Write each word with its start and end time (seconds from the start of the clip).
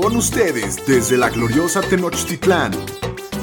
Con 0.00 0.16
ustedes 0.16 0.86
desde 0.86 1.16
la 1.16 1.28
gloriosa 1.28 1.80
Tenochtitlán, 1.80 2.70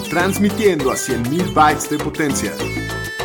transmitiendo 0.09 0.89
a 0.89 0.96
100.000 0.96 1.54
bytes 1.54 1.89
de 1.89 1.97
potencia. 1.97 2.54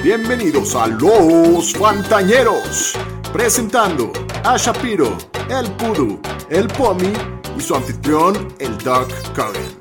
Bienvenidos 0.02 0.74
a 0.74 0.88
Los 0.88 1.72
Fantañeros, 1.74 2.94
presentando 3.32 4.12
a 4.42 4.56
Shapiro, 4.56 5.16
el 5.48 5.70
Pudu, 5.74 6.20
el 6.50 6.66
Pomi 6.66 7.12
y 7.56 7.60
su 7.60 7.76
anfitrión, 7.76 8.52
el 8.58 8.76
Doc 8.78 9.08
Cogan. 9.36 9.78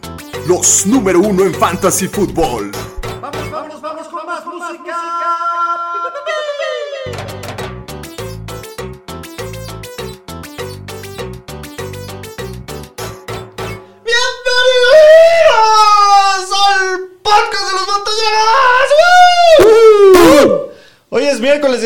Los 0.47 0.86
número 0.86 1.20
uno 1.20 1.43
en 1.43 1.54
Fantasy 1.55 2.07
Football. 2.07 2.71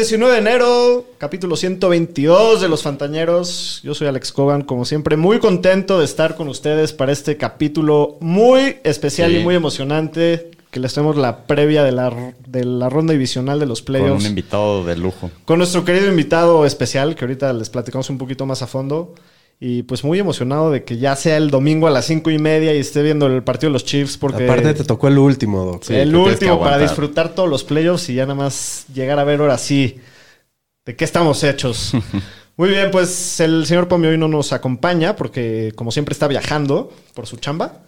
19 0.04 0.34
de 0.34 0.40
enero, 0.40 1.06
capítulo 1.18 1.56
122 1.56 2.60
de 2.60 2.68
Los 2.68 2.82
Fantañeros. 2.84 3.80
Yo 3.86 3.94
soy 3.96 4.08
Alex 4.10 4.34
Cogan, 4.34 4.62
como 4.64 4.84
siempre, 4.84 5.16
muy 5.16 5.40
contento 5.40 5.98
de 6.00 6.04
estar 6.04 6.36
con 6.36 6.50
ustedes 6.50 6.92
para 6.92 7.14
este 7.14 7.38
capítulo 7.38 8.18
muy 8.20 8.80
especial 8.84 9.32
Sí. 9.32 9.38
y 9.38 9.44
muy 9.44 9.56
emocionante. 9.56 10.52
Que 10.72 10.82
les 10.82 10.94
tenemos 10.94 11.16
la 11.16 11.46
previa 11.46 11.84
de 11.86 11.94
la, 11.94 12.34
de 12.48 12.66
la 12.66 12.90
ronda 12.90 13.14
divisional 13.14 13.62
de 13.62 13.66
los 13.66 13.80
Con 13.82 13.86
playoffs. 13.86 14.24
un 14.24 14.30
invitado 14.30 14.84
de 14.84 14.98
lujo. 14.98 15.32
Con 15.46 15.60
nuestro 15.60 15.86
querido 15.86 16.10
invitado 16.10 16.66
especial, 16.66 17.16
que 17.16 17.24
ahorita 17.24 17.54
les 17.54 17.70
platicamos 17.70 18.10
un 18.10 18.18
poquito 18.18 18.46
más 18.46 18.62
a 18.62 18.68
fondo. 18.68 19.14
Y 19.60 19.84
pues 19.84 20.04
muy 20.04 20.20
emocionado 20.20 20.72
de 20.72 20.84
que 20.84 20.98
ya 20.98 21.16
sea 21.16 21.38
el 21.38 21.50
domingo 21.50 21.88
a 21.88 21.92
las 21.92 22.06
cinco 22.06 22.30
y 22.32 22.38
media 22.38 22.74
y 22.74 22.80
esté 22.80 23.02
viendo 23.02 23.28
el 23.28 23.44
partido 23.44 23.70
de 23.70 23.74
los 23.74 23.86
Chiefs 23.86 24.18
porque 24.18 24.44
Aparte 24.44 24.74
te 24.74 24.84
tocó 24.84 25.08
el 25.08 25.18
último, 25.18 25.64
Doc. 25.64 25.84
Sí, 25.84 25.96
el 25.96 26.16
último 26.16 26.60
para 26.60 26.78
disfrutar 26.78 27.34
todos 27.34 27.50
los 27.50 27.64
playoffs 27.64 28.10
y 28.10 28.16
ya 28.16 28.24
nada 28.24 28.36
más 28.36 28.86
llegar 28.94 29.20
a 29.20 29.24
ver 29.24 29.40
ahora 29.40 29.58
sí 29.58 30.02
de 30.86 30.96
qué 30.96 31.06
estamos 31.06 31.44
hechos. 31.44 31.94
muy 32.58 32.70
bien, 32.70 32.92
pues 32.92 33.40
el 33.40 33.66
señor 33.66 33.88
Pomio 33.88 34.10
hoy 34.10 34.18
no 34.18 34.28
nos 34.28 34.52
acompaña 34.52 35.16
porque 35.16 35.72
como 35.76 35.92
siempre 35.92 36.14
está 36.14 36.28
viajando 36.28 36.92
por 37.14 37.26
su 37.26 37.38
chamba, 37.38 37.84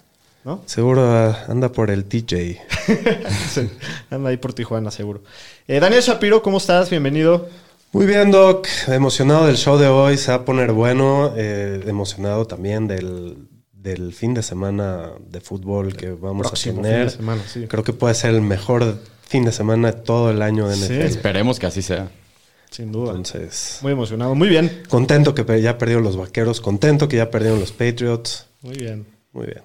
¿no? 0.45 0.61
Seguro 0.65 1.03
ah, 1.03 1.45
anda 1.49 1.71
por 1.71 1.91
el 1.91 2.05
TJ. 2.05 2.61
Sí, 3.49 3.69
Anda 4.09 4.29
ahí 4.29 4.37
por 4.37 4.53
Tijuana 4.53 4.91
seguro. 4.91 5.23
Eh, 5.67 5.79
Daniel 5.79 6.01
Shapiro, 6.01 6.41
¿cómo 6.41 6.57
estás? 6.57 6.89
Bienvenido. 6.89 7.49
Muy 7.95 8.05
bien, 8.07 8.29
Doc. 8.29 8.67
Emocionado 8.87 9.47
del 9.47 9.55
show 9.55 9.77
de 9.77 9.87
hoy. 9.87 10.17
Se 10.17 10.29
va 10.31 10.39
a 10.39 10.43
poner 10.45 10.73
bueno. 10.73 11.33
Eh, 11.37 11.81
emocionado 11.87 12.45
también 12.45 12.87
del, 12.87 13.47
del 13.71 14.11
fin 14.11 14.33
de 14.33 14.43
semana 14.43 15.11
de 15.29 15.39
fútbol 15.39 15.95
que 15.95 16.11
vamos 16.11 16.45
Próximo 16.45 16.81
a 16.81 16.83
tener. 16.83 16.97
fin 16.97 17.05
de 17.05 17.15
semana, 17.15 17.41
sí. 17.47 17.65
Creo 17.69 17.85
que 17.85 17.93
puede 17.93 18.13
ser 18.13 18.31
el 18.35 18.41
mejor 18.41 18.99
fin 19.25 19.45
de 19.45 19.53
semana 19.53 19.93
de 19.93 20.01
todo 20.01 20.29
el 20.29 20.41
año 20.41 20.67
de 20.67 20.75
Sí. 20.75 20.83
NFL. 20.91 21.05
Esperemos 21.05 21.57
que 21.57 21.67
así 21.67 21.81
sea. 21.81 22.09
Sin 22.69 22.91
duda. 22.91 23.11
Entonces, 23.11 23.79
Muy 23.81 23.93
emocionado. 23.93 24.35
Muy 24.35 24.49
bien. 24.49 24.83
contento 24.89 25.33
que 25.33 25.61
ya 25.61 25.77
perdieron 25.77 26.03
los 26.03 26.17
vaqueros. 26.17 26.59
Contento 26.59 27.07
que 27.07 27.15
ya 27.15 27.31
perdieron 27.31 27.61
los 27.61 27.71
Patriots. 27.71 28.47
Muy 28.61 28.75
bien. 28.75 29.05
Muy 29.31 29.45
bien. 29.45 29.61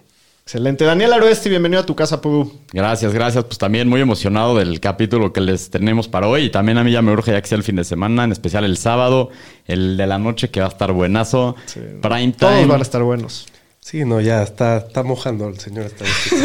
Excelente. 0.50 0.84
Daniel 0.84 1.12
Aroesti, 1.12 1.48
bienvenido 1.48 1.80
a 1.80 1.86
tu 1.86 1.94
casa, 1.94 2.20
Pudu. 2.20 2.52
Gracias, 2.72 3.14
gracias. 3.14 3.44
Pues 3.44 3.56
también 3.56 3.86
muy 3.86 4.00
emocionado 4.00 4.56
del 4.56 4.80
capítulo 4.80 5.32
que 5.32 5.40
les 5.40 5.70
tenemos 5.70 6.08
para 6.08 6.26
hoy. 6.26 6.46
Y 6.46 6.50
también 6.50 6.76
a 6.76 6.82
mí 6.82 6.90
ya 6.90 7.02
me 7.02 7.12
urge 7.12 7.30
ya 7.30 7.40
que 7.40 7.46
sea 7.46 7.56
el 7.56 7.62
fin 7.62 7.76
de 7.76 7.84
semana, 7.84 8.24
en 8.24 8.32
especial 8.32 8.64
el 8.64 8.76
sábado, 8.76 9.30
el 9.68 9.96
de 9.96 10.08
la 10.08 10.18
noche 10.18 10.50
que 10.50 10.58
va 10.58 10.66
a 10.66 10.70
estar 10.70 10.90
buenazo. 10.90 11.54
Prime 12.02 12.32
Todos 12.32 12.52
time. 12.54 12.66
van 12.66 12.80
a 12.80 12.82
estar 12.82 13.00
buenos. 13.04 13.46
Sí, 13.78 14.04
no, 14.04 14.20
ya 14.20 14.42
está, 14.42 14.78
está 14.78 15.04
mojando 15.04 15.46
el 15.46 15.60
señor 15.60 15.86
estadístico. 15.86 16.36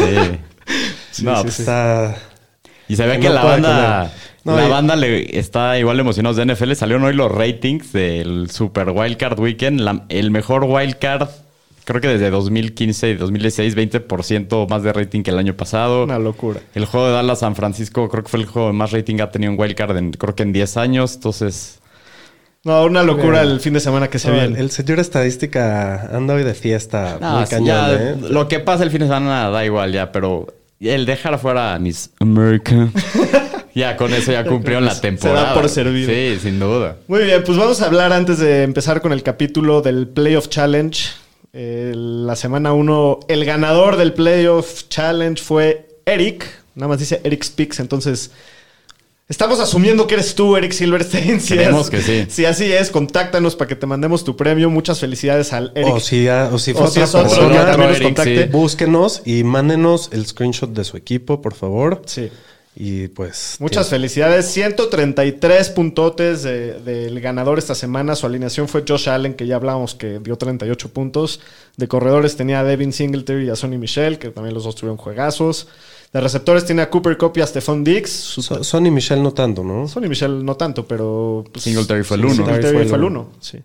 Sí. 1.10 1.22
no, 1.24 1.42
pues, 1.42 1.58
Está... 1.58 2.14
Y 2.86 2.94
se 2.94 3.06
ve 3.08 3.14
Que 3.14 3.22
que 3.22 3.28
no 3.30 3.34
la 3.34 3.42
banda. 3.44 4.12
No, 4.44 4.56
la 4.56 4.68
banda 4.68 4.94
le 4.94 5.36
está 5.36 5.80
igual 5.80 5.98
emocionados 5.98 6.36
de 6.36 6.46
NFL. 6.46 6.74
Salieron 6.74 7.02
hoy 7.02 7.14
los 7.14 7.32
ratings 7.32 7.92
del 7.92 8.50
Super 8.52 8.90
Wildcard 8.90 9.40
Weekend. 9.40 9.80
La- 9.80 10.04
el 10.08 10.30
mejor 10.30 10.62
Wildcard, 10.62 11.28
creo 11.86 12.00
que 12.02 12.08
desde 12.08 12.28
2015 12.28 13.08
y 13.10 13.14
2016, 13.14 13.74
20% 13.74 14.68
más 14.68 14.82
de 14.82 14.92
rating 14.92 15.22
que 15.22 15.30
el 15.30 15.38
año 15.38 15.56
pasado. 15.56 16.04
Una 16.04 16.18
locura. 16.18 16.60
El 16.74 16.84
juego 16.84 17.06
de 17.06 17.12
Dallas 17.14 17.38
San 17.38 17.56
Francisco, 17.56 18.08
creo 18.10 18.22
que 18.24 18.28
fue 18.28 18.40
el 18.40 18.46
juego 18.46 18.68
de 18.68 18.74
más 18.74 18.92
rating 18.92 19.16
que 19.16 19.22
ha 19.22 19.30
tenido 19.30 19.52
un 19.52 19.58
Wildcard 19.58 19.96
en, 19.96 20.10
creo 20.12 20.34
que 20.34 20.42
en 20.42 20.52
10 20.52 20.76
años. 20.76 21.14
Entonces, 21.14 21.78
No, 22.64 22.84
una 22.84 23.02
locura 23.02 23.40
Bien. 23.42 23.52
el 23.54 23.60
fin 23.60 23.72
de 23.72 23.80
semana 23.80 24.08
que 24.10 24.18
se 24.18 24.30
viene. 24.30 24.46
el, 24.48 24.56
el 24.56 24.70
señor 24.72 24.98
estadística 24.98 26.10
anda 26.14 26.34
hoy 26.34 26.42
de 26.42 26.54
fiesta 26.54 27.16
no, 27.20 27.36
muy 27.38 27.44
sí, 27.46 27.50
cañón, 27.50 27.66
ya, 27.66 27.92
¿eh? 27.94 28.16
lo 28.28 28.48
que 28.48 28.58
pasa 28.60 28.82
el 28.82 28.90
fin 28.90 29.00
de 29.00 29.06
semana 29.06 29.48
da 29.50 29.64
igual 29.64 29.92
ya, 29.92 30.10
pero 30.12 30.48
el 30.80 31.06
dejar 31.06 31.38
fuera 31.38 31.74
a 31.74 31.78
Miss 31.78 32.10
America, 32.18 32.88
ya 33.74 33.96
con 33.96 34.12
eso 34.12 34.32
ya 34.32 34.44
cumplieron 34.44 34.84
la 34.84 34.90
Se 34.90 34.96
da 34.96 35.00
temporada. 35.02 35.54
por 35.54 35.68
servido. 35.68 36.10
Sí, 36.10 36.38
sin 36.42 36.58
duda. 36.58 36.96
Muy 37.06 37.22
bien, 37.24 37.42
pues 37.46 37.56
vamos 37.56 37.80
a 37.80 37.86
hablar 37.86 38.12
antes 38.12 38.38
de 38.40 38.64
empezar 38.64 39.00
con 39.00 39.12
el 39.12 39.22
capítulo 39.22 39.80
del 39.80 40.08
Playoff 40.08 40.48
Challenge. 40.48 40.98
Eh, 41.58 41.92
la 41.96 42.36
semana 42.36 42.74
1, 42.74 43.20
el 43.28 43.44
ganador 43.46 43.96
del 43.96 44.12
Playoff 44.12 44.88
Challenge 44.90 45.42
fue 45.42 45.88
Eric. 46.04 46.44
Nada 46.74 46.88
más 46.88 46.98
dice 46.98 47.22
Eric 47.24 47.42
Speaks, 47.44 47.80
entonces 47.80 48.30
estamos 49.26 49.58
asumiendo 49.58 50.06
que 50.06 50.14
eres 50.16 50.34
tú, 50.34 50.54
Eric 50.58 50.72
Silverstein. 50.72 51.40
Si 51.46 51.54
Creemos 51.54 51.86
es- 51.86 51.90
que 51.90 52.02
sí. 52.02 52.26
Si 52.28 52.44
así 52.44 52.70
es, 52.70 52.90
contáctanos 52.90 53.56
para 53.56 53.68
que 53.68 53.74
te 53.76 53.86
mandemos 53.86 54.22
tu 54.22 54.36
premio. 54.36 54.68
Muchas 54.68 55.00
felicidades 55.00 55.54
al 55.54 55.72
Eric. 55.74 55.94
O 55.94 56.00
si, 56.00 56.28
o 56.28 56.58
si 56.58 56.74
fue 56.74 56.82
O 56.82 56.90
si 56.90 57.00
otra 57.00 57.04
es 57.04 57.14
otro, 57.14 57.22
persona, 57.30 57.54
ya 57.54 57.66
también 57.70 57.88
nos 57.88 57.96
Eric, 58.00 58.08
contacte. 58.08 58.42
sí. 58.44 58.48
búsquenos 58.50 59.22
y 59.24 59.42
mándenos 59.42 60.10
el 60.12 60.26
screenshot 60.26 60.70
de 60.70 60.84
su 60.84 60.98
equipo, 60.98 61.40
por 61.40 61.54
favor. 61.54 62.02
Sí. 62.04 62.28
Y 62.78 63.08
pues... 63.08 63.56
Muchas 63.58 63.88
felicidades. 63.88 64.46
133 64.46 65.70
puntotes 65.70 66.42
de- 66.42 66.74
del 66.80 67.18
ganador 67.20 67.58
esta 67.58 67.74
semana. 67.74 68.14
Su 68.14 68.26
alineación 68.26 68.68
fue 68.68 68.84
Josh 68.86 69.08
Allen, 69.08 69.32
que 69.32 69.46
ya 69.46 69.56
hablábamos 69.56 69.94
que 69.94 70.18
dio 70.18 70.36
38 70.36 70.90
puntos. 70.90 71.40
De 71.78 71.88
corredores 71.88 72.36
tenía 72.36 72.60
a 72.60 72.64
Devin 72.64 72.92
Singletary 72.92 73.46
y 73.46 73.48
a 73.48 73.56
Sonny 73.56 73.78
Michel, 73.78 74.18
que 74.18 74.28
también 74.28 74.54
los 74.54 74.64
dos 74.64 74.74
tuvieron 74.74 74.98
juegazos. 74.98 75.68
De 76.12 76.20
receptores 76.20 76.66
tiene 76.66 76.82
a 76.82 76.90
Cooper 76.90 77.16
Cup 77.16 77.32
y 77.36 77.40
a 77.40 77.46
Stephon 77.46 77.82
So- 78.06 78.62
Sonny 78.62 78.90
Michel 78.90 79.22
no 79.22 79.32
tanto, 79.32 79.64
¿no? 79.64 79.88
Sonny 79.88 80.08
Michel 80.08 80.44
no 80.44 80.54
tanto, 80.56 80.86
pero... 80.86 81.44
pues, 81.50 81.64
Singletary 81.64 82.04
fue 82.04 82.18
el 82.18 82.24
uno. 82.26 82.34
Singletary 82.34 82.86
fue 82.88 82.96
el 82.98 83.04
uno, 83.04 83.32
sí. 83.40 83.58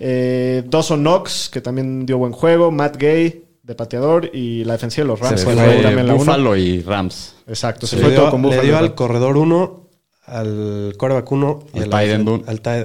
Eh, 0.00 0.62
Dawson 0.66 1.00
Knox, 1.00 1.48
que 1.48 1.60
también 1.60 2.06
dio 2.06 2.18
buen 2.18 2.32
juego. 2.32 2.70
Matt 2.70 2.96
Gay, 2.98 3.44
de 3.68 3.74
pateador. 3.76 4.30
Y 4.34 4.64
la 4.64 4.72
defensiva 4.72 5.04
de 5.04 5.08
los 5.08 5.20
Rams. 5.20 5.38
Se 5.38 5.44
fue 5.46 5.54
fue 5.54 5.76
la- 5.76 5.82
también 5.82 6.06
la 6.08 6.14
uno. 6.14 6.24
Buffalo 6.24 6.56
y 6.56 6.80
Rams. 6.82 7.34
Exacto, 7.46 7.86
se 7.86 7.94
le 7.96 8.02
fue 8.02 8.10
dio, 8.10 8.20
todo 8.22 8.30
con 8.32 8.42
le 8.42 8.48
Buffalo. 8.48 8.62
dio 8.64 8.72
y 8.72 8.76
al 8.76 8.94
corredor 8.96 9.36
1, 9.36 9.86
al 10.26 10.94
coreback 10.98 11.30
1 11.30 11.60
y 11.74 11.78
Al 11.78 11.84
uno. 11.84 11.90
tight- 11.98 12.18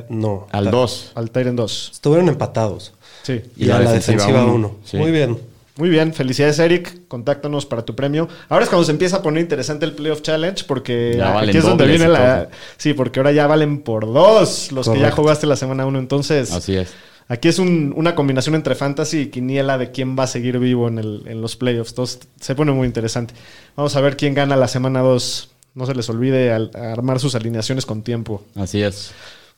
no, 0.10 0.48
Al 0.52 0.64
ta- 0.66 0.72
2. 0.72 1.12
Al 1.16 1.32
Tyrant 1.32 1.58
2. 1.58 1.90
Estuvieron 1.94 2.30
empatados. 2.30 2.94
Sí. 3.24 3.42
Y, 3.58 3.70
a 3.70 3.80
la 3.80 3.92
defensiva 3.94 4.46
1. 4.46 4.76
Sí. 4.84 4.98
Muy 4.98 5.12
bien. 5.12 5.38
Muy 5.76 5.90
bien, 5.90 6.14
felicidades 6.14 6.60
Eric, 6.60 7.08
contáctanos 7.08 7.66
para 7.66 7.84
tu 7.84 7.96
premio. 7.96 8.28
Ahora 8.48 8.64
es 8.64 8.70
cuando 8.70 8.86
se 8.86 8.92
empieza 8.92 9.18
a 9.18 9.22
poner 9.24 9.42
interesante 9.42 9.86
el 9.86 9.94
Playoff 9.94 10.22
Challenge 10.22 10.64
porque 10.68 11.16
Ya 11.18 11.32
valen 11.32 11.50
aquí 11.50 11.58
es 11.58 11.64
donde 11.64 11.88
viene 11.88 12.08
la... 12.08 12.44
todo. 12.44 12.52
Sí, 12.78 12.94
porque 12.94 13.20
ahora 13.20 13.32
ya 13.32 13.48
valen 13.48 13.82
por 13.82 14.06
dos 14.06 14.72
los 14.72 14.88
que 14.88 15.00
ya 15.00 15.10
jugaste 15.10 15.48
la 15.48 15.56
semana 15.56 15.88
1. 15.88 15.98
Entonces, 15.98 16.52
Así 16.52 16.76
es. 16.76 16.94
Aquí 17.28 17.48
es 17.48 17.60
un- 17.60 17.94
una 17.96 18.16
combinación 18.16 18.56
entre 18.56 18.76
fantasy 18.76 19.20
y 19.22 19.26
quiniela 19.28 19.78
de 19.78 19.92
quién 19.92 20.18
va 20.18 20.24
a 20.24 20.28
seguir 20.28 20.60
vivo 20.60 20.88
en, 20.88 21.00
el- 21.00 21.24
en 21.28 21.42
los 21.42 21.56
playoffs. 21.56 21.92
Entonces, 21.92 22.20
se 22.40 22.56
pone 22.56 22.72
muy 22.72 22.88
interesante. 22.88 23.34
Vamos 23.76 23.96
a 23.96 24.02
ver 24.02 24.18
quién 24.18 24.34
gana 24.34 24.56
la 24.56 24.68
semana 24.68 25.02
2. 25.02 25.50
No 25.76 25.86
se 25.86 25.96
les 25.96 26.10
olvide 26.10 26.52
al- 26.52 26.72
armar 26.76 27.20
sus 27.20 27.34
alineaciones 27.36 27.86
con 27.86 28.04
tiempo. 28.04 28.44
Así 28.56 28.82
es. 28.84 29.12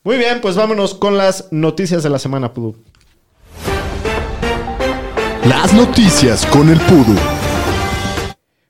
Muy 0.03 0.17
bien, 0.17 0.39
pues 0.41 0.55
vámonos 0.55 0.93
con 0.93 1.17
las 1.17 1.47
noticias 1.51 2.03
de 2.03 2.09
la 2.09 2.19
semana, 2.19 2.53
Pudu. 2.53 2.75
Las 5.47 5.73
noticias 5.73 6.45
con 6.47 6.69
el 6.69 6.79
Pudu. 6.81 7.15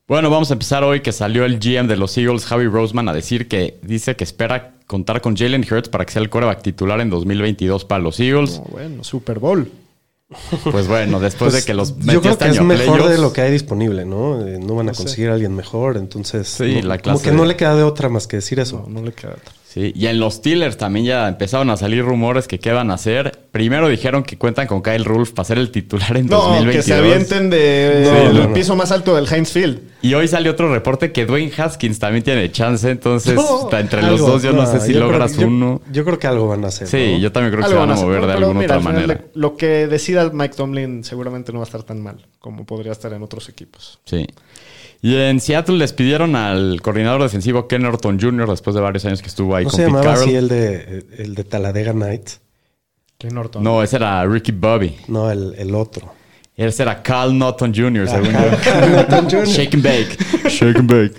Bueno, 0.08 0.30
vamos 0.30 0.52
a 0.52 0.54
empezar 0.54 0.84
hoy 0.84 1.02
que 1.02 1.12
salió 1.12 1.46
el 1.46 1.60
GM 1.60 1.88
de 1.88 1.98
los 1.98 2.16
Eagles, 2.18 2.46
Javi 2.46 2.68
Roseman, 2.68 3.10
a 3.10 3.14
decir 3.14 3.48
que 3.48 3.80
dice 3.82 4.16
que 4.16 4.24
espera 4.24 4.76
contar 4.86 5.20
con 5.20 5.36
Jalen 5.36 5.66
Hurts 5.70 5.90
para 5.90 6.06
que 6.06 6.14
sea 6.14 6.22
el 6.22 6.30
coreback 6.30 6.62
titular 6.62 7.02
en 7.02 7.10
2022 7.10 7.86
para 7.86 8.04
los 8.04 8.20
Eagles. 8.20 8.62
Oh, 8.64 8.68
bueno, 8.70 9.04
Super 9.04 9.40
Bowl. 9.40 9.72
Pues 10.72 10.88
bueno, 10.88 11.20
después 11.20 11.54
de 11.54 11.64
que 11.64 11.74
los 11.74 11.98
Yo 12.00 12.22
creo 12.22 12.38
que 12.38 12.48
es 12.50 12.62
mejor 12.62 13.08
de 13.10 13.18
lo 13.18 13.32
que 13.34 13.42
hay 13.42 13.52
disponible, 13.52 14.06
¿no? 14.06 14.46
Eh, 14.46 14.60
no 14.60 14.76
van 14.76 14.90
a 14.90 14.92
No 14.92 14.96
sé. 14.96 15.04
conseguir 15.04 15.30
a 15.30 15.34
alguien 15.34 15.56
mejor, 15.56 15.98
entonces... 15.98 16.48
Sí, 16.50 16.82
no- 16.82 16.88
la 16.88 16.98
como 17.00 17.16
clase 17.18 17.24
que 17.24 17.32
no 17.32 17.42
de- 17.44 17.48
le 17.50 17.56
queda 17.56 17.76
de 17.76 17.84
otra 17.84 18.10
más 18.10 18.28
que 18.28 18.38
decir 18.38 18.60
eso. 18.60 18.86
No, 18.88 19.00
no 19.02 19.06
le 19.06 19.12
queda 19.14 19.32
otra. 19.34 19.54
Sí, 19.76 19.92
y 19.94 20.08
en 20.08 20.22
los 20.22 20.36
Steelers 20.36 20.78
también 20.78 21.06
ya 21.06 21.28
empezaron 21.28 21.70
a 21.70 21.76
salir 21.76 22.02
rumores 22.02 22.48
que 22.48 22.60
qué 22.60 22.72
van 22.72 22.92
a 22.92 22.94
hacer. 22.94 23.40
Primero 23.52 23.90
dijeron 23.90 24.24
que 24.24 24.38
cuentan 24.38 24.68
con 24.68 24.82
Kyle 24.82 25.04
Rulf 25.04 25.32
para 25.34 25.44
ser 25.46 25.58
el 25.58 25.70
titular 25.70 26.16
en 26.16 26.28
No, 26.28 26.38
2022. 26.38 26.76
que 26.78 26.82
se 26.82 26.94
avienten 26.94 27.50
de, 27.50 28.02
No, 28.06 28.14
del 28.14 28.34
no, 28.36 28.48
no. 28.48 28.54
piso 28.54 28.78
más 28.78 28.94
alto 28.94 29.14
del 29.18 29.28
Heinz 29.30 29.52
Field. 29.52 29.82
Y 30.02 30.14
hoy 30.14 30.30
salió 30.30 30.54
otro 30.54 30.74
reporte 30.74 31.12
que 31.12 31.26
Dwayne 31.26 31.52
Haskins 31.58 32.00
también 32.00 32.24
tiene 32.24 32.50
chance, 32.54 32.90
entonces 32.90 33.36
No, 33.36 33.64
está 33.64 33.82
entre 33.82 34.02
los 34.04 34.22
dos 34.22 34.42
yo 34.44 34.54
no, 34.54 34.62
no, 34.64 34.72
sé 34.72 34.80
si 34.80 34.94
creo- 34.94 35.08
logras 35.12 35.36
yo- 35.36 35.46
uno. 35.48 35.82
Yo 35.92 36.06
creo 36.06 36.20
que 36.20 36.28
algo 36.28 36.48
van 36.48 36.64
a 36.64 36.68
hacer. 36.70 36.88
Sí, 36.88 37.12
¿no? 37.16 37.20
yo 37.20 37.32
también 37.34 37.52
creo 37.52 37.60
que 37.64 37.66
Algo 37.66 37.76
se 37.76 37.80
van 37.82 37.90
a 37.90 37.94
hacer, 37.96 38.06
mover 38.06 38.26
de 38.28 38.32
alguna 38.32 38.60
mira, 38.62 38.78
otra 38.78 38.92
manera. 38.94 39.14
de- 39.16 39.26
lo 39.34 39.58
que 39.58 39.88
decida 39.88 40.30
Mike 40.32 40.56
Tomlin 40.56 41.04
seguramente 41.04 41.52
no 41.52 41.60
va 41.60 41.66
a 41.66 41.68
estar 41.68 41.84
tan 41.84 42.02
mal 42.02 42.26
como 42.40 42.66
podría 42.66 42.94
estar 42.94 43.12
en 43.12 43.22
otros 43.24 43.50
equipos. 43.50 44.00
Sí. 44.06 44.26
Y 45.02 45.16
en 45.16 45.40
Seattle 45.40 45.78
despidieron 45.78 46.36
al 46.36 46.82
coordinador 46.82 47.22
defensivo 47.22 47.68
Ken 47.68 47.84
Norton 47.84 48.20
Jr. 48.20 48.50
después 48.50 48.76
de 48.76 48.82
varios 48.82 49.06
años 49.06 49.22
que 49.22 49.28
estuvo 49.28 49.56
ahí 49.56 49.66
¿No 49.66 49.70
con 49.70 49.78
se 49.78 49.84
Pete 49.84 49.92
llamaba 49.98 50.14
Carroll. 50.14 50.24
así 50.30 50.36
el 50.36 50.48
de, 50.48 51.06
el 51.18 51.36
de 51.36 51.44
Talladega 51.44 51.94
Nights? 51.94 52.42
Ken 53.18 53.34
Norton. 53.36 53.64
No, 53.64 53.82
ese 53.84 53.96
era 53.98 54.26
Ricky 54.26 54.52
Bobby. 54.52 54.96
No, 55.08 55.30
el, 55.32 55.54
el 55.58 55.74
otro. 55.76 56.12
Ese 56.58 56.84
era 56.84 57.04
Cal 57.04 57.38
Norton 57.38 57.74
Jr., 57.76 58.08
según 58.08 58.32
Cal 58.64 58.92
Norton 58.92 59.30
yo. 59.30 59.40
Jr.. 59.40 59.48
Shake 59.48 59.74
and 59.76 59.84
bake. 59.84 60.50
Shake 60.50 60.78
and 60.80 60.92
bake. 60.92 61.14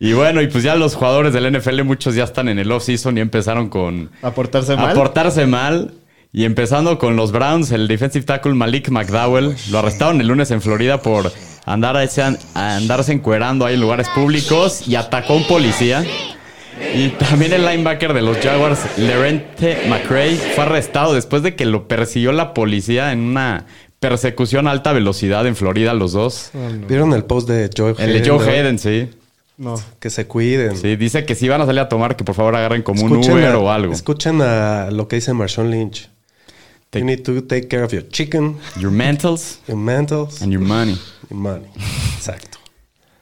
Y 0.00 0.12
bueno, 0.12 0.40
y 0.42 0.46
pues 0.46 0.62
ya 0.62 0.76
los 0.76 0.94
jugadores 0.94 1.32
del 1.32 1.52
NFL, 1.58 1.82
muchos 1.82 2.14
ya 2.14 2.24
están 2.24 2.48
en 2.48 2.58
el 2.60 2.70
off-season 2.70 3.18
y 3.18 3.20
empezaron 3.20 3.68
con 3.68 4.10
A 4.22 4.30
portarse 4.30 4.76
mal. 4.76 4.90
a 4.90 4.94
portarse 4.94 5.46
mal. 5.46 5.94
Y 6.30 6.44
empezando 6.44 6.98
con 6.98 7.16
los 7.16 7.32
Browns, 7.32 7.72
el 7.72 7.88
defensive 7.88 8.24
tackle 8.24 8.52
Malik 8.54 8.90
McDowell 8.90 9.56
lo 9.70 9.78
arrestaron 9.78 10.20
el 10.20 10.28
lunes 10.28 10.50
en 10.50 10.60
Florida 10.60 11.00
por 11.02 11.32
andar 11.72 11.96
a 11.96 12.76
andarse 12.76 13.12
encuerando 13.12 13.64
ahí 13.66 13.74
en 13.74 13.80
lugares 13.80 14.08
públicos 14.10 14.86
y 14.88 14.94
atacó 14.96 15.34
a 15.34 15.36
un 15.36 15.46
policía. 15.46 16.04
Y 16.94 17.08
también 17.10 17.52
el 17.52 17.64
linebacker 17.66 18.12
de 18.12 18.22
los 18.22 18.38
Jaguars, 18.38 18.80
Lerente 18.98 19.78
McRae, 19.88 20.36
fue 20.36 20.64
arrestado 20.64 21.12
después 21.14 21.42
de 21.42 21.54
que 21.56 21.64
lo 21.64 21.88
persiguió 21.88 22.30
la 22.32 22.54
policía 22.54 23.10
en 23.12 23.20
una 23.20 23.66
persecución 23.98 24.68
a 24.68 24.70
alta 24.70 24.92
velocidad 24.92 25.44
en 25.46 25.56
Florida, 25.56 25.92
los 25.94 26.12
dos. 26.12 26.50
Oh, 26.54 26.58
no. 26.70 26.86
¿Vieron 26.86 27.12
el 27.14 27.24
post 27.24 27.48
de 27.48 27.68
Joe 27.76 27.90
El 27.98 28.12
de 28.12 28.18
Hayden, 28.20 28.38
Joe? 28.38 28.48
Hayden, 28.50 28.78
sí. 28.78 29.10
No. 29.56 29.74
Que 29.98 30.08
se 30.08 30.28
cuiden. 30.28 30.76
Sí, 30.76 30.94
dice 30.94 31.24
que 31.24 31.34
si 31.34 31.48
van 31.48 31.60
a 31.60 31.66
salir 31.66 31.80
a 31.80 31.88
tomar, 31.88 32.14
que 32.14 32.22
por 32.22 32.36
favor 32.36 32.54
agarren 32.54 32.82
como 32.82 33.02
un 33.02 33.16
Uber 33.16 33.46
a- 33.46 33.58
o 33.58 33.70
algo. 33.72 33.92
Escuchen 33.92 34.40
a 34.40 34.90
lo 34.92 35.08
que 35.08 35.16
dice 35.16 35.32
Marshawn 35.32 35.72
Lynch. 35.72 36.08
Take- 36.90 37.00
you 37.00 37.04
need 37.04 37.22
to 37.24 37.42
take 37.42 37.68
care 37.68 37.82
of 37.84 37.92
your 37.92 38.06
chicken, 38.08 38.56
Your 38.78 38.90
mentals 38.90 39.58
your 39.68 39.76
mentals, 39.76 40.40
and 40.42 40.50
your 40.52 40.62
money. 40.62 40.98
your 41.30 41.38
money. 41.38 41.66
Exacto. 42.16 42.58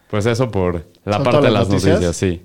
Pues 0.08 0.24
eso 0.26 0.50
por 0.50 0.86
la 1.04 1.14
¿Son 1.16 1.24
parte 1.24 1.40
de 1.46 1.50
las 1.50 1.68
noticias? 1.68 2.00
noticias, 2.00 2.16
sí. 2.16 2.42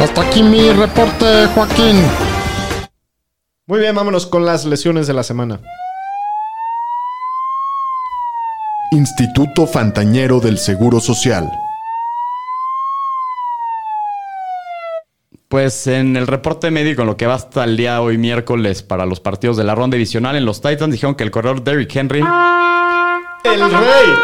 Hasta 0.00 0.20
aquí 0.22 0.42
mi 0.42 0.70
reporte, 0.72 1.46
Joaquín. 1.54 1.96
Muy 3.66 3.80
bien, 3.80 3.94
vámonos 3.94 4.26
con 4.26 4.44
las 4.46 4.64
lesiones 4.64 5.06
de 5.06 5.14
la 5.14 5.22
semana. 5.22 5.60
Instituto 8.92 9.66
Fantañero 9.66 10.40
del 10.40 10.58
Seguro 10.58 11.00
Social. 11.00 11.50
Pues 15.48 15.86
en 15.86 16.14
el 16.18 16.26
reporte 16.26 16.70
médico, 16.70 17.00
en 17.00 17.06
lo 17.06 17.16
que 17.16 17.26
va 17.26 17.32
hasta 17.32 17.64
el 17.64 17.78
día 17.78 18.02
hoy 18.02 18.18
miércoles 18.18 18.82
para 18.82 19.06
los 19.06 19.18
partidos 19.18 19.56
de 19.56 19.64
la 19.64 19.74
ronda 19.74 19.94
divisional, 19.94 20.36
en 20.36 20.44
los 20.44 20.60
Titans 20.60 20.92
dijeron 20.92 21.14
que 21.14 21.24
el 21.24 21.30
corredor 21.30 21.64
Derrick 21.64 21.96
Henry 21.96 22.20
El 23.44 23.60
rey. 23.60 24.14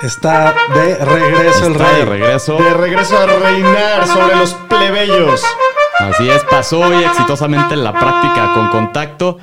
Está 0.00 0.54
de 0.74 0.94
regreso 0.96 1.66
el 1.66 1.72
está 1.72 1.92
de 1.92 2.04
rey. 2.06 2.20
regreso. 2.20 2.56
De 2.56 2.72
regreso 2.72 3.18
a 3.18 3.26
reinar 3.26 4.06
sobre 4.06 4.36
los 4.36 4.54
plebeyos. 4.54 5.44
Así 5.98 6.30
es, 6.30 6.42
pasó 6.44 6.80
hoy 6.80 7.04
exitosamente 7.04 7.76
la 7.76 7.92
práctica 7.92 8.54
con 8.54 8.68
contacto. 8.68 9.38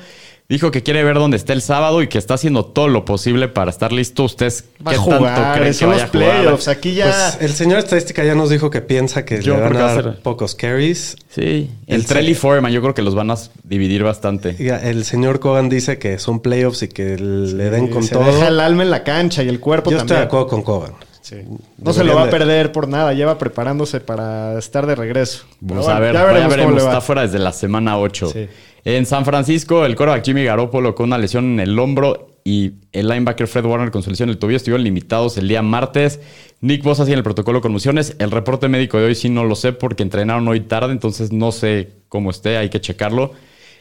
Dijo 0.50 0.70
que 0.72 0.82
quiere 0.82 1.02
ver 1.04 1.14
dónde 1.14 1.36
está 1.38 1.52
el 1.54 1.62
sábado 1.62 2.02
y 2.02 2.08
que 2.08 2.18
está 2.18 2.34
haciendo 2.34 2.64
todo 2.66 2.88
lo 2.88 3.04
posible 3.06 3.46
para 3.48 3.70
estar 3.70 3.92
listo. 3.92 4.24
¿Ustedes 4.24 4.64
Va 4.84 4.90
a 4.90 4.94
qué 4.94 4.98
jugar, 4.98 5.20
tanto 5.36 5.58
creen 5.60 5.74
que 5.74 5.86
vaya 5.86 6.02
los 6.02 6.02
a 6.02 6.08
jugar? 6.08 6.10
playoffs. 6.10 6.68
Aquí 6.68 6.92
ya. 6.94 7.04
Pues 7.04 7.38
el 7.40 7.52
señor 7.56 7.78
estadística 7.78 8.24
ya 8.24 8.34
nos 8.34 8.50
dijo 8.50 8.68
que 8.68 8.80
piensa 8.82 9.24
que 9.24 9.40
Yo 9.40 9.54
le 9.54 9.60
van 9.62 9.76
a 9.76 9.80
va 9.84 9.90
a 9.90 9.94
dar 9.94 10.04
ser- 10.04 10.22
pocos 10.22 10.56
carries. 10.56 11.16
Sí, 11.32 11.70
El 11.86 12.00
el 12.00 12.06
Trelly 12.06 12.34
Foreman 12.34 12.72
yo 12.72 12.82
creo 12.82 12.94
que 12.94 13.02
los 13.02 13.14
van 13.14 13.30
a 13.30 13.36
dividir 13.62 14.02
bastante. 14.02 14.56
El 14.58 15.04
señor 15.04 15.38
Cogan 15.38 15.68
dice 15.68 15.98
que 16.00 16.18
son 16.18 16.40
playoffs 16.40 16.82
y 16.82 16.88
que 16.88 17.16
le 17.16 17.70
den 17.70 17.86
con 17.86 18.02
se 18.02 18.12
todo. 18.14 18.24
deja 18.24 18.48
el 18.48 18.58
alma 18.58 18.82
en 18.82 18.90
la 18.90 19.04
cancha 19.04 19.44
y 19.44 19.48
el 19.48 19.60
cuerpo 19.60 19.90
Yo 19.92 19.98
estoy 19.98 20.08
también. 20.08 20.22
de 20.22 20.26
acuerdo 20.26 20.48
con 20.48 20.62
Cogan. 20.62 20.92
Sí. 21.22 21.36
No 21.78 21.92
se 21.92 22.02
lo 22.02 22.16
va 22.16 22.22
a 22.22 22.24
de- 22.24 22.30
perder 22.32 22.72
por 22.72 22.88
nada. 22.88 23.12
Lleva 23.12 23.38
preparándose 23.38 24.00
para 24.00 24.58
estar 24.58 24.84
de 24.86 24.96
regreso. 24.96 25.44
Vamos 25.60 25.86
Pero 25.86 25.96
a 25.96 26.00
ver, 26.00 26.12
ya 26.14 26.18
ya 26.20 26.24
veremos, 26.26 26.50
veremos. 26.50 26.70
cómo 26.72 26.78
le 26.78 26.82
va. 26.86 26.90
Está 26.90 27.00
fuera 27.02 27.22
desde 27.22 27.38
la 27.38 27.52
semana 27.52 27.98
8. 27.98 28.30
Sí. 28.32 28.48
En 28.84 29.06
San 29.06 29.24
Francisco, 29.24 29.84
el 29.84 29.96
quarterback 29.96 30.24
Jimmy 30.24 30.44
Garoppolo 30.44 30.94
con 30.94 31.06
una 31.06 31.18
lesión 31.18 31.44
en 31.44 31.60
el 31.60 31.78
hombro 31.78 32.30
y 32.44 32.72
el 32.92 33.08
linebacker 33.08 33.46
Fred 33.46 33.64
Warner 33.64 33.90
con 33.90 34.02
su 34.02 34.10
lesión 34.10 34.28
en 34.28 34.34
el 34.34 34.38
tobillo 34.38 34.56
estuvieron 34.56 34.82
limitados 34.84 35.36
el 35.36 35.48
día 35.48 35.62
martes. 35.62 36.20
Nick 36.60 36.82
Bosa 36.82 37.04
sigue 37.04 37.14
en 37.14 37.18
el 37.18 37.24
protocolo 37.24 37.58
de 37.58 37.62
conmociones. 37.62 38.16
El 38.18 38.30
reporte 38.30 38.68
médico 38.68 38.98
de 38.98 39.04
hoy 39.04 39.14
sí 39.14 39.28
no 39.28 39.44
lo 39.44 39.54
sé 39.54 39.72
porque 39.72 40.02
entrenaron 40.02 40.46
hoy 40.48 40.60
tarde, 40.60 40.92
entonces 40.92 41.32
no 41.32 41.52
sé 41.52 41.90
cómo 42.08 42.30
esté, 42.30 42.56
hay 42.56 42.70
que 42.70 42.80
checarlo. 42.80 43.32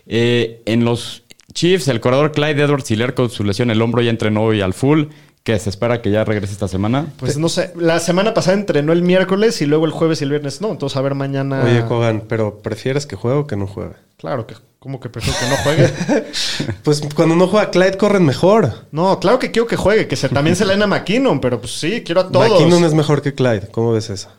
Eh, 0.05 0.61
en 0.65 0.85
los 0.85 1.23
Chiefs, 1.53 1.87
el 1.87 1.99
corredor 1.99 2.31
Clyde 2.31 2.63
Edwards 2.63 2.89
Hiller 2.91 3.13
con 3.13 3.29
su 3.29 3.43
lesión 3.43 3.69
en 3.69 3.77
el 3.77 3.81
hombro 3.81 4.01
ya 4.01 4.11
entrenó 4.11 4.43
hoy 4.43 4.61
al 4.61 4.73
full, 4.73 5.05
que 5.43 5.57
se 5.57 5.69
espera 5.69 6.01
que 6.01 6.11
ya 6.11 6.23
regrese 6.25 6.53
esta 6.53 6.67
semana. 6.67 7.07
Pues 7.17 7.37
no 7.37 7.49
sé. 7.49 7.73
La 7.75 7.99
semana 7.99 8.33
pasada 8.33 8.57
entrenó 8.57 8.91
el 8.93 9.01
miércoles 9.01 9.61
y 9.61 9.65
luego 9.65 9.85
el 9.85 9.91
jueves 9.91 10.21
y 10.21 10.25
el 10.25 10.29
viernes 10.31 10.61
no. 10.61 10.71
Entonces 10.71 10.97
a 10.97 11.01
ver 11.01 11.15
mañana. 11.15 11.63
Oye, 11.63 11.85
Cogan, 11.85 12.23
pero 12.27 12.59
¿prefieres 12.59 13.05
que 13.05 13.15
juegue 13.15 13.37
o 13.39 13.47
que 13.47 13.55
no 13.55 13.65
juegue? 13.65 13.93
Claro 14.17 14.45
que. 14.45 14.55
¿Cómo 14.79 14.99
que 15.01 15.09
prefiero 15.09 15.37
que 15.39 15.49
no 15.49 15.57
juegue? 15.57 15.93
Pues 16.83 17.01
cuando 17.13 17.35
no 17.35 17.47
juega 17.47 17.69
Clyde 17.69 17.97
corren 17.97 18.25
mejor. 18.25 18.85
no, 18.91 19.19
claro 19.19 19.37
que 19.39 19.51
quiero 19.51 19.67
que 19.67 19.75
juegue. 19.75 20.07
Que 20.07 20.15
se, 20.15 20.29
también 20.29 20.55
se 20.55 20.65
le 20.65 20.73
den 20.73 20.83
a 20.83 20.87
McKinnon. 20.87 21.39
Pero 21.41 21.59
pues 21.59 21.73
sí, 21.79 22.01
quiero 22.05 22.21
a 22.21 22.31
todos. 22.31 22.49
McKinnon 22.49 22.83
es 22.85 22.93
mejor 22.93 23.21
que 23.21 23.33
Clyde. 23.33 23.67
¿Cómo 23.71 23.91
ves 23.91 24.09
eso? 24.09 24.29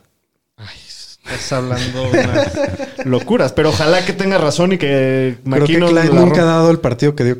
Estás 1.24 1.52
hablando 1.52 2.08
unas 2.08 3.06
locuras. 3.06 3.52
Pero 3.52 3.68
ojalá 3.68 4.04
que 4.04 4.12
tenga 4.12 4.38
razón 4.38 4.72
y 4.72 4.78
que 4.78 5.36
Creo 5.44 5.44
que 5.44 5.60
McKinnon. 5.60 5.90
Clyde 5.90 6.08
la 6.14 6.20
nunca 6.20 6.42
ha 6.42 6.46
dado 6.46 6.70
el 6.70 6.80
partido 6.80 7.14
que 7.14 7.24
dio. 7.24 7.38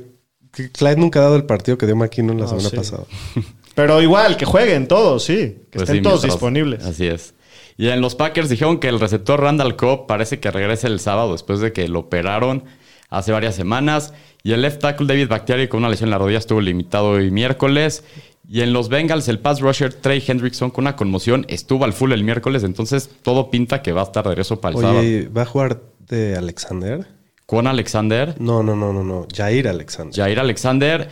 que 0.53 0.71
Clyde 0.71 0.97
nunca 0.97 1.21
ha 1.21 1.23
dado 1.23 1.37
el 1.37 1.45
partido 1.45 1.79
que 1.79 1.87
dio 1.87 1.97
McKinnon 1.97 2.39
la 2.39 2.47
semana 2.49 2.69
sí. 2.69 2.77
pasada. 2.77 3.05
Pero 3.75 4.03
igual, 4.03 4.37
que 4.37 4.45
jueguen 4.45 4.87
todos, 4.89 5.25
sí. 5.25 5.65
Que 5.71 5.79
Pues 5.79 5.83
estén 5.85 5.97
sí, 5.97 6.03
todos 6.03 6.21
mientras- 6.23 6.33
disponibles. 6.35 6.85
Así 6.85 7.07
es. 7.07 7.35
Y 7.77 7.89
en 7.89 8.03
los 8.03 8.15
Packers 8.15 8.51
dijeron 8.51 8.79
que 8.79 8.89
el 8.89 9.01
receptor 9.01 9.41
Randall 9.41 9.75
Cobb 9.77 10.07
parece 10.07 10.39
que 10.39 10.51
regresa 10.51 10.87
el 10.87 11.01
sábado 11.01 11.33
después 11.33 11.61
de 11.61 11.73
que 11.73 11.89
lo 11.89 12.01
operaron 12.01 12.65
hace 13.11 13.33
varias 13.33 13.55
semanas. 13.55 14.15
Y 14.43 14.53
el 14.53 14.63
left 14.63 14.81
tackle 14.81 15.07
David 15.07 15.29
Bakhtiari 15.29 15.69
con 15.69 15.79
una 15.81 15.89
lesión 15.91 16.07
en 16.09 16.13
la 16.13 16.19
rodilla 16.19 16.39
estuvo 16.39 16.61
limitado 16.61 17.11
hoy 17.11 17.31
miércoles. 17.31 18.05
Y 18.49 18.63
en 18.63 18.73
los 18.73 18.89
Bengals 18.89 19.29
el 19.29 19.39
pass 19.39 19.61
rusher 19.61 19.93
Trey 19.95 20.23
Hendrickson 20.27 20.71
con 20.71 20.85
una 20.85 20.97
conmoción 20.97 21.45
estuvo 21.49 21.85
al 21.85 21.93
full 21.93 22.13
el 22.13 22.25
miércoles. 22.25 22.65
Entonces 22.65 23.11
todo 23.23 23.51
pinta 23.51 23.83
que 23.83 23.93
va 23.93 24.01
a 24.01 24.05
estar 24.05 24.25
de 24.25 24.31
regreso 24.31 24.61
para 24.61 24.75
el 24.75 24.81
sábado. 24.81 25.03
¿va 25.37 25.43
a 25.43 25.47
jugar 25.47 25.81
de 26.09 26.37
Alexander? 26.37 27.07
Con 27.47 27.67
Alexander, 27.67 28.37
No, 28.39 28.63
no, 28.63 28.77
no, 28.77 28.93
no, 28.93 29.03
no. 29.03 29.27
Jair 29.35 29.67
Alexander. 29.69 30.15
Jair 30.15 30.39
Alexander, 30.39 31.09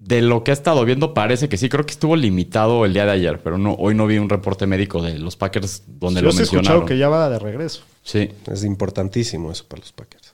de 0.00 0.20
lo 0.20 0.42
que 0.42 0.50
he 0.50 0.54
estado 0.54 0.84
viendo 0.84 1.14
parece 1.14 1.48
que 1.48 1.56
sí. 1.56 1.68
Creo 1.68 1.86
que 1.86 1.92
estuvo 1.92 2.16
limitado 2.16 2.84
el 2.84 2.92
día 2.92 3.04
de 3.04 3.12
ayer. 3.12 3.40
Pero 3.42 3.56
no, 3.56 3.74
hoy 3.74 3.94
no 3.94 4.06
vi 4.06 4.18
un 4.18 4.28
reporte 4.28 4.66
médico 4.66 5.00
de 5.00 5.18
los 5.18 5.36
Packers 5.36 5.84
donde 5.86 6.22
lo 6.22 6.32
sí 6.32 6.40
he 6.40 6.42
escuchado 6.42 6.62
mencionaron. 6.62 6.88
que 6.88 6.98
ya 6.98 7.08
va 7.08 7.28
de 7.30 7.38
regreso. 7.38 7.82
Sí. 8.02 8.30
Es 8.50 8.64
importantísimo 8.64 9.52
eso 9.52 9.64
para 9.68 9.80
los 9.80 9.92
Packers. 9.92 10.33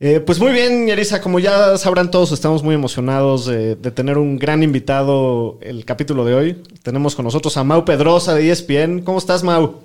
Eh, 0.00 0.20
pues 0.20 0.38
muy 0.38 0.52
bien, 0.52 0.86
Yerisa, 0.86 1.22
como 1.22 1.38
ya 1.38 1.78
sabrán 1.78 2.10
todos, 2.10 2.30
estamos 2.32 2.62
muy 2.62 2.74
emocionados 2.74 3.46
de, 3.46 3.74
de 3.74 3.90
tener 3.90 4.18
un 4.18 4.38
gran 4.38 4.62
invitado 4.62 5.58
el 5.62 5.86
capítulo 5.86 6.26
de 6.26 6.34
hoy. 6.34 6.62
Tenemos 6.82 7.14
con 7.14 7.24
nosotros 7.24 7.56
a 7.56 7.64
Mau 7.64 7.86
Pedrosa 7.86 8.34
de 8.34 8.50
ESPN. 8.50 9.00
¿Cómo 9.00 9.16
estás, 9.16 9.42
Mau? 9.42 9.80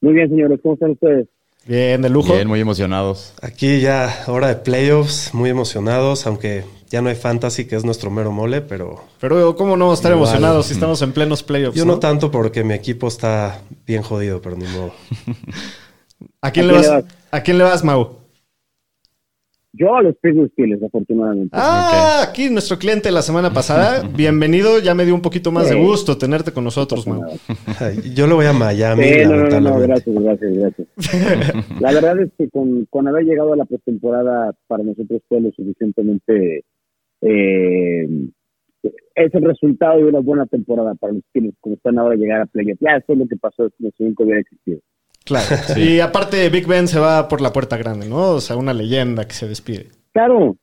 Muy 0.00 0.14
bien, 0.14 0.28
señores, 0.28 0.58
¿cómo 0.62 0.74
están 0.74 0.90
ustedes? 0.90 1.28
Bien, 1.66 2.02
de 2.02 2.10
lujo. 2.10 2.34
Bien, 2.34 2.48
muy 2.48 2.60
emocionados. 2.60 3.34
Aquí 3.40 3.80
ya 3.80 4.24
hora 4.26 4.48
de 4.48 4.56
playoffs, 4.56 5.32
muy 5.32 5.48
emocionados, 5.48 6.26
aunque 6.26 6.64
ya 6.94 7.02
no 7.02 7.08
hay 7.08 7.16
fantasy, 7.16 7.66
que 7.66 7.74
es 7.74 7.84
nuestro 7.84 8.08
mero 8.08 8.30
mole, 8.30 8.60
pero 8.60 9.00
Pero 9.18 9.56
¿cómo 9.56 9.76
no 9.76 9.92
estar 9.92 10.12
Igual. 10.12 10.28
emocionados 10.28 10.66
si 10.66 10.74
estamos 10.74 11.02
en 11.02 11.10
plenos 11.10 11.42
playoffs? 11.42 11.76
yo 11.76 11.84
¿no? 11.84 11.94
no 11.94 11.98
tanto 11.98 12.30
porque 12.30 12.62
mi 12.62 12.72
equipo 12.72 13.08
está 13.08 13.62
bien 13.84 14.02
jodido, 14.02 14.40
pero 14.40 14.54
ni 14.54 14.66
modo. 14.66 14.92
¿A 16.40 16.52
quién, 16.52 16.66
¿A 16.66 16.68
le 16.68 16.74
vas? 16.74 16.86
le 16.86 16.88
vas? 16.94 17.04
¿A 17.32 17.42
quién 17.42 17.58
le 17.58 17.64
vas, 17.64 17.82
Mau? 17.82 18.18
Yo 19.72 19.96
a 19.96 20.02
los 20.02 20.14
Pittsburgh 20.18 20.52
Steelers, 20.52 20.84
afortunadamente. 20.84 21.50
Ah, 21.52 22.24
aquí 22.28 22.48
nuestro 22.48 22.78
cliente 22.78 23.10
la 23.10 23.22
semana 23.22 23.52
pasada. 23.52 24.08
Bienvenido, 24.16 24.78
ya 24.78 24.94
me 24.94 25.04
dio 25.04 25.16
un 25.16 25.20
poquito 25.20 25.50
más 25.50 25.68
de 25.68 25.74
gusto 25.74 26.16
tenerte 26.16 26.52
con 26.52 26.62
nosotros, 26.62 27.08
Mau. 27.08 27.24
Yo 28.14 28.28
le 28.28 28.34
voy 28.34 28.46
a 28.46 28.52
Miami, 28.52 29.02
Sí, 29.02 29.24
no, 29.24 29.34
no, 29.34 29.60
no, 29.60 29.80
gracias, 29.80 30.14
gracias, 30.14 30.52
gracias. 30.54 31.70
La 31.80 31.90
verdad 31.90 32.20
es 32.20 32.30
que 32.38 32.48
con, 32.50 32.84
con 32.84 33.08
haber 33.08 33.24
llegado 33.24 33.52
a 33.52 33.56
la 33.56 33.64
postemporada 33.64 34.54
para 34.68 34.84
nosotros 34.84 35.20
fue 35.28 35.40
lo 35.40 35.50
suficientemente 35.50 36.64
eh, 37.24 38.06
es 39.14 39.34
el 39.34 39.44
resultado 39.44 39.98
de 39.98 40.04
una 40.04 40.20
buena 40.20 40.46
temporada 40.46 40.94
para 40.94 41.14
los 41.14 41.22
Steelers, 41.30 41.56
como 41.60 41.76
están 41.76 41.98
ahora 41.98 42.16
llegar 42.16 42.42
a 42.42 42.46
playoff. 42.46 42.78
Ya, 42.80 42.96
eso 42.96 43.12
es 43.12 43.18
lo 43.18 43.26
que 43.26 43.36
pasó 43.36 43.68
si 43.70 43.84
no 43.84 43.90
nunca 43.98 44.24
hubiera 44.24 44.40
existido. 44.40 44.80
Claro. 45.24 45.46
Y 45.78 46.00
aparte, 46.00 46.48
Big 46.50 46.66
Ben 46.66 46.86
se 46.86 47.00
va 47.00 47.28
por 47.28 47.40
la 47.40 47.52
puerta 47.52 47.76
grande, 47.76 48.08
¿no? 48.08 48.32
O 48.32 48.40
sea, 48.40 48.56
una 48.56 48.74
leyenda 48.74 49.26
que 49.26 49.34
se 49.34 49.48
despide. 49.48 49.88
Claro. 50.12 50.56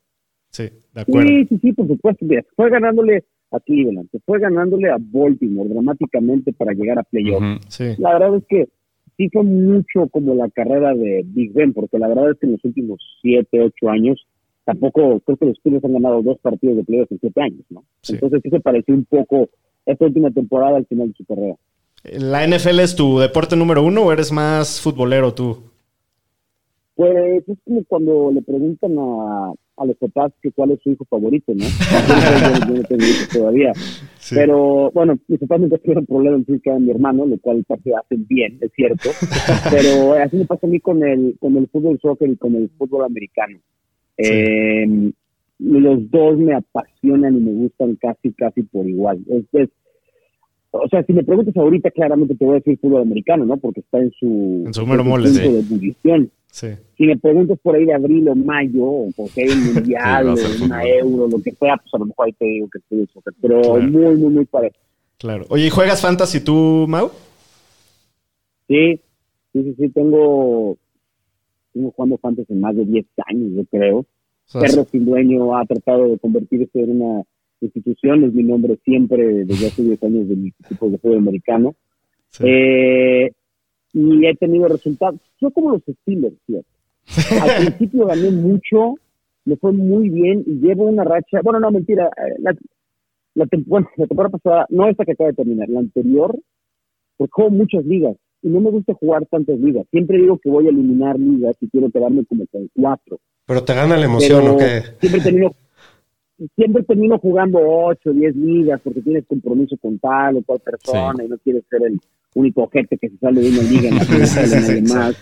Sí, 0.49 0.69
de 0.93 1.01
acuerdo. 1.01 1.27
Sí, 1.27 1.45
sí, 1.47 1.59
sí, 1.61 1.73
por 1.73 1.87
supuesto. 1.87 2.25
Mira, 2.25 2.43
fue 2.55 2.69
ganándole 2.69 3.25
a 3.51 3.59
Cleveland, 3.59 4.09
se 4.11 4.19
fue 4.19 4.39
ganándole 4.39 4.89
a 4.89 4.97
Baltimore 4.99 5.69
dramáticamente 5.69 6.53
para 6.53 6.73
llegar 6.73 6.99
a 6.99 7.03
playoff. 7.03 7.41
Ujú. 7.41 7.59
Sí. 7.67 7.95
La 7.97 8.13
verdad 8.13 8.37
es 8.37 8.43
que 8.47 8.69
sí 9.17 9.29
fue 9.31 9.43
mucho 9.43 10.07
como 10.09 10.35
la 10.35 10.49
carrera 10.49 10.93
de 10.93 11.23
Big 11.25 11.53
Ben, 11.53 11.73
porque 11.73 11.97
la 11.97 12.07
verdad 12.07 12.31
es 12.31 12.39
que 12.39 12.45
en 12.45 12.53
los 12.53 12.65
últimos 12.65 12.99
siete, 13.21 13.61
ocho 13.61 13.89
años, 13.89 14.25
tampoco 14.71 15.19
creo 15.25 15.37
que 15.37 15.45
los 15.45 15.57
Steelers 15.57 15.83
han 15.83 15.93
ganado 15.93 16.21
dos 16.21 16.37
partidos 16.39 16.77
de 16.77 16.83
playoffs 16.83 17.11
en 17.11 17.19
siete 17.19 17.41
años, 17.41 17.65
¿no? 17.69 17.83
Sí. 18.01 18.13
Entonces 18.13 18.41
sí 18.43 18.49
se 18.49 18.59
pareció 18.59 18.93
un 18.95 19.05
poco 19.05 19.49
esta 19.85 20.05
última 20.05 20.31
temporada 20.31 20.77
al 20.77 20.85
final 20.85 21.09
de 21.09 21.13
su 21.15 21.25
carrera. 21.25 21.55
¿La 22.03 22.47
NFL 22.47 22.79
es 22.79 22.95
tu 22.95 23.19
deporte 23.19 23.55
número 23.55 23.83
uno 23.83 24.03
o 24.03 24.11
eres 24.11 24.31
más 24.31 24.81
futbolero 24.81 25.33
tú? 25.33 25.57
Pues 26.95 27.47
es 27.47 27.57
como 27.65 27.83
cuando 27.85 28.31
le 28.31 28.41
preguntan 28.41 28.97
a, 28.97 29.53
a 29.77 29.85
los 29.85 29.97
papás 29.97 30.31
que 30.41 30.51
cuál 30.51 30.71
es 30.71 30.79
su 30.83 30.91
hijo 30.91 31.05
favorito, 31.05 31.51
¿no? 31.53 31.63
yo, 31.63 32.67
yo 32.67 32.73
no 32.75 32.83
tengo 32.83 33.03
hijos 33.03 33.29
todavía. 33.29 33.73
Pero 34.29 34.91
bueno, 34.91 35.17
mis 35.27 35.39
papás 35.39 35.59
nunca 35.61 35.77
tuvieron 35.77 36.05
problema 36.05 36.35
en 36.35 36.43
decir 36.43 36.61
que 36.61 36.69
era 36.69 36.79
mi 36.79 36.91
hermano, 36.91 37.25
lo 37.25 37.37
cual 37.39 37.63
parte 37.65 37.91
hacen 37.95 38.25
bien, 38.27 38.57
es 38.61 38.71
cierto. 38.75 39.09
Pero 39.71 40.13
así 40.13 40.37
me 40.37 40.45
pasa 40.45 40.67
a 40.67 40.69
mí 40.69 40.79
con 40.79 41.03
el, 41.03 41.35
con 41.39 41.57
el 41.57 41.67
fútbol 41.67 41.99
soccer 42.01 42.29
y 42.29 42.37
con 42.37 42.55
el 42.55 42.69
fútbol 42.77 43.05
americano. 43.05 43.59
Eh, 44.23 45.11
los 45.59 46.09
dos 46.11 46.37
me 46.37 46.53
apasionan 46.55 47.35
y 47.35 47.39
me 47.39 47.51
gustan 47.51 47.95
casi, 48.01 48.31
casi 48.33 48.63
por 48.63 48.87
igual. 48.87 49.19
Es, 49.29 49.43
es- 49.53 49.69
o 50.73 50.87
sea, 50.87 51.03
si 51.03 51.11
me 51.11 51.23
preguntas 51.23 51.55
ahorita, 51.57 51.91
claramente 51.91 52.33
te 52.33 52.45
voy 52.45 52.53
a 52.55 52.59
decir 52.59 52.79
fútbol 52.79 53.01
americano, 53.01 53.43
¿no? 53.45 53.57
Porque 53.57 53.81
está 53.81 53.99
en 53.99 54.09
su, 54.11 54.63
En 54.65 54.73
su 54.73 54.87
mero 54.87 55.03
mole, 55.03 55.25
punto 55.25 55.41
sí. 55.41 55.51
de 55.51 55.59
ebullición. 55.59 56.31
Sí. 56.47 56.67
Si 56.97 57.03
me 57.05 57.17
preguntas 57.17 57.59
por 57.61 57.75
ahí 57.75 57.85
de 57.85 57.93
abril 57.93 58.27
o 58.29 58.35
mayo, 58.35 58.85
o 58.85 59.09
porque 59.15 59.41
hay 59.43 59.49
un 59.49 59.73
mundial, 59.73 60.29
o 60.29 60.35
una 60.65 60.83
euro, 60.87 61.27
lo 61.27 61.41
que 61.43 61.51
sea, 61.51 61.75
pues 61.77 61.93
a 61.93 61.97
lo 61.97 62.05
mejor 62.05 62.25
ahí 62.27 62.33
te 62.33 62.45
digo 62.45 62.69
que 62.71 62.79
estoy 62.79 63.05
soccer. 63.13 63.33
Pero 63.41 63.61
Claro. 63.61 63.81
muy, 63.81 64.15
muy, 64.15 64.33
muy 64.33 64.45
parejo. 64.45 64.75
Claro. 65.17 65.45
Oye, 65.49 65.67
¿y 65.67 65.69
juegas 65.69 66.01
fantasy 66.01 66.39
tú, 66.41 66.85
Mau? 66.87 67.11
Sí, 68.67 68.99
sí, 69.53 69.63
sí, 69.63 69.75
sí, 69.77 69.89
tengo, 69.89 70.77
tengo 71.73 71.91
jugando 71.91 72.17
fantasy 72.17 72.53
en 72.53 72.61
más 72.61 72.75
de 72.75 72.85
10 72.85 73.05
años, 73.27 73.51
yo 73.55 73.65
creo. 73.65 74.05
Perro 74.53 74.85
sin 74.91 75.05
dueño 75.05 75.55
ha 75.57 75.65
tratado 75.65 76.07
de 76.09 76.19
convertirse 76.19 76.79
en 76.81 77.01
una 77.01 77.23
institución, 77.61 78.23
es 78.25 78.33
mi 78.33 78.43
nombre 78.43 78.77
siempre 78.83 79.45
desde 79.45 79.67
hace 79.67 79.83
10 79.83 80.03
años 80.03 80.27
de 80.29 80.35
mi 80.35 80.47
equipo 80.59 80.89
de 80.89 80.97
fútbol 80.97 81.17
americano. 81.19 81.75
sí. 82.29 82.43
Eh, 82.47 83.31
y 83.93 84.25
he 84.25 84.35
tenido 84.35 84.67
resultados. 84.69 85.19
Yo 85.41 85.51
como 85.51 85.71
los 85.71 85.81
Steelers, 85.83 86.35
fíjate. 86.45 86.65
Al 87.41 87.65
principio 87.65 88.05
gané 88.05 88.31
mucho, 88.31 88.95
me 89.43 89.57
fue 89.57 89.73
muy 89.73 90.09
bien 90.09 90.43
y 90.47 90.59
llevo 90.65 90.85
una 90.85 91.03
racha. 91.03 91.41
Bueno, 91.43 91.59
no, 91.59 91.71
mentira. 91.71 92.07
eh, 92.07 92.35
La, 92.39 92.55
la, 93.35 93.45
tem- 93.47 93.65
bueno, 93.65 93.89
la 93.97 94.07
temporada 94.07 94.37
pasada, 94.37 94.65
no 94.69 94.87
esta 94.87 95.03
que 95.03 95.11
acaba 95.11 95.29
de 95.29 95.35
terminar, 95.35 95.67
la 95.69 95.79
anterior, 95.81 96.39
porque 97.17 97.31
juego 97.33 97.51
muchas 97.51 97.85
ligas 97.85 98.15
y 98.41 98.49
no 98.49 98.59
me 98.59 98.71
gusta 98.71 98.93
jugar 98.93 99.25
tantas 99.27 99.59
ligas. 99.59 99.85
Siempre 99.91 100.17
digo 100.17 100.37
que 100.39 100.49
voy 100.49 100.67
a 100.67 100.69
eliminar 100.69 101.19
ligas 101.19 101.55
y 101.61 101.69
quiero 101.69 101.89
quedarme 101.89 102.25
como 102.25 102.45
con 102.47 102.69
cuatro. 102.73 103.19
Pero 103.45 103.63
te 103.63 103.73
gana 103.73 103.97
la 103.97 104.05
emoción, 104.05 104.41
Pero 104.41 104.55
¿o 104.55 104.57
qué? 104.57 104.81
Siempre 104.99 105.21
termino, 105.21 105.55
siempre 106.55 106.83
termino 106.83 107.19
jugando 107.19 107.59
8, 107.61 108.13
10 108.13 108.35
ligas 108.35 108.81
porque 108.83 109.01
tienes 109.01 109.25
compromiso 109.27 109.77
con 109.77 109.99
tal 109.99 110.37
o 110.37 110.43
cual 110.43 110.59
persona 110.59 111.23
y 111.23 111.27
no 111.27 111.37
quieres 111.37 111.63
ser 111.69 111.83
el 111.83 111.99
único 112.35 112.67
gente 112.69 112.97
que 112.97 113.09
se 113.09 113.17
sale 113.17 113.41
de 113.41 113.49
una 113.49 113.63
liga 113.63 113.89
en 113.89 113.95
la 113.95 114.05
que 114.05 114.25
Sí, 114.25 114.85
sí. 114.85 115.17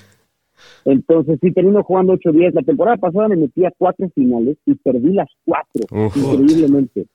Entonces 0.86 1.40
sí 1.42 1.52
termino 1.52 1.84
jugando 1.84 2.14
8, 2.14 2.32
10. 2.32 2.54
La 2.54 2.62
temporada 2.62 2.98
pasada 2.98 3.28
me 3.28 3.36
metí 3.36 3.66
a 3.66 3.72
cuatro 3.78 4.10
finales 4.10 4.58
y 4.66 4.76
perdí 4.76 5.14
las 5.14 5.30
cuatro, 5.46 5.84
Uf. 5.92 6.16
increíblemente. 6.16 7.06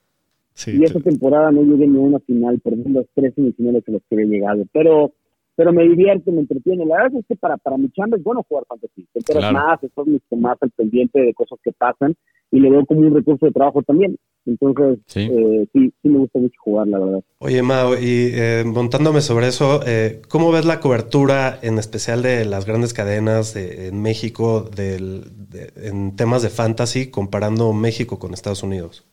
Sí, 0.52 0.78
Y 0.78 0.84
esa 0.84 1.00
temporada 1.00 1.50
no 1.50 1.62
llegué 1.62 1.86
ni 1.88 1.96
a 1.96 2.00
una 2.00 2.20
final, 2.20 2.60
perdí 2.60 2.84
las 2.92 3.06
tres 3.14 3.34
semifinales 3.34 3.82
a 3.88 3.92
las 3.92 4.02
que 4.08 4.14
había 4.14 4.26
llegado. 4.26 4.64
Pero 4.72 5.12
pero 5.56 5.72
me 5.72 5.84
divierte, 5.84 6.30
me 6.32 6.40
entretiene. 6.40 6.84
La 6.86 7.02
verdad 7.02 7.20
es 7.20 7.26
que 7.26 7.36
para, 7.36 7.56
para 7.56 7.76
mi 7.78 7.90
chamba 7.90 8.16
es 8.16 8.22
bueno 8.24 8.44
jugar 8.48 8.64
fantasy. 8.68 9.06
Te 9.12 9.18
enteras 9.20 9.48
Claro. 9.50 9.54
más, 9.66 9.82
estás 9.84 10.06
mucho 10.06 10.36
más 10.36 10.56
al 10.60 10.70
pendiente 10.70 11.20
de 11.20 11.34
cosas 11.34 11.58
que 11.62 11.72
pasan 11.72 12.14
y 12.50 12.60
le 12.60 12.70
veo 12.70 12.84
como 12.86 13.00
un 13.00 13.14
recurso 13.14 13.46
de 13.46 13.52
trabajo 13.52 13.82
también. 13.82 14.16
Entonces, 14.46 14.98
Sí. 15.06 15.20
eh, 15.32 15.66
sí, 15.72 15.92
sí 16.02 16.08
me 16.08 16.18
gusta 16.18 16.38
mucho 16.38 16.56
jugar, 16.62 16.86
la 16.88 16.98
verdad. 16.98 17.20
Oye, 17.38 17.62
Mao, 17.62 17.94
y 17.94 18.30
eh, 18.34 18.62
montándome 18.66 19.20
sobre 19.22 19.46
eso, 19.48 19.80
eh, 19.86 20.20
¿cómo 20.28 20.52
ves 20.52 20.66
la 20.66 20.80
cobertura, 20.80 21.58
en 21.62 21.78
especial 21.78 22.22
de 22.22 22.44
las 22.44 22.66
grandes 22.66 22.92
cadenas 22.92 23.54
de- 23.54 23.88
en 23.88 24.02
México, 24.02 24.68
del, 24.76 25.22
de- 25.50 25.72
en 25.88 26.14
temas 26.16 26.42
de 26.42 26.50
fantasy, 26.50 27.10
comparando 27.10 27.72
México 27.72 28.18
con 28.18 28.34
Estados 28.34 28.62
Unidos? 28.62 29.06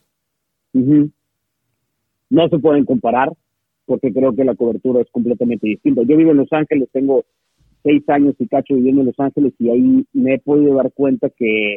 Ujú. 0.74 1.10
No 2.30 2.48
se 2.48 2.58
pueden 2.58 2.84
comparar 2.84 3.30
porque 3.92 4.10
creo 4.10 4.34
que 4.34 4.42
la 4.42 4.54
cobertura 4.54 5.02
es 5.02 5.10
completamente 5.10 5.68
distinta. 5.68 6.00
Yo 6.00 6.16
vivo 6.16 6.30
en 6.30 6.38
Los 6.38 6.50
Ángeles, 6.50 6.88
tengo 6.92 7.24
seis 7.82 8.02
años 8.08 8.34
y 8.38 8.46
cacho 8.46 8.74
viviendo 8.74 9.02
en 9.02 9.08
Los 9.08 9.20
Ángeles 9.20 9.52
y 9.58 9.68
ahí 9.68 10.06
me 10.14 10.32
he 10.32 10.38
podido 10.38 10.76
dar 10.76 10.90
cuenta 10.94 11.28
que 11.28 11.74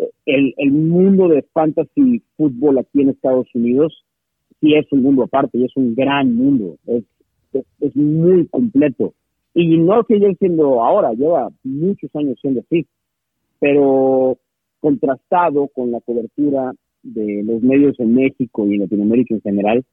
eh, 0.00 0.10
el, 0.26 0.72
mundo 0.72 1.28
de 1.28 1.42
fantasy 1.52 2.24
fútbol 2.36 2.78
aquí 2.78 3.02
en 3.02 3.10
Estados 3.10 3.46
Unidos 3.54 4.04
sí 4.60 4.74
es 4.74 4.84
un 4.90 5.04
mundo 5.04 5.22
aparte 5.22 5.56
y 5.58 5.64
es 5.64 5.76
un 5.76 5.94
gran 5.94 6.34
mundo. 6.34 6.76
Es, 6.88 7.04
es, 7.52 7.64
es 7.78 7.94
muy 7.94 8.48
completo. 8.48 9.14
Y 9.54 9.78
no 9.78 10.02
sigue 10.08 10.34
siendo 10.40 10.82
ahora, 10.82 11.12
lleva 11.12 11.50
muchos 11.62 12.10
años 12.16 12.36
siendo 12.40 12.62
así. 12.62 12.84
Pero 13.60 14.38
contrastado 14.80 15.68
con 15.68 15.92
la 15.92 16.00
cobertura 16.00 16.72
de 17.04 17.44
los 17.44 17.62
medios 17.62 17.94
en 18.00 18.12
México 18.12 18.66
y 18.66 18.74
en 18.74 18.80
Latinoamérica 18.80 19.36
en 19.36 19.40
general, 19.40 19.84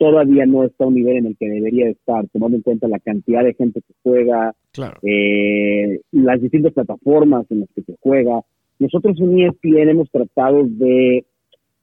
todavía 0.00 0.46
no 0.46 0.64
está 0.64 0.84
a 0.84 0.86
un 0.86 0.94
nivel 0.94 1.18
en 1.18 1.26
el 1.26 1.36
que 1.36 1.46
debería 1.46 1.90
estar, 1.90 2.26
tomando 2.32 2.56
en 2.56 2.62
cuenta 2.62 2.88
la 2.88 2.98
cantidad 3.00 3.44
de 3.44 3.52
gente 3.52 3.82
que 3.82 3.92
juega, 4.02 4.54
Claro. 4.72 4.98
eh, 5.02 6.00
las 6.10 6.40
distintas 6.40 6.72
plataformas 6.72 7.44
en 7.50 7.60
las 7.60 7.68
que 7.74 7.82
se 7.82 7.96
juega. 8.00 8.40
Nosotros 8.78 9.20
en 9.20 9.40
ESPN 9.40 9.90
hemos 9.90 10.10
tratado 10.10 10.64
de 10.64 11.26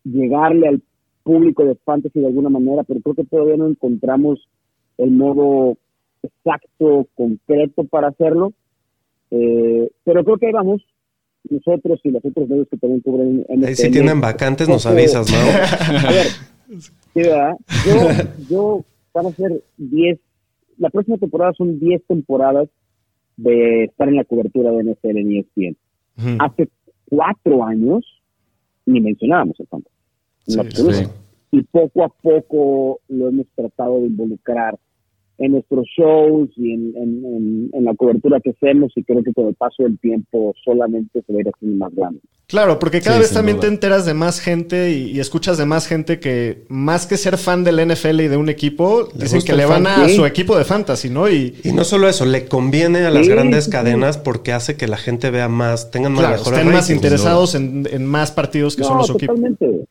llegarle 0.04 0.68
al 0.68 0.82
público 1.22 1.64
de 1.64 1.76
fantasy 1.86 2.20
de 2.20 2.26
alguna 2.26 2.50
manera, 2.50 2.84
pero 2.86 3.02
creo 3.02 3.14
que 3.14 3.26
todavía 3.26 3.56
no 3.56 3.68
encontramos 3.68 4.48
el 4.98 5.12
modo 5.12 5.78
exacto, 6.24 7.06
concreto 7.14 7.84
para 7.84 8.08
hacerlo. 8.08 8.52
Eh, 9.30 9.92
pero 10.04 10.24
creo 10.24 10.38
que 10.38 10.48
ahí 10.48 10.54
vamos. 10.54 10.82
Nosotros 11.48 12.00
y 12.04 12.10
los 12.10 12.26
otros 12.26 12.50
medios 12.50 12.68
que 12.68 12.78
también 12.78 13.02
cubren 13.02 13.46
Ahí 13.64 13.76
si 13.76 13.92
tienen 13.92 14.20
vacantes, 14.20 14.68
nos 14.68 14.88
avisas, 14.88 15.32
Mao. 15.32 15.40
a 16.08 16.12
ver, 16.12 16.26
sí, 16.68 16.92
¿verdad? 17.16 17.58
Yo, 17.86 17.94
yo 18.50 18.86
van 19.14 19.28
a 19.28 19.32
ser 19.32 19.64
10, 19.78 20.20
la 20.78 20.90
próxima 20.90 21.18
temporada 21.18 21.54
son 21.54 21.80
10 21.80 22.04
temporadas 22.06 22.70
de 23.36 23.86
estar 23.86 24.08
en 24.08 24.16
la 24.16 24.24
cobertura 24.24 24.72
de 24.72 24.84
NFL 24.84 25.18
en 25.18 25.38
ESPN. 25.38 25.78
Ujú. 26.18 26.38
Hace 26.40 26.70
cuatro 27.10 27.64
años 27.64 28.04
ni 28.86 29.02
mencionábamos 29.02 29.60
el 29.60 29.68
fantasy. 29.68 29.96
Sí, 30.48 30.94
sí. 30.94 31.06
Y 31.52 31.62
poco 31.64 32.04
a 32.04 32.10
poco 32.10 33.00
lo 33.08 33.30
hemos 33.30 33.48
tratado 33.56 34.00
de 34.00 34.08
involucrar 34.08 34.78
en 35.39 35.51
nuestros 35.51 35.86
shows 35.98 36.50
y 36.56 36.72
en, 36.74 36.94
en- 36.98 37.25
en- 37.25 37.70
en 37.74 37.84
la 37.86 37.94
cobertura 37.96 38.39
que 38.39 38.50
hacemos 38.51 38.91
y 38.96 39.03
creo 39.03 39.24
que 39.24 39.34
con 39.34 39.48
el 39.48 39.56
paso 39.56 39.84
del 39.84 40.00
tiempo 40.00 40.53
solamente 40.65 41.22
se 41.25 41.32
va 41.34 41.38
a 41.38 41.41
ir 41.41 41.50
haciendo 41.53 41.77
más 41.77 41.94
grande. 41.96 42.20
Claro, 42.48 42.79
porque 42.79 43.01
cada 43.01 43.17
Sí, 43.17 43.22
vez 43.24 43.34
también 43.34 43.58
duda. 43.58 43.67
te 43.67 43.74
enteras 43.74 44.06
de 44.06 44.13
más 44.13 44.39
gente 44.39 44.91
y, 44.94 45.12
y 45.12 45.20
escuchas 45.20 45.58
de 45.58 45.65
más 45.65 45.86
gente 45.86 46.20
que 46.20 46.63
más 46.70 47.06
que 47.06 47.17
ser 47.17 47.38
fan 47.38 47.63
del 47.65 47.86
NFL 47.86 48.22
y 48.22 48.27
de 48.29 48.38
un 48.38 48.48
equipo, 48.50 49.10
Le 49.15 49.24
dicen 49.25 49.41
que 49.41 49.53
le 49.53 49.65
van 49.65 49.86
a 49.86 50.08
su 50.08 50.25
equipo 50.25 50.58
de 50.58 50.63
fantasy, 50.63 51.10
¿no? 51.10 51.29
Y 51.29 51.56
Y 51.63 51.74
no 51.74 51.84
solo 51.84 52.08
eso, 52.08 52.25
le 52.25 52.46
conviene 52.46 53.00
a 53.00 53.12
las 53.12 53.25
Sí, 53.25 53.32
grandes 53.32 53.67
cadenas 53.67 54.17
porque 54.17 54.53
hace 54.53 54.77
que 54.77 54.88
la 54.88 54.98
gente 54.98 55.29
vea 55.29 55.50
más, 55.50 55.91
tengan 55.91 56.13
más 56.13 56.22
claro, 56.22 56.38
mejores 56.38 56.60
estén 56.60 56.74
más 56.74 56.89
interesados 56.89 57.53
en, 57.56 57.86
en 57.91 58.06
más 58.06 58.32
partidos 58.32 58.75
que 58.77 58.84
no, 58.84 58.88
solo 58.88 59.03
su 59.03 59.13
equipo. 59.13 59.34
totalmente. 59.34 59.86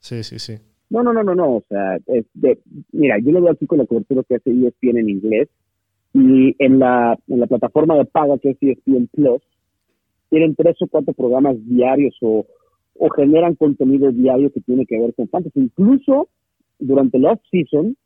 Sí, 0.00 0.24
sí, 0.24 0.38
sí. 0.40 0.58
No, 0.92 1.02
no, 1.02 1.14
no, 1.14 1.22
no, 1.22 1.34
no. 1.34 1.56
O 1.56 1.64
sea, 1.70 1.96
es 2.06 2.26
de, 2.34 2.58
mira, 2.92 3.18
yo 3.18 3.32
lo 3.32 3.40
veo 3.40 3.52
aquí 3.52 3.66
con 3.66 3.78
la 3.78 3.86
cobertura 3.86 4.22
que 4.28 4.34
hace 4.34 4.50
ESPN 4.50 4.98
en 4.98 5.08
inglés 5.08 5.48
y 6.12 6.54
en 6.58 6.78
la, 6.78 7.18
en 7.28 7.40
la 7.40 7.46
plataforma 7.46 7.96
de 7.96 8.04
paga 8.04 8.36
que 8.36 8.50
es 8.50 8.58
ESPN 8.60 9.08
Plus, 9.10 9.40
tienen 10.28 10.54
tres 10.54 10.76
o 10.82 10.86
cuatro 10.88 11.14
programas 11.14 11.56
diarios 11.66 12.14
o, 12.20 12.44
o 12.98 13.08
generan 13.08 13.54
contenido 13.54 14.12
diario 14.12 14.52
que 14.52 14.60
tiene 14.60 14.84
que 14.84 15.00
ver 15.00 15.14
con 15.14 15.28
fantasy. 15.28 15.60
Incluso 15.60 16.28
durante 16.78 17.16
el 17.16 17.24
off-season 17.24 17.96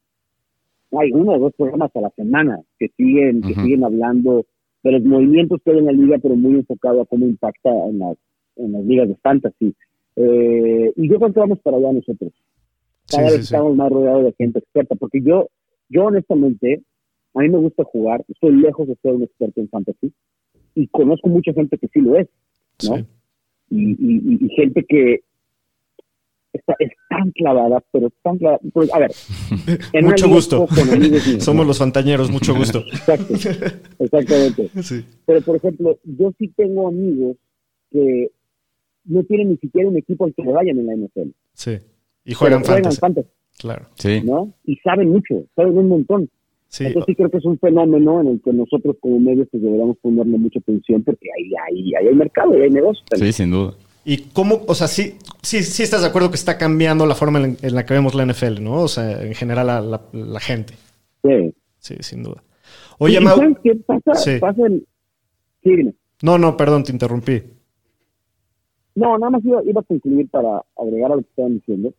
hay 0.93 1.11
uno 1.11 1.33
o 1.33 1.39
dos 1.41 1.55
programas 1.57 1.91
a 1.97 2.01
la 2.01 2.11
semana 2.11 2.61
que 2.79 2.87
siguen, 2.97 3.43
que 3.43 3.55
siguen 3.55 3.83
hablando 3.83 4.47
de 4.85 4.93
los 4.93 5.03
movimientos 5.03 5.61
que 5.65 5.73
hay 5.73 5.79
en 5.79 5.87
la 5.87 5.93
liga, 5.93 6.19
pero 6.23 6.37
muy 6.37 6.55
enfocado 6.55 7.01
a 7.01 7.07
cómo 7.07 7.27
impacta 7.27 7.71
en 7.89 7.99
las, 7.99 8.17
en 8.55 8.73
las 8.73 8.85
ligas 8.85 9.09
de 9.09 9.17
fantasy. 9.17 9.75
Eh, 10.15 10.93
y 10.95 11.09
yo 11.09 11.19
creo 11.19 11.33
que 11.33 11.41
vamos 11.41 11.59
para 11.59 11.79
allá 11.79 11.93
nosotros. 11.93 12.33
Cada 13.11 13.29
Sí, 13.29 13.33
vez 13.37 13.41
sí, 13.43 13.49
sí. 13.49 13.55
estamos 13.55 13.77
más 13.77 13.91
rodeados 13.91 14.25
de 14.25 14.33
gente 14.39 14.59
experta, 14.59 14.95
porque 14.97 15.21
yo, 15.23 15.49
yo 15.89 16.05
honestamente, 16.07 16.83
a 17.35 17.41
mí 17.41 17.49
me 17.49 17.59
gusta 17.59 17.85
jugar, 17.85 18.25
estoy 18.29 18.53
lejos 18.57 18.89
de 18.89 18.97
ser 19.03 19.13
un 19.15 19.23
experto 19.23 19.61
en 19.61 19.69
fantasy 19.69 20.13
y 20.75 20.87
conozco 20.89 21.29
mucha 21.29 21.53
gente 21.53 21.79
que 21.79 21.89
sí 21.89 22.01
lo 22.01 22.17
es, 22.19 22.29
¿no? 22.89 22.99
Y, 23.71 23.91
y- 23.91 23.97
y- 23.99 24.45
y 24.47 24.49
gente 24.57 24.85
que 24.89 25.21
está, 26.53 26.75
es 26.79 26.91
tan 27.11 27.31
clavada, 27.33 27.83
pero 27.93 28.11
tan 28.23 28.39
clavada. 28.39 28.61
pues, 28.73 28.93
a 28.95 28.99
ver, 28.99 29.11
en 29.93 30.05
Mucho 30.07 30.29
gusto. 30.29 30.67
míos, 30.99 31.23
Somos 31.45 31.65
¿no? 31.65 31.69
los 31.69 31.79
fantañeros, 31.79 32.31
mucho 32.31 32.55
gusto. 32.55 32.81
Exacto, 32.81 33.35
exactamente. 33.99 34.71
Sí. 34.83 35.05
Pero, 35.27 35.41
por 35.43 35.57
ejemplo, 35.57 35.99
yo 36.05 36.33
sí 36.39 36.49
tengo 36.57 36.89
amigos 36.89 37.37
que 37.91 38.31
no 39.05 39.23
tienen 39.25 39.51
ni 39.51 39.57
siquiera 39.59 39.89
un 39.89 39.97
equipo 39.97 40.25
al 40.25 40.35
que 40.35 40.43
vayan 40.43 40.79
en 40.79 40.87
la 40.87 40.95
NFL. 40.97 41.31
Sí. 41.53 41.79
Y 42.27 42.35
juegan 42.35 42.61
pero 42.63 42.75
fantasy. 42.75 42.99
fantasy, 42.99 43.29
Claro. 43.59 43.87
Sí. 43.95 44.21
¿no? 44.25 44.53
Y 44.65 44.77
saben 44.77 45.09
mucho, 45.11 45.45
saben 45.55 45.79
un 45.79 45.89
montón. 45.89 46.29
Sí. 46.69 46.85
Entonces 46.85 47.05
sí 47.07 47.15
creo 47.15 47.31
que 47.31 47.39
es 47.39 47.45
un 47.45 47.59
fenómeno 47.59 48.21
en 48.21 48.27
el 48.27 48.43
que 48.43 48.53
nosotros 48.53 48.97
como 49.01 49.19
medios 49.21 49.49
pues, 49.51 49.63
deberíamos 49.63 49.97
ponerle 49.99 50.37
mucha 50.37 50.59
atención 50.59 51.03
porque 51.05 51.29
ahí, 51.39 51.51
ahí, 51.69 51.95
ahí 51.95 52.09
hay 52.09 52.15
mercado, 52.15 52.53
ahí 52.53 52.63
hay 52.63 52.71
negocio. 52.71 53.03
Sí, 53.15 53.33
sin 53.33 53.51
duda. 53.53 53.73
¿Y 54.05 54.19
cómo, 54.33 54.61
o 54.67 54.75
sea, 54.75 54.87
sí, 54.89 55.15
sí, 55.43 55.63
sí 55.63 55.83
estás 55.83 56.03
de 56.03 56.09
acuerdo 56.09 56.29
que 56.31 56.37
está 56.37 56.59
cambiando 56.59 57.07
la 57.07 57.15
forma 57.15 57.39
en, 57.43 57.57
en 57.63 57.75
la 57.75 57.85
que 57.87 57.95
vemos 57.95 58.15
la 58.15 58.27
NFL, 58.27 58.63
¿no? 58.63 58.83
O 58.83 58.89
sea, 58.89 59.23
en 59.25 59.35
general 59.35 59.67
la, 59.69 59.81
la- 59.81 60.03
la 60.13 60.41
gente. 60.41 60.75
Sí. 61.25 61.55
Sí, 61.79 61.95
sin 62.01 62.23
duda. 62.25 62.43
Oye, 62.99 63.19
¿Y 63.21 63.25
Mau. 63.25 63.37
¿Sabes 63.37 63.57
qué 63.63 63.75
pasa? 63.77 64.15
Sí. 64.15 64.39
Pasa 64.41 64.67
el... 64.67 64.87
Sí, 65.63 65.71
dime. 65.77 65.95
No, 66.23 66.37
no, 66.39 66.57
perdón, 66.57 66.83
te 66.85 66.93
interrumpí. 66.93 67.43
No, 68.95 69.19
nada 69.19 69.31
más 69.31 69.45
iba, 69.45 69.63
iba 69.65 69.81
a 69.81 69.85
concluir 69.85 70.29
para 70.31 70.63
agregar 70.81 71.13
a 71.13 71.17
lo 71.17 71.23
que 71.23 71.29
estaban 71.29 71.55
diciendo, 71.55 71.93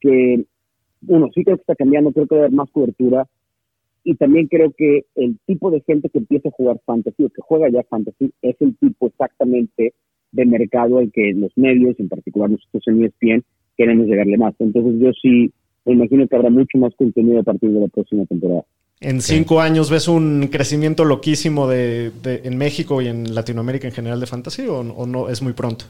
que 0.00 0.44
uno, 1.06 1.28
sí 1.34 1.44
creo 1.44 1.56
que 1.56 1.62
está 1.62 1.74
cambiando, 1.76 2.12
creo 2.12 2.26
que 2.26 2.34
va 2.34 2.40
a 2.42 2.44
haber 2.44 2.56
más 2.56 2.70
cobertura 2.70 3.26
y 4.04 4.14
también 4.16 4.46
creo 4.48 4.72
que 4.76 5.04
el 5.14 5.38
tipo 5.46 5.70
de 5.70 5.80
gente 5.82 6.08
que 6.08 6.18
empieza 6.18 6.48
a 6.48 6.52
jugar 6.52 6.80
fantasy 6.86 7.24
o 7.24 7.28
que 7.30 7.42
juega 7.42 7.68
ya 7.70 7.82
fantasy 7.84 8.32
es 8.42 8.56
el 8.60 8.76
tipo 8.76 9.06
exactamente 9.08 9.92
de 10.32 10.46
mercado 10.46 10.98
al 10.98 11.10
que 11.12 11.32
los 11.34 11.50
medios, 11.56 11.98
en 11.98 12.08
particular 12.08 12.50
nosotros 12.50 12.82
en 12.86 13.04
ESPN, 13.04 13.44
queremos 13.76 14.06
llegarle 14.06 14.38
más. 14.38 14.54
Entonces 14.58 14.94
yo 15.00 15.10
sí 15.20 15.52
me 15.84 15.94
imagino 15.94 16.26
que 16.28 16.36
habrá 16.36 16.50
mucho 16.50 16.78
más 16.78 16.94
contenido 16.96 17.40
a 17.40 17.42
partir 17.42 17.70
de 17.70 17.80
la 17.80 17.88
próxima 17.88 18.24
temporada. 18.26 18.64
En 19.00 19.22
cinco 19.22 19.60
años 19.62 19.90
ves 19.90 20.08
un 20.08 20.48
crecimiento 20.52 21.04
loquísimo 21.06 21.66
de, 21.66 22.10
de- 22.22 22.42
en 22.44 22.58
México 22.58 23.00
y 23.00 23.06
en 23.08 23.34
Latinoamérica 23.34 23.88
en 23.88 23.94
general 23.94 24.20
de 24.20 24.26
fantasy 24.26 24.66
o, 24.66 24.80
o 24.80 25.06
no 25.06 25.28
es 25.30 25.40
muy 25.42 25.54
pronto. 25.54 25.86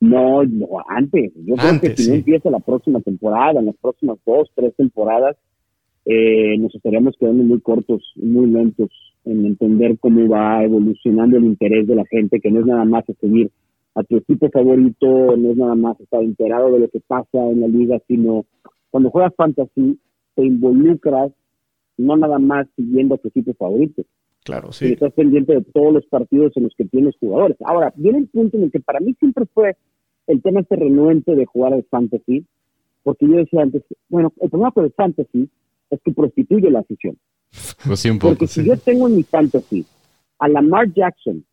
No, 0.00 0.42
no, 0.44 0.66
antes. 0.88 1.32
Yo 1.44 1.54
creo 1.56 1.80
que 1.80 1.96
si 1.96 2.04
sí. 2.04 2.10
no 2.10 2.16
empieza 2.16 2.50
la 2.50 2.60
próxima 2.60 3.00
temporada, 3.00 3.60
en 3.60 3.66
las 3.66 3.76
próximas 3.76 4.18
dos, 4.24 4.50
tres 4.54 4.74
temporadas, 4.76 5.36
eh, 6.06 6.56
nos 6.58 6.74
estaríamos 6.74 7.14
quedando 7.18 7.42
muy 7.44 7.60
cortos, 7.60 8.02
muy 8.16 8.46
lentos 8.46 8.90
en 9.26 9.44
entender 9.44 9.98
cómo 9.98 10.26
va 10.28 10.64
evolucionando 10.64 11.36
el 11.36 11.44
interés 11.44 11.86
de 11.86 11.94
la 11.94 12.06
gente, 12.06 12.40
que 12.40 12.50
no 12.50 12.60
es 12.60 12.66
nada 12.66 12.86
más 12.86 13.04
seguir 13.20 13.50
a 13.94 14.02
tu 14.02 14.16
equipo 14.16 14.48
favorito, 14.48 15.36
no 15.36 15.50
es 15.50 15.56
nada 15.58 15.74
más 15.74 16.00
estar 16.00 16.22
enterado 16.22 16.72
de 16.72 16.80
lo 16.80 16.88
que 16.88 17.00
pasa 17.00 17.38
en 17.38 17.60
la 17.60 17.68
liga, 17.68 18.00
sino 18.08 18.46
cuando 18.90 19.10
juegas 19.10 19.34
fantasy, 19.36 19.98
te 20.34 20.44
involucras 20.44 21.32
no 21.98 22.16
nada 22.16 22.38
más 22.38 22.66
siguiendo 22.76 23.14
a 23.14 23.18
tu 23.18 23.28
equipo 23.28 23.52
favorito, 23.54 24.02
Claro, 24.44 24.68
y 24.70 24.72
sí. 24.72 24.92
estás 24.92 25.12
pendiente 25.12 25.54
de 25.54 25.62
todos 25.62 25.92
los 25.92 26.06
partidos 26.06 26.56
en 26.56 26.62
los 26.64 26.74
que 26.74 26.86
tienes 26.86 27.14
jugadores. 27.18 27.58
Ahora, 27.64 27.92
viene 27.96 28.18
el 28.20 28.28
punto 28.28 28.56
en 28.56 28.64
el 28.64 28.70
que 28.70 28.80
para 28.80 29.00
mí 29.00 29.14
siempre 29.18 29.44
fue 29.52 29.76
el 30.30 30.42
tema 30.42 30.60
este 30.60 30.76
renuente 30.76 31.34
de 31.34 31.46
jugar 31.46 31.72
al 31.74 31.84
fantasy, 31.90 32.44
porque 33.02 33.26
yo 33.26 33.36
decía 33.36 33.62
antes, 33.62 33.82
bueno, 34.08 34.32
el 34.40 34.50
problema 34.50 34.70
con 34.72 34.84
el 34.84 34.92
fantasy 34.92 35.48
es 35.90 36.00
que 36.04 36.12
prostituye 36.12 36.70
la 36.70 36.80
afición. 36.80 37.16
Pues 37.84 38.00
sí, 38.00 38.10
un 38.10 38.18
poco. 38.18 38.34
Porque 38.34 38.46
si 38.46 38.64
yo 38.64 38.76
tengo 38.76 39.08
en 39.08 39.16
mi 39.16 39.22
fantasy 39.24 39.84
a 40.38 40.48
Lamar 40.48 40.92
Jackson 40.94 41.44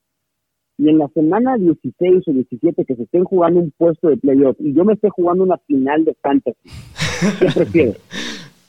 y 0.77 0.89
en 0.89 0.99
la 0.99 1.07
semana 1.09 1.57
16 1.57 2.27
o 2.27 2.31
17 2.31 2.85
que 2.85 2.95
se 2.95 3.03
estén 3.03 3.23
jugando 3.23 3.59
un 3.61 3.71
puesto 3.77 4.09
de 4.09 4.17
playoff 4.17 4.55
y 4.59 4.73
yo 4.73 4.85
me 4.85 4.93
esté 4.93 5.09
jugando 5.09 5.43
una 5.43 5.57
final 5.59 6.05
de 6.05 6.13
fantasy, 6.21 6.69
¿qué 7.39 7.45
prefiero? 7.55 7.93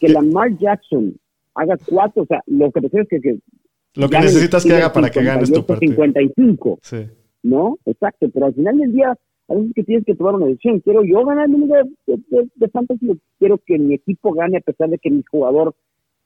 Que 0.00 0.08
Lamar 0.08 0.56
Jackson 0.58 1.14
haga 1.54 1.76
cuatro, 1.86 2.22
o 2.22 2.26
sea, 2.26 2.40
lo 2.46 2.70
que 2.70 2.80
prefiero 2.80 3.02
es 3.02 3.08
que, 3.10 3.20
que 3.20 3.38
Lo 3.94 4.08
que 4.08 4.18
necesitas 4.20 4.64
que 4.64 4.72
haga 4.74 4.92
para 4.92 5.10
que 5.10 5.22
ganes 5.22 5.50
tu 5.50 5.56
58, 5.60 5.66
partido. 5.66 5.92
55, 5.92 6.78
Sí. 6.82 6.96
¿no? 7.42 7.76
Exacto, 7.84 8.28
pero 8.32 8.46
al 8.46 8.54
final 8.54 8.78
del 8.78 8.92
día, 8.92 9.14
a 9.48 9.54
veces 9.54 9.72
que 9.74 9.82
tienes 9.84 10.04
que 10.04 10.14
tomar 10.14 10.34
una 10.34 10.46
decisión. 10.46 10.80
¿Quiero 10.80 11.02
yo 11.04 11.24
ganar 11.24 11.48
mi 11.48 11.58
liga 11.58 11.82
de, 12.06 12.18
de, 12.28 12.48
de 12.54 12.68
fantasy 12.68 13.10
o 13.10 13.16
quiero 13.38 13.58
que 13.66 13.78
mi 13.78 13.94
equipo 13.94 14.32
gane 14.34 14.58
a 14.58 14.60
pesar 14.60 14.88
de 14.90 14.98
que 14.98 15.10
mi 15.10 15.22
jugador 15.30 15.74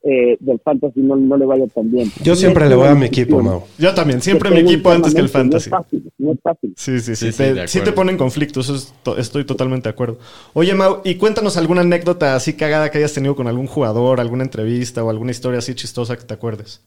eh, 0.05 0.35
del 0.41 0.59
fantasy 0.59 0.99
no, 0.99 1.15
no 1.15 1.37
le 1.37 1.45
vaya 1.45 1.65
tan 1.67 1.89
bien? 1.89 2.09
Yo 2.21 2.35
siempre 2.35 2.67
le 2.67 2.75
voy 2.75 2.87
a 2.89 2.95
mi 2.95 3.05
equipo, 3.05 3.41
Mau. 3.41 3.63
Yo 3.77 3.93
también, 3.93 4.21
siempre 4.21 4.51
mi 4.51 4.59
equipo 4.59 4.89
antes 4.91 5.15
que 5.15 5.21
el 5.21 5.29
fantasy. 5.29 5.69
No 5.69 5.77
es 5.77 5.83
fácil, 5.83 6.11
no 6.17 6.31
es 6.33 6.39
fácil. 6.41 6.73
Sí, 6.75 6.99
sí, 6.99 7.15
sí. 7.15 7.27
Sí, 7.27 7.31
sí, 7.31 7.37
te, 7.37 7.67
sí 7.69 7.77
te 7.77 7.79
acuerdo. 7.79 7.95
ponen 7.95 8.17
conflicto, 8.17 8.59
eso 8.59 8.75
es 8.75 8.93
to- 9.03 9.17
estoy 9.17 9.45
totalmente 9.45 9.87
de 9.87 9.93
acuerdo. 9.93 10.17
Oye, 10.53 10.75
Mau, 10.75 10.97
y 11.05 11.15
cuéntanos 11.15 11.55
alguna 11.55 11.81
anécdota 11.81 12.35
así 12.35 12.57
cagada 12.57 12.91
que 12.91 12.97
hayas 12.97 13.13
tenido 13.13 13.35
con 13.37 13.47
algún 13.47 13.67
jugador, 13.67 14.19
alguna 14.19 14.43
entrevista 14.43 15.01
o 15.03 15.09
alguna 15.09 15.31
historia 15.31 15.59
así 15.59 15.73
chistosa 15.75 16.17
que 16.17 16.25
te 16.25 16.33
acuerdes. 16.33 16.85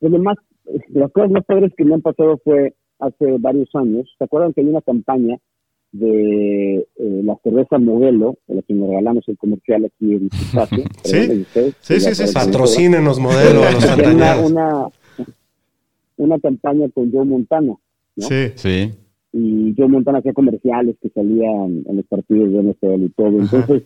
Pues 0.00 0.10
lo 0.10 0.18
más, 0.18 0.36
las 0.88 1.12
cosas 1.12 1.30
más 1.30 1.44
padres 1.44 1.72
que 1.76 1.84
me 1.84 1.94
han 1.94 2.00
pasado 2.00 2.40
fue 2.42 2.72
hace 3.06 3.38
varios 3.38 3.68
años. 3.74 4.12
¿Se 4.18 4.24
acuerdan 4.24 4.52
que 4.52 4.60
hay 4.60 4.68
una 4.68 4.80
campaña 4.80 5.38
de 5.92 6.76
eh, 6.78 7.22
la 7.24 7.36
cerveza 7.42 7.78
modelo, 7.78 8.36
de 8.48 8.56
la 8.56 8.62
que 8.62 8.74
me 8.74 8.86
regalamos 8.86 9.24
el 9.28 9.38
comercial 9.38 9.84
aquí 9.84 10.14
en 10.14 10.26
espacio? 10.32 10.84
Sí. 11.04 11.44
Sí, 11.80 12.00
sí, 12.00 12.14
sí. 12.14 12.34
Patrocínenos 12.34 13.18
modelo 13.20 13.62
a 13.62 13.70
los 13.70 13.84
una, 14.14 14.40
una, 14.40 14.88
una 16.16 16.38
campaña 16.40 16.88
con 16.90 17.12
Joe 17.12 17.24
Montana. 17.24 17.74
¿no? 18.16 18.26
Sí. 18.28 18.52
Sí. 18.54 18.92
y 19.32 19.74
Joe 19.76 19.88
Montana 19.88 20.18
hacía 20.18 20.32
comerciales 20.32 20.96
que 21.00 21.08
salían 21.10 21.84
en 21.86 21.96
los 21.96 22.06
partidos 22.06 22.52
de 22.52 22.62
NFL 22.62 23.04
y 23.04 23.08
todo. 23.10 23.40
Entonces, 23.40 23.82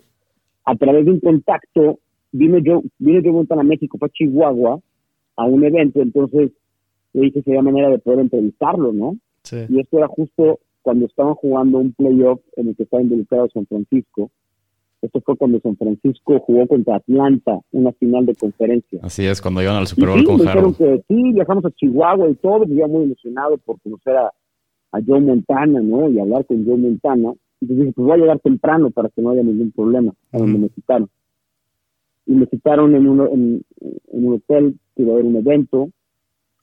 a 0.65 0.77
través 0.77 1.07
de 1.07 1.13
un 1.13 1.21
contacto, 1.21 1.99
vino 2.33 2.59
Joe, 2.65 2.83
vino 2.99 3.21
Joe 3.23 3.33
Montana 3.33 3.63
a 3.63 3.65
México, 3.65 3.97
fue 3.99 4.09
a 4.09 4.13
Chihuahua, 4.13 4.81
a 5.37 5.45
un 5.45 5.65
evento, 5.65 6.03
entonces 6.03 6.51
le 7.13 7.23
dije 7.23 7.43
si 7.43 7.51
había 7.51 7.63
manera 7.63 7.91
de 7.91 7.99
poder 7.99 8.21
entrevistarlo, 8.21 8.93
¿no? 8.93 9.17
Sí. 9.43 9.57
Y 9.69 9.81
esto 9.81 9.99
era 9.99 10.09
justo 10.09 10.61
cuando 10.83 11.07
estaban 11.07 11.35
jugando 11.35 11.79
un 11.79 11.93
playoff 11.93 12.41
en 12.57 12.69
el 12.69 12.77
que 12.77 12.85
estaba 12.85 13.03
involucrado 13.03 13.49
San 13.53 13.67
Francisco. 13.67 14.31
Esto 15.01 15.21
fue 15.21 15.37
cuando 15.37 15.61
San 15.61 15.77
Francisco 15.77 16.41
jugó 16.41 16.67
contra 16.67 16.97
Atlanta, 16.97 17.61
una 17.71 17.93
final 17.93 18.27
de 18.27 18.35
conferencia. 18.35 18.99
Así 19.03 19.25
es, 19.25 19.41
cuando 19.41 19.63
iban 19.63 19.77
al 19.77 19.85
Y 19.85 19.87
Super 19.87 20.09
Bowl 20.09 20.19
sí, 20.21 20.25
con 20.25 20.37
me 20.39 20.43
dijeron 20.43 20.75
que 20.75 21.05
sí, 21.07 21.33
viajamos 21.33 21.65
a 21.65 21.71
Chihuahua 21.71 22.29
y 22.29 22.35
todo, 22.37 22.65
yo 22.65 22.75
iba 22.75 22.89
muy 22.89 23.05
emocionado 23.05 23.59
por 23.59 23.81
conocer 23.81 24.17
a, 24.17 24.33
a 24.93 25.01
Joe 25.07 25.21
Montana, 25.21 25.81
¿no? 25.81 26.11
Y 26.11 26.19
hablar 26.19 26.45
con 26.47 26.67
Joe 26.67 26.77
Montana. 26.77 27.33
Entonces 27.61 27.87
dije, 27.87 27.93
pues 27.95 28.07
voy 28.07 28.13
a 28.13 28.21
llegar 28.21 28.41
temprano 28.41 28.91
para 28.91 29.09
que 29.09 29.23
no 29.23 29.31
haya 29.31 29.43
ningún 29.43 29.71
problema, 29.71 30.13
a 30.33 30.39
donde 30.39 30.55
Ujú. 30.55 30.63
me 30.63 30.69
citaron. 30.71 31.09
Y 32.27 32.33
me 32.33 32.47
citaron 32.47 32.95
en, 32.95 33.09
uno, 33.09 33.29
en, 33.29 33.63
en 33.81 34.27
un 34.27 34.35
hotel, 34.35 34.75
que 34.97 35.03
iba 35.03 35.13
a 35.13 35.15
haber 35.15 35.27
un 35.27 35.37
evento. 35.37 35.91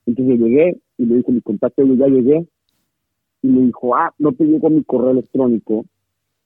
Entonces 0.06 0.40
yo 0.40 0.46
llegué 0.46 0.80
y 0.98 1.06
le 1.06 1.16
dije 1.16 1.32
mi 1.32 1.42
contacto, 1.42 1.84
oye, 1.84 1.98
ya 1.98 2.08
llegué. 2.08 2.48
Y 3.42 3.48
me 3.48 3.66
dijo, 3.68 3.96
ah, 3.96 4.14
no 4.18 4.32
te 4.32 4.44
llegó 4.46 4.70
mi 4.70 4.84
correo 4.84 5.12
electrónico 5.12 5.86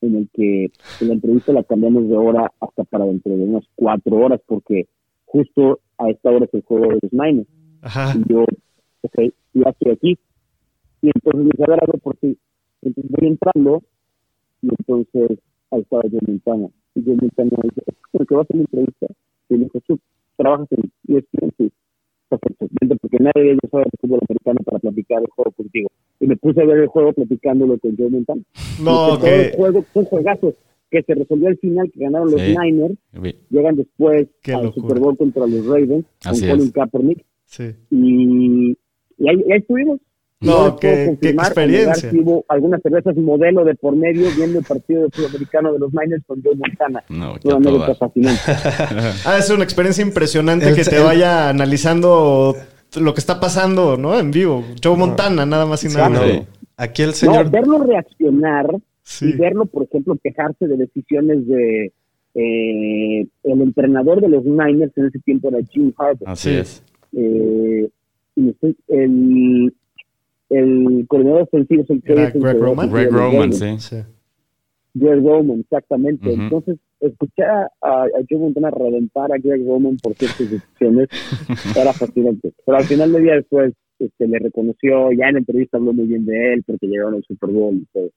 en 0.02 0.15
el 0.15 0.30
que 0.34 0.65
en 1.02 1.08
la 1.08 1.13
entrevista 1.13 1.54
la 1.54 1.63
cambiamos 1.63 2.08
de 2.08 2.15
hora 2.15 2.52
hasta 2.60 2.84
para 2.86 3.06
dentro 3.06 3.36
de 3.36 3.43
unas 3.43 3.63
cuatro 3.76 4.17
horas, 4.17 4.41
porque 4.45 4.88
justo 5.26 5.80
a 5.98 6.10
esta 6.10 6.30
hora 6.30 6.45
es 6.45 6.54
el 6.54 6.63
juego 6.63 6.88
de 6.88 7.00
los 7.02 7.13
Niners. 7.13 7.48
Ajá. 7.82 8.13
Y 8.17 8.32
yo, 8.32 8.45
ok, 9.02 9.34
ya 9.54 9.69
estoy 9.69 9.91
aquí. 9.91 10.19
Y 11.02 11.08
entonces 11.08 11.41
me 11.41 11.50
dice, 11.52 11.63
a 11.63 11.67
ver, 11.67 12.02
por 12.02 12.15
ti. 12.17 12.38
Entonces 12.82 13.12
voy 13.12 13.28
entrando 13.28 13.84
y 14.62 14.69
entonces 14.69 15.39
ahí 15.72 15.82
estaba 15.82 16.04
Joe 16.04 16.19
Montana. 16.28 16.67
Y 16.95 17.04
Joe 17.04 17.17
Montana 17.22 17.50
me 17.52 17.69
dice, 17.69 17.82
¿por 18.12 18.28
qué 18.28 18.36
vas 18.36 18.52
a 18.52 18.56
la 18.56 18.62
entrevista? 18.62 19.08
Y 19.50 19.54
me 19.54 19.63
dijo, 19.65 19.80
tú 19.88 20.00
trabajas 20.38 20.67
en 20.72 20.91
ESPN, 21.08 21.72
vente, 22.82 22.96
porque 23.02 23.18
nadie 23.20 23.44
de 23.44 23.50
ellos 23.52 23.62
sabe 23.72 23.86
de 23.86 23.98
fútbol 24.02 24.20
americano 24.28 24.60
para 24.65 24.80
platicar 24.80 25.22
el 25.22 25.28
juego 25.30 25.52
contigo. 25.52 25.89
Y 26.20 26.28
me 26.28 26.36
puse 26.38 26.62
a 26.62 26.65
ver 26.65 26.80
el 26.80 26.88
juego 26.88 27.13
platicándolo 27.13 27.78
con 27.80 27.96
Joe 27.98 28.10
Montana. 28.10 28.42
No, 28.84 29.15
Y 29.15 29.18
que 29.20 29.22
todo 29.22 29.36
el 29.42 29.52
juego 29.56 29.82
fue 29.94 30.02
un 30.04 30.08
juegazo 30.10 30.54
que 30.92 31.04
se 31.04 31.13
resolvió 31.15 31.48
al 31.50 31.58
final, 31.58 31.92
que 31.92 32.00
ganaron 32.00 32.32
los 32.32 32.42
Sí. 32.42 32.56
Niners, 32.60 32.96
llegan 33.50 33.76
después 33.76 34.28
Qué 34.42 34.54
al 34.54 34.63
locura. 34.65 34.88
Super 34.88 35.00
Bowl 35.02 35.18
contra 35.18 35.46
los 35.48 35.65
Ravens, 35.65 36.06
Así 36.26 36.42
con 36.42 36.50
Colin 36.50 36.65
es. 36.65 36.72
Kaepernick 36.74 37.26
Sí. 37.46 37.63
y, 37.92 38.72
y 39.18 39.30
ahí, 39.30 39.36
ahí 39.52 39.58
estuvimos. 39.60 40.00
No, 40.41 40.54
puedo 40.56 40.78
qué- 40.78 41.17
qué 41.21 41.30
experiencia. 41.32 42.12
si 42.12 42.17
hubo 42.19 42.45
algunas 42.47 42.82
cervezas 42.82 43.15
modelo 43.17 43.65
de 43.65 43.75
por 43.75 43.93
medio 43.97 44.25
viendo 44.38 44.60
el 44.60 44.65
partido 44.65 45.10
sudamericano 45.12 45.73
de 45.73 45.80
los 45.80 45.91
Niners 45.93 46.23
con 46.25 46.41
Joe 46.41 46.56
Montana. 46.56 47.04
No, 47.10 47.38
todas. 47.39 47.97
fascinante. 47.97 48.39
Ah, 49.25 49.38
es 49.38 49.49
una 49.49 49.65
experiencia 49.65 50.02
impresionante 50.02 50.69
El- 50.69 50.75
que 50.75 50.84
te 50.86 50.95
el- 50.95 51.04
vaya 51.04 51.49
analizando 51.49 52.56
lo 52.99 53.13
que 53.13 53.19
está 53.19 53.39
pasando, 53.41 53.97
¿no? 53.97 54.17
En 54.17 54.32
vivo. 54.32 54.63
Joe 54.82 54.95
Montana, 54.95 55.45
nada 55.45 55.65
más 55.65 55.84
y 55.84 55.89
Sí, 55.89 55.97
nada. 55.97 56.10
no. 56.10 56.21
Sí. 56.25 56.41
Aquí 56.78 57.02
el 57.02 57.10
No, 57.10 57.15
señor 57.15 57.52
verlo 57.52 57.84
reaccionar 57.84 58.67
Sí. 59.04 59.25
Y 59.30 59.34
verlo, 59.34 59.65
por 59.65 59.84
ejemplo, 59.84 60.15
quejarse 60.23 60.67
de 60.67 60.78
decisiones 60.78 61.47
de 61.47 61.91
eh, 62.36 63.28
el 63.43 63.62
entrenador 63.62 64.21
de 64.21 64.30
los 64.30 64.45
Niners 64.45 64.95
en 64.97 65.08
ese 65.08 65.17
tiempo 65.19 65.49
era 65.49 65.58
Jim 65.67 65.91
Harbaugh. 65.97 66.28
Así 66.30 66.49
Sí. 66.52 66.56
es. 66.58 66.84
Eh, 67.17 67.89
el, 68.88 69.73
el 70.49 71.05
coordinador 71.07 71.43
ofensivo 71.43 71.83
es 71.83 71.89
el 71.89 72.01
que 72.01 72.12
Era 72.13 72.27
es 72.29 72.35
el 72.35 72.41
Greg 72.41 72.55
que- 72.57 72.62
Roman. 72.63 72.91
Greg 72.91 73.12
Roman, 73.12 73.53
sí. 73.53 73.77
Sí. 73.79 73.95
Greg 74.95 75.23
Roman, 75.23 75.59
exactamente. 75.59 76.29
Ujú. 76.29 76.41
Entonces, 76.41 76.77
escuchar 76.99 77.69
a, 77.81 78.03
a 78.03 78.07
Joe 78.29 78.39
Montana 78.39 78.71
reventar 78.71 79.31
a 79.31 79.38
Greg 79.38 79.65
Roman 79.65 79.97
por 79.97 80.13
ciertas 80.15 80.49
decisiones 80.49 81.07
era 81.77 81.93
fascinante. 81.93 82.51
Pero 82.65 82.77
al 82.77 82.83
final 82.85 83.12
del 83.13 83.23
día 83.23 83.35
después 83.35 83.73
este, 83.99 84.27
le 84.27 84.39
reconoció, 84.39 85.12
ya 85.12 85.27
en 85.27 85.33
la 85.33 85.39
entrevista 85.39 85.77
habló 85.77 85.93
muy 85.93 86.07
bien 86.07 86.25
de 86.25 86.53
él 86.53 86.63
porque 86.65 86.88
llegaron 86.88 87.15
al 87.15 87.23
Super 87.23 87.49
Bowl 87.51 87.75
y 87.75 87.85
todo. 87.93 88.09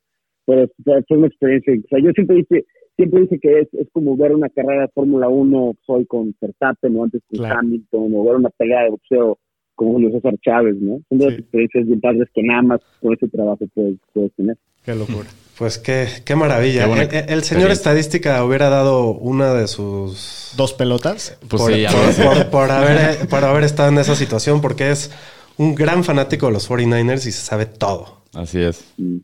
Pero 0.46 0.68
fue 0.82 1.02
fue 1.06 1.18
una 1.18 1.26
experiencia, 1.28 1.72
o 1.74 1.88
sea, 1.88 1.98
yo 2.00 2.10
siempre 2.12 2.36
dice, 2.36 2.64
siempre 2.96 3.20
dice 3.20 3.38
que 3.40 3.60
es, 3.60 3.68
es 3.74 3.88
como 3.92 4.16
ver 4.16 4.32
una 4.34 4.48
carrera 4.48 4.82
de 4.82 4.88
Fórmula 4.88 5.28
1 5.28 5.74
hoy 5.86 6.06
con 6.06 6.34
Verstappen 6.40 6.96
o 6.96 7.04
antes 7.04 7.22
con 7.28 7.38
Claro. 7.38 7.60
Hamilton 7.60 8.12
o 8.14 8.24
ver 8.24 8.36
una 8.36 8.50
pelea 8.50 8.84
de 8.84 8.90
boxeo 8.90 9.38
con 9.84 9.92
Julio 9.94 10.10
César 10.12 10.34
Chávez, 10.42 10.76
¿no? 10.80 11.00
Son 11.08 11.18
de 11.18 11.24
las 11.26 11.34
Sí. 11.34 11.40
experiencias 11.40 11.86
bien 11.86 12.00
padres 12.00 12.28
que 12.34 12.42
nada 12.42 12.62
más 12.62 12.80
con 13.00 13.14
ese 13.14 13.28
trabajo 13.28 13.58
puedes, 13.74 13.96
puedes 14.12 14.32
tener. 14.34 14.56
Qué 14.84 14.94
locura. 14.94 15.28
Pues 15.58 15.78
qué, 15.78 16.06
qué 16.24 16.34
maravilla. 16.34 16.82
Qué 16.84 16.88
buena 16.88 17.02
el, 17.04 17.28
el 17.30 17.42
señor 17.44 17.70
estadística 17.70 18.42
hubiera 18.44 18.68
dado 18.68 19.12
una 19.12 19.54
de 19.54 19.68
sus... 19.68 20.54
Dos 20.56 20.72
pelotas. 20.72 21.38
Pues 21.48 21.62
por, 21.62 21.72
sí, 21.72 21.84
por- 21.90 22.00
así. 22.00 22.22
por- 22.22 22.50
por 22.50 22.70
haber, 22.72 23.28
por 23.28 23.44
haber 23.44 23.64
estado 23.64 23.90
en 23.90 23.98
esa 23.98 24.16
situación, 24.16 24.60
porque 24.60 24.90
es 24.90 25.10
un 25.58 25.74
gran 25.74 26.02
fanático 26.02 26.46
de 26.46 26.52
los 26.52 26.68
49ers 26.68 27.18
y 27.26 27.32
se 27.32 27.42
sabe 27.42 27.66
todo. 27.66 28.22
Así 28.34 28.60
es. 28.60 28.92
Mm. 28.96 29.18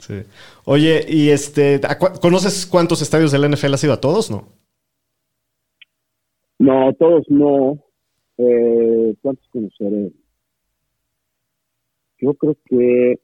Sí. 0.00 0.14
Oye, 0.64 1.04
y 1.08 1.28
este, 1.30 1.80
¿a 1.84 1.96
cu- 1.98 2.18
¿conoces 2.20 2.66
cuántos 2.66 3.00
estadios 3.00 3.32
del 3.32 3.48
NFL 3.50 3.74
has 3.74 3.84
ido 3.84 3.92
a 3.92 4.00
todos? 4.00 4.30
No. 4.30 4.48
No, 6.58 6.92
todos 6.98 7.24
no. 7.28 7.78
Eh, 8.42 9.14
¿Cuántos 9.20 9.46
conoceré? 9.52 10.12
Yo 12.20 12.34
creo 12.34 12.56
que... 12.66 13.20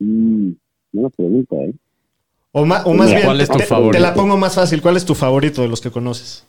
Mm, 0.00 0.52
buena 0.92 1.08
pregunta, 1.10 1.56
¿eh? 1.56 1.74
O, 2.52 2.64
ma- 2.64 2.82
o 2.84 2.94
más 2.94 3.10
¿Cuál 3.10 3.22
bien, 3.36 3.40
es 3.40 3.48
tu 3.48 3.58
te, 3.58 3.64
favorito? 3.64 3.92
te 3.92 4.00
la 4.00 4.14
pongo 4.14 4.36
más 4.36 4.54
fácil. 4.54 4.80
¿Cuál 4.82 4.96
es 4.96 5.04
tu 5.04 5.14
favorito 5.14 5.62
de 5.62 5.68
los 5.68 5.80
que 5.80 5.90
conoces? 5.90 6.46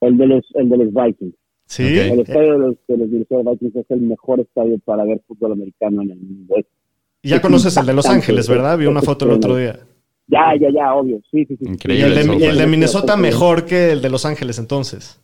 El 0.00 0.16
de 0.16 0.26
los, 0.26 0.44
el 0.54 0.68
de 0.68 0.76
los 0.76 0.88
Vikings. 0.92 1.34
Sí. 1.66 1.84
El 1.98 2.20
estadio 2.20 2.52
de 2.52 2.58
los, 2.58 2.76
de 2.88 2.96
los 2.96 3.08
Minnesota 3.08 3.50
Vikings 3.50 3.76
es 3.76 3.90
el 3.90 4.00
mejor 4.00 4.40
estadio 4.40 4.78
para 4.84 5.04
ver 5.04 5.20
fútbol 5.28 5.52
americano 5.52 6.02
en 6.02 6.10
el 6.10 6.18
mundo. 6.18 6.54
Es- 6.56 6.66
Y 7.22 7.28
ya 7.28 7.36
es 7.36 7.42
conoces 7.42 7.76
el 7.76 7.86
de 7.86 7.92
Los 7.94 8.06
Ángeles, 8.06 8.48
¿verdad? 8.48 8.76
Vi 8.78 8.86
una 8.86 9.02
foto 9.02 9.26
el 9.26 9.32
otro 9.32 9.56
día. 9.56 9.78
Ya, 10.26 10.54
ya, 10.60 10.68
ya, 10.72 10.94
obvio. 10.94 11.20
Sí, 11.30 11.44
sí, 11.44 11.56
sí. 11.56 11.64
Y 11.64 11.68
Increíble. 11.68 12.06
el 12.06 12.14
de, 12.14 12.20
el 12.34 12.40
y 12.40 12.44
el 12.46 12.58
de. 12.58 12.66
Minnesota 12.66 13.16
mejor 13.16 13.66
que 13.66 13.90
el 13.92 14.00
de 14.02 14.10
Los 14.10 14.24
Ángeles, 14.24 14.58
entonces. 14.58 15.20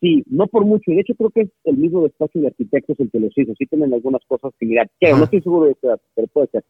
Sí, 0.00 0.22
no 0.30 0.46
por 0.46 0.64
mucho. 0.64 0.90
Y 0.90 0.94
de 0.94 1.00
hecho 1.00 1.14
creo 1.14 1.30
que 1.30 1.40
es 1.42 1.50
el 1.64 1.76
mismo 1.76 2.02
despacho 2.02 2.38
de 2.38 2.48
arquitectos 2.48 2.98
el 3.00 3.10
que 3.10 3.20
los 3.20 3.36
hizo. 3.36 3.52
Sí 3.58 3.66
tienen 3.66 3.92
algunas 3.92 4.22
cosas 4.26 4.52
similares. 4.58 4.92
No 5.00 5.24
estoy 5.24 5.40
seguro 5.42 5.66
de 5.66 5.72
eso, 5.72 6.00
pero 6.14 6.28
puede 6.28 6.48
ser. 6.48 6.64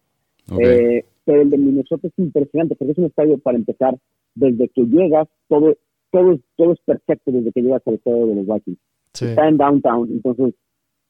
Eh, 0.58 1.04
pero 1.24 1.42
el 1.42 1.50
de 1.50 1.58
Minnesota 1.58 2.08
es 2.08 2.14
impresionante 2.16 2.74
porque 2.74 2.92
es 2.92 2.98
un 2.98 3.04
estadio 3.04 3.36
para 3.38 3.58
empezar 3.58 3.98
desde 4.34 4.68
que 4.68 4.82
llegas, 4.82 5.28
todo, 5.48 5.76
todo, 6.10 6.32
es, 6.32 6.40
todo 6.56 6.72
es 6.72 6.80
perfecto 6.86 7.30
desde 7.32 7.52
que 7.52 7.60
llegas 7.60 7.82
al 7.86 7.94
estadio 7.94 8.26
de 8.28 8.34
los 8.34 8.46
Vikings. 8.46 8.78
Sí. 9.12 9.24
Está 9.26 9.48
en 9.48 9.58
downtown, 9.58 10.08
entonces 10.10 10.54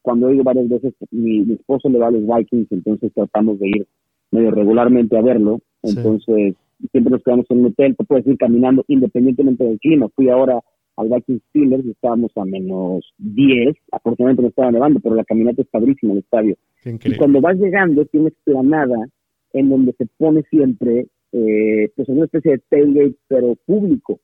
cuando 0.03 0.29
he 0.29 0.35
ido 0.35 0.43
varias 0.43 0.69
veces, 0.69 0.95
mi, 1.11 1.43
mi 1.43 1.55
esposo 1.55 1.89
le 1.89 1.99
va 1.99 2.09
a 2.09 2.11
los 2.11 2.23
Vikings, 2.27 2.73
entonces 2.73 3.13
tratamos 3.15 3.61
de 3.61 3.69
ir 3.69 3.87
medio 4.31 4.51
regularmente 4.51 5.17
a 5.17 5.23
verlo. 5.23 5.61
Sí. 5.85 5.95
Entonces 5.97 6.55
siempre 6.91 7.11
nos 7.13 7.23
quedamos 7.23 7.47
en 7.51 7.59
un 7.61 7.67
hotel, 7.67 7.97
te 7.97 8.05
puedes 8.05 8.27
ir 8.27 8.39
caminando 8.39 8.85
independientemente 8.89 9.65
del 9.65 9.79
clima. 9.79 10.09
Fui 10.17 10.29
ahora 10.29 10.61
al 10.99 11.09
Vikings 11.09 11.43
Steelers 11.51 11.87
estábamos 11.87 12.33
a 12.37 12.45
menos 12.45 13.05
10, 13.19 13.77
afortunadamente 13.93 14.43
no 14.43 14.49
estaba 14.49 14.73
nevando, 14.73 15.01
pero 15.01 15.15
la 15.15 15.25
caminata 15.25 15.63
es 15.63 15.69
padrísima 15.69 16.13
en 16.13 16.19
el 16.19 16.25
estadio. 16.25 16.57
Y 16.85 17.17
cuando 17.17 17.41
vas 17.41 17.57
llegando, 17.57 18.05
tiene 18.07 18.29
explanada 18.29 19.09
en 19.53 19.69
donde 19.71 19.93
se 19.93 20.07
pone 20.19 20.43
siempre, 20.51 21.07
eh, 21.33 21.91
pues 21.95 22.09
una 22.09 22.25
especie 22.25 22.53
de 22.53 22.63
tailgate, 22.69 23.17
pero 23.29 23.55
público. 23.65 24.21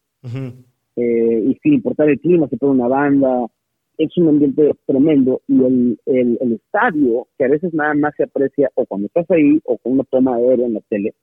Eh, 0.96 1.44
y 1.48 1.54
sin 1.62 1.74
importar 1.74 2.08
el 2.08 2.20
clima, 2.20 2.48
se 2.48 2.56
pone 2.56 2.72
una 2.72 2.88
banda. 2.88 3.46
Es 3.96 4.16
un 4.16 4.28
ambiente 4.28 4.72
tremendo. 4.86 5.42
Y 5.46 5.64
el, 5.64 5.98
el, 6.06 6.38
el 6.40 6.52
estadio, 6.54 7.28
que 7.38 7.44
a 7.44 7.48
veces 7.48 7.72
nada 7.72 7.94
más 7.94 8.14
se 8.16 8.24
aprecia, 8.24 8.70
o 8.74 8.84
cuando 8.86 9.06
estás 9.06 9.30
ahí, 9.30 9.60
o 9.64 9.78
con 9.78 9.92
una 9.92 10.04
toma 10.04 10.34
aérea 10.34 10.66
en 10.66 10.74
la 10.74 10.80
tele, 10.88 11.14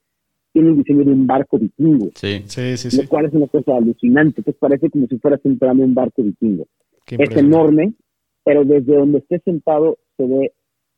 tiene 0.54 0.72
un 0.72 0.78
diseño 0.78 1.04
de 1.06 1.12
un 1.12 1.26
barco 1.28 1.58
vikingo. 1.58 2.10
Sí. 2.16 2.44
Sí, 2.46 2.78
sí, 2.78 2.92
sí. 2.92 3.02
Lo 3.02 3.08
cual 3.10 3.26
es 3.26 3.34
una 3.34 3.48
cosa 3.48 3.76
alucinante. 3.78 4.42
Entonces 4.42 4.60
parece 4.60 4.90
como 4.90 5.08
si 5.08 5.18
fueras 5.20 5.40
entrando 5.44 5.84
en 5.84 5.90
un 5.90 5.96
barco 5.96 6.24
vikingo 6.24 6.66
Qué 7.06 7.16
es 7.20 7.36
enorme, 7.38 7.94
pero 8.44 8.64
desde 8.66 8.96
donde 8.96 9.20
estés 9.20 9.42
sentado 9.44 9.98
se 10.18 10.26
ve 10.26 10.52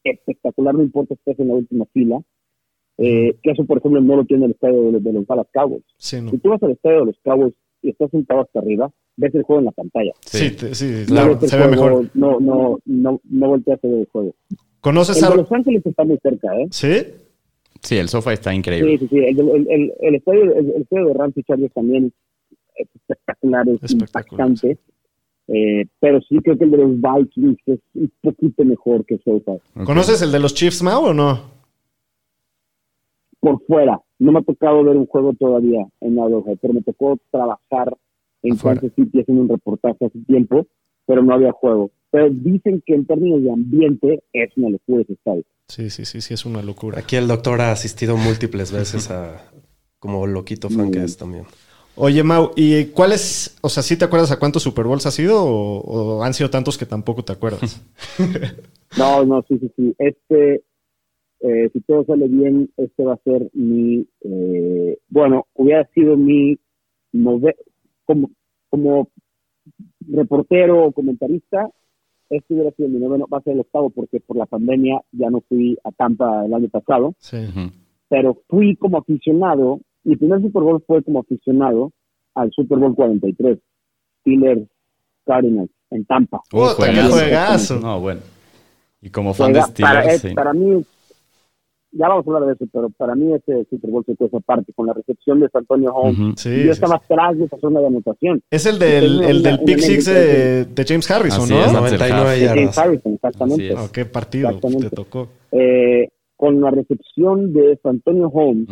espectacular, 0.03 0.73
no 0.75 0.83
importa 0.83 1.15
si 1.15 1.19
estás 1.19 1.39
en 1.39 1.47
la 1.49 1.55
última 1.55 1.85
fila. 1.93 2.21
Eh, 2.97 3.35
que 3.41 3.51
eso, 3.51 3.65
por 3.65 3.79
ejemplo, 3.79 4.01
no 4.01 4.17
lo 4.17 4.25
tiene 4.25 4.45
el 4.45 4.51
estadio 4.51 4.83
de, 4.83 4.91
los- 4.93 5.03
de 5.03 5.13
los 5.13 5.25
Dallas 5.25 5.47
Cowboys. 5.53 5.83
Sí, 5.97 6.21
no. 6.21 6.29
Si 6.29 6.37
tú 6.37 6.49
vas 6.49 6.61
al 6.61 6.71
estadio 6.71 6.99
de 6.99 7.05
los 7.07 7.19
Cowboys 7.23 7.53
y 7.81 7.89
estás 7.89 8.11
sentado 8.11 8.41
hasta 8.41 8.59
arriba, 8.59 8.91
ves 9.17 9.33
el 9.33 9.43
juego 9.43 9.59
en 9.59 9.65
la 9.65 9.71
pantalla. 9.71 10.11
Sí, 10.21 10.51
te- 10.51 10.75
sí, 10.75 10.85
No 11.01 11.05
claro, 11.07 11.39
se 11.41 11.57
ve 11.57 11.67
mejor. 11.67 12.09
No, 12.13 12.39
no, 12.39 12.79
no, 12.85 13.21
no 13.23 13.47
volteas 13.47 13.83
a 13.83 13.87
ver 13.87 13.99
el 14.01 14.07
juego. 14.11 14.35
¿Conoces 14.79 15.17
El 15.17 15.27
de 15.29 15.33
a... 15.33 15.37
Los 15.37 15.51
Ángeles 15.51 15.85
está 15.85 16.03
muy 16.03 16.17
cerca, 16.21 16.47
¿eh? 16.59 16.67
Sí? 16.69 16.91
Sí, 17.83 17.97
el 17.97 18.07
sofá 18.09 18.33
está 18.33 18.51
Sí, 18.51 18.57
increíble. 18.57 18.97
sí, 18.97 19.07
sí. 19.09 19.17
El, 19.19 19.39
el, 19.39 19.67
el, 19.69 19.93
el 19.99 20.15
estadio, 20.15 20.43
el, 20.55 20.69
el 20.71 20.81
estadio 20.81 21.05
de 21.07 21.13
Rams 21.13 21.37
y 21.37 21.43
Chargers 21.43 21.73
también 21.73 22.13
es 22.75 22.87
espectacular, 22.95 23.67
es 23.69 23.83
Espectacular, 23.83 24.47
impactante. 24.49 24.77
Eh, 25.49 25.85
pero 25.99 26.21
sí 26.21 26.37
creo 26.41 26.57
que 26.57 26.63
el 26.63 26.71
de 26.71 26.77
los 26.77 26.91
Vikings 27.01 27.57
es 27.65 27.79
un 27.95 28.11
poquito 28.21 28.63
mejor 28.63 29.05
que 29.05 29.17
SoFi. 29.17 29.51
Ok. 29.75 29.83
¿Conoces 29.85 30.21
el 30.21 30.31
de 30.31 30.39
los 30.39 30.53
Chiefs, 30.53 30.81
Mau, 30.81 31.03
o 31.07 31.13
no? 31.13 31.51
por 33.39 33.61
fuera. 33.65 33.99
No 34.19 34.31
me 34.31 34.39
ha 34.39 34.43
tocado 34.43 34.81
ver 34.85 34.95
un 34.95 35.05
juego 35.05 35.33
todavía 35.33 35.85
en 35.99 36.17
Arrowhead, 36.17 36.57
pero 36.61 36.73
me 36.73 36.81
tocó 36.81 37.17
trabajar 37.29 37.93
en 38.41 38.53
Afuera. 38.53 38.79
Kansas 38.79 38.95
City 38.95 39.19
haciendo 39.19 39.43
un 39.43 39.49
reportaje 39.49 40.05
hace 40.05 40.19
tiempo, 40.25 40.65
pero 41.05 41.21
no 41.21 41.33
había 41.33 41.51
juego. 41.51 41.91
Pero 42.13 42.29
dicen 42.29 42.83
que 42.85 42.93
en 42.93 43.07
términos 43.07 43.41
de 43.41 43.51
ambiente 43.51 44.23
es 44.33 44.55
una 44.55 44.69
locura 44.69 45.01
ese 45.01 45.13
estadio. 45.13 45.43
Sí, 45.67 45.89
sí, 45.89 46.05
sí, 46.05 46.21
sí, 46.21 46.35
es 46.35 46.45
una 46.45 46.61
locura. 46.61 46.99
Aquí 46.99 47.15
el 47.15 47.27
doctor 47.27 47.59
ha 47.59 47.71
asistido 47.71 48.17
múltiples 48.17 48.71
veces 48.71 49.09
a... 49.09 49.49
Como 49.97 50.27
loquito 50.27 50.69
fan 50.69 50.91
que 50.91 51.03
es 51.03 51.17
también. 51.17 51.45
Oye, 51.95 52.21
Mau, 52.21 52.51
¿y 52.55 52.85
cuáles, 52.85 53.57
o 53.61 53.69
sea, 53.69 53.81
sí 53.81 53.97
te 53.97 54.05
acuerdas 54.05 54.31
a 54.31 54.37
cuántos 54.37 54.61
Super 54.61 54.85
Bowls 54.85 55.07
has 55.07 55.17
ido 55.17 55.43
o, 55.43 55.79
o 55.79 56.23
han 56.23 56.35
sido 56.35 56.51
tantos 56.51 56.77
que 56.77 56.85
tampoco 56.85 57.23
te 57.23 57.33
acuerdas? 57.33 57.81
No, 58.95 59.25
no, 59.25 59.43
sí, 59.47 59.57
sí, 59.57 59.71
sí. 59.75 59.95
Este, 59.97 60.63
eh, 61.39 61.69
si 61.73 61.81
todo 61.81 62.05
sale 62.05 62.27
bien, 62.27 62.69
este 62.77 63.03
va 63.03 63.13
a 63.15 63.23
ser 63.23 63.49
mi, 63.53 64.05
eh, 64.21 64.99
bueno, 65.09 65.47
hubiera 65.55 65.83
sido 65.95 66.15
mi 66.15 66.59
como, 68.05 68.29
como 68.69 69.09
reportero 70.07 70.85
o 70.85 70.91
comentarista, 70.91 71.71
este 72.29 72.53
hubiera 72.53 72.71
sido 72.71 72.89
mi 72.89 72.99
noveno, 72.99 73.27
va 73.31 73.37
a 73.39 73.41
ser 73.41 73.53
el 73.53 73.59
octavo 73.61 73.89
porque 73.89 74.19
por 74.19 74.37
la 74.37 74.45
pandemia 74.45 75.01
ya 75.11 75.29
no 75.29 75.41
fui 75.47 75.77
a 75.83 75.91
Tampa 75.91 76.45
el 76.45 76.53
año 76.53 76.69
pasado, 76.69 77.13
Sí. 77.19 77.37
Pero 78.09 78.37
fui 78.47 78.75
como 78.75 78.97
aficionado, 78.99 79.79
mi 80.03 80.15
primer 80.15 80.41
Super 80.41 80.61
Bowl 80.61 80.83
fue 80.85 81.01
como 81.03 81.19
aficionado 81.21 81.91
al 82.35 82.51
Super 82.51 82.77
Bowl 82.77 82.93
43, 82.95 83.57
Steelers 84.21 84.67
Cardinals 85.25 85.71
en 85.89 86.05
Tampa. 86.05 86.41
Qué 86.49 86.57
juegazo. 86.59 87.79
No, 87.79 87.99
bueno. 87.99 88.21
Y 89.01 89.09
como 89.09 89.33
fan 89.33 89.51
de 89.53 89.61
Juega- 89.61 89.71
Steelers, 89.71 90.21
sí. 90.21 90.33
para 90.33 90.53
mí, 90.53 90.83
ya 91.93 92.07
vamos 92.09 92.25
a 92.27 92.31
hablar 92.31 92.47
de 92.47 92.53
eso, 92.55 92.65
pero 92.73 92.89
para 92.89 93.15
mí 93.15 93.33
ese 93.33 93.65
Super 93.69 93.89
Bowl 93.91 94.03
se 94.05 94.15
cuesta 94.15 94.37
aparte, 94.37 94.73
con 94.73 94.87
la 94.87 94.93
recepción 94.93 95.39
de 95.39 95.47
San 95.49 95.61
Antonio 95.61 95.93
Holmes. 95.93 96.33
Sí, 96.41 96.49
yo 96.49 96.63
sí, 96.63 96.69
estaba 96.69 96.95
atrás 96.95 97.37
de 97.37 97.45
esa 97.45 97.57
zona 97.59 97.79
de 97.79 97.87
anotación. 97.87 98.41
Es 98.51 98.65
el 98.65 98.79
del, 98.79 99.21
el 99.23 99.43
del 99.43 99.59
Pick 99.59 99.79
Six 99.79 100.05
de, 100.05 100.65
de 100.65 100.85
James 100.87 101.09
Harrison, 101.09 101.43
Así 101.43 101.53
¿no? 101.53 101.65
es, 101.65 101.71
99 101.73 102.29
de 102.31 102.47
James 102.47 102.61
yardas. 102.61 102.77
Harrison, 102.77 103.13
exactamente. 103.13 103.63
Así 103.73 103.73
es. 103.73 103.89
Oh, 103.89 103.91
qué 103.93 104.05
partido 104.05 104.47
Exactamente. 104.49 104.89
te 104.89 104.95
tocó. 104.95 105.27
Eh, 105.51 106.09
con 106.35 106.59
la 106.59 106.71
recepción 106.71 107.53
de 107.53 107.77
San 107.83 107.91
Antonio 107.93 108.27
Holmes, 108.27 108.67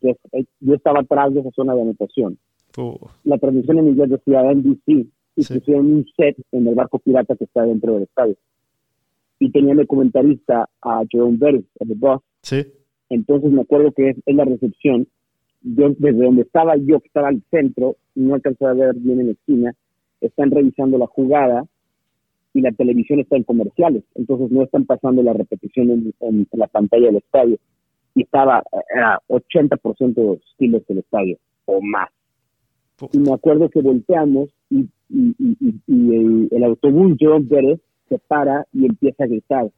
que 0.00 0.16
eh, 0.32 0.44
yo 0.60 0.74
estaba 0.74 1.00
atrás 1.00 1.32
de 1.34 1.40
esa 1.40 1.50
zona 1.52 1.74
de 1.74 1.82
anotación. 1.82 2.38
Uh, 2.76 2.96
La 3.24 3.38
transmisión 3.38 3.78
en 3.78 3.88
inglés 3.88 4.10
decía 4.10 4.42
NBC 4.52 5.06
y 5.36 5.42
Sí. 5.42 5.54
pusieron 5.58 5.86
un 5.86 6.06
set 6.16 6.36
en 6.52 6.66
el 6.66 6.74
barco 6.74 6.98
pirata 6.98 7.36
que 7.36 7.44
está 7.44 7.62
dentro 7.62 7.94
del 7.94 8.04
estadio. 8.04 8.34
Y 9.38 9.50
tenía 9.50 9.74
de 9.74 9.86
comentarista 9.86 10.68
a 10.80 11.02
Jerome 11.10 11.36
Bettis, 11.38 11.66
el 11.80 11.94
Boss, 11.96 12.20
sí. 12.44 12.62
Entonces 13.10 13.50
me 13.50 13.62
acuerdo 13.62 13.92
que 13.92 14.10
es, 14.10 14.16
es 14.24 14.34
la 14.36 14.44
recepción. 14.44 15.06
Yo, 15.62 15.90
desde 15.98 16.22
donde 16.24 16.42
estaba 16.42 16.76
yo, 16.76 17.00
que 17.00 17.06
estaba 17.08 17.28
al 17.28 17.42
centro, 17.50 17.96
no 18.14 18.34
alcanzaba 18.34 18.70
a 18.72 18.74
ver 18.74 18.94
bien 18.96 19.20
en 19.20 19.26
la 19.26 19.32
esquina, 19.32 19.74
están 20.20 20.50
revisando 20.50 20.98
la 20.98 21.06
jugada 21.06 21.64
y 22.52 22.60
la 22.60 22.70
televisión 22.72 23.18
está 23.20 23.36
en 23.36 23.42
comerciales. 23.44 24.04
Entonces 24.14 24.50
no 24.50 24.62
están 24.62 24.84
pasando 24.84 25.22
la 25.22 25.32
repetición 25.32 25.90
en, 25.90 26.14
en- 26.20 26.46
en 26.50 26.58
la 26.58 26.66
pantalla 26.68 27.06
del 27.06 27.16
estadio. 27.16 27.58
y 28.14 28.22
estaba, 28.22 28.62
era 28.94 29.20
80% 29.28 30.14
de 30.14 30.34
estilos 30.50 30.86
del 30.86 30.98
estadio 30.98 31.36
o 31.66 31.80
más. 31.82 32.10
Y 33.12 33.18
me 33.18 33.32
acuerdo 33.32 33.68
que 33.70 33.80
volteamos 33.82 34.50
y, 34.70 34.86
y, 35.10 35.34
y, 35.38 35.74
y 35.88 36.14
el, 36.14 36.48
el, 36.52 36.64
autobús 36.64 37.16
John 37.20 37.48
Pérez 37.48 37.80
se 38.08 38.18
para 38.20 38.66
y 38.72 38.86
empieza 38.86 39.24
a 39.24 39.26
gritar. 39.26 39.68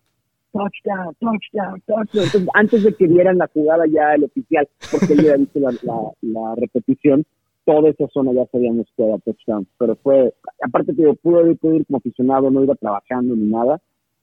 Touchdown, 0.56 1.14
touchdown, 1.20 1.82
touchdown. 1.86 2.24
Entonces, 2.24 2.48
antes 2.54 2.82
de 2.84 2.94
que 2.94 3.06
vieran 3.06 3.38
la 3.38 3.48
jugada 3.52 3.84
ya 3.86 4.14
el 4.14 4.24
oficial, 4.24 4.68
porque 4.90 5.12
él 5.12 5.20
había 5.20 5.36
visto 5.36 5.60
la, 5.60 5.72
la, 5.82 6.12
la, 6.22 6.54
repetición, 6.56 7.24
toda 7.64 7.90
esa 7.90 8.06
zona 8.08 8.32
ya 8.32 8.46
sabíamos 8.46 8.86
que 8.96 9.04
era 9.04 9.18
touchdown. 9.18 9.66
Pero 9.78 9.96
fue, 9.96 10.32
aparte 10.62 10.94
que 10.94 11.02
yo 11.02 11.14
pude, 11.14 11.54
pude 11.56 11.76
ir 11.76 11.86
como 11.86 11.98
aficionado, 11.98 12.50
no 12.50 12.64
iba 12.64 12.74
trabajando 12.74 13.36
ni 13.36 13.50
nada. 13.50 13.80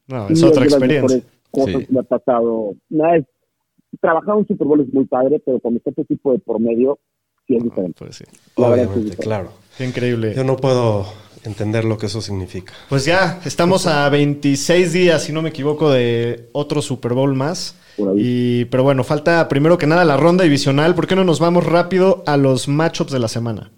No, 0.07 0.27
es 0.27 0.43
otra 0.43 0.65
experiencia. 0.65 1.21
Cosas 1.51 1.75
sí. 1.81 1.85
que 1.85 1.93
me 1.93 1.99
ha 1.99 2.03
pasado. 2.03 2.73
No, 2.89 3.13
es, 3.13 3.25
trabajar 4.01 4.35
un 4.35 4.47
Super 4.47 4.67
Bowl 4.67 4.81
es 4.81 4.93
muy 4.93 5.05
padre, 5.05 5.39
pero 5.45 5.59
cuando 5.59 5.77
está 5.77 5.91
este 5.91 6.05
tipo 6.05 6.31
de 6.33 6.39
por 6.39 6.59
medio, 6.59 6.97
sí 7.47 7.57
es 7.57 7.63
diferente. 7.63 7.95
Pues 7.99 8.15
sí. 8.15 8.25
Obviamente, 8.55 9.09
es 9.09 9.15
que- 9.17 9.23
claro. 9.23 9.49
Qué 9.77 9.85
increíble. 9.85 10.33
Yo 10.35 10.43
no 10.43 10.55
puedo 10.55 11.05
entender 11.43 11.85
lo 11.85 11.97
que 11.97 12.07
eso 12.07 12.21
significa. 12.21 12.73
Pues 12.89 13.05
ya, 13.05 13.39
estamos 13.45 13.87
a 13.87 14.07
26 14.09 14.93
días, 14.93 15.23
si 15.23 15.31
no 15.31 15.41
me 15.41 15.49
equivoco, 15.49 15.91
de 15.91 16.49
otro 16.53 16.81
Super 16.81 17.13
Bowl 17.13 17.35
más. 17.35 17.75
Y, 18.17 18.65
pero 18.65 18.83
bueno, 18.83 19.03
falta 19.03 19.47
primero 19.47 19.77
que 19.77 19.87
nada 19.87 20.03
la 20.03 20.17
ronda 20.17 20.43
divisional. 20.43 20.95
¿Por 20.95 21.07
qué 21.07 21.15
no 21.15 21.23
nos 21.23 21.39
vamos 21.39 21.65
rápido 21.65 22.23
a 22.25 22.37
los 22.37 22.67
matchups 22.67 23.11
de 23.11 23.19
la 23.19 23.27
semana? 23.27 23.71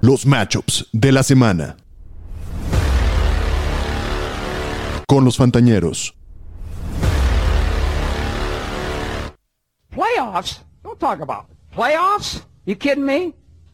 Los 0.00 0.26
matchups 0.26 0.88
de 0.92 1.12
la 1.12 1.22
semana. 1.22 1.76
Con 5.06 5.24
los 5.24 5.36
Fantañeros. 5.36 6.14
Playoffs? 9.90 10.60
Don't 10.82 10.98
talk 10.98 11.20
about 11.20 11.46
playoffs. 11.74 12.44
You 12.66 12.76
kidding 12.76 13.04
me? 13.04 13.32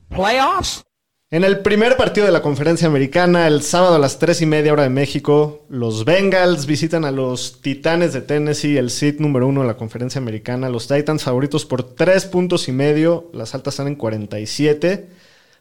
Playoffs? 0.09 0.85
En 1.33 1.45
el 1.45 1.61
primer 1.61 1.97
partido 1.97 2.27
de 2.27 2.33
la 2.33 2.43
conferencia 2.43 2.89
americana, 2.89 3.47
el 3.47 3.63
sábado 3.63 3.95
a 3.95 3.99
las 4.01 4.19
3 4.19 4.43
y 4.43 4.47
media 4.47 4.73
hora 4.73 4.83
de 4.83 4.89
México, 4.91 5.65
los 5.69 6.05
Bengals 6.05 6.67
visitan 6.67 7.05
a 7.05 7.13
los 7.13 7.61
Titanes 7.63 8.13
de 8.13 8.21
Tennessee, 8.21 8.77
el 8.77 8.91
seed 8.91 9.21
número 9.21 9.47
uno 9.47 9.61
de 9.61 9.69
la 9.69 9.77
conferencia 9.77 10.21
americana. 10.21 10.69
Los 10.69 10.89
Titans 10.89 11.23
favoritos 11.23 11.65
por 11.67 11.85
3 11.85 12.27
puntos 12.27 12.67
y 12.69 12.73
medio, 12.73 13.31
las 13.33 13.55
altas 13.55 13.75
están 13.75 13.87
en 13.87 13.95
47. 13.95 15.07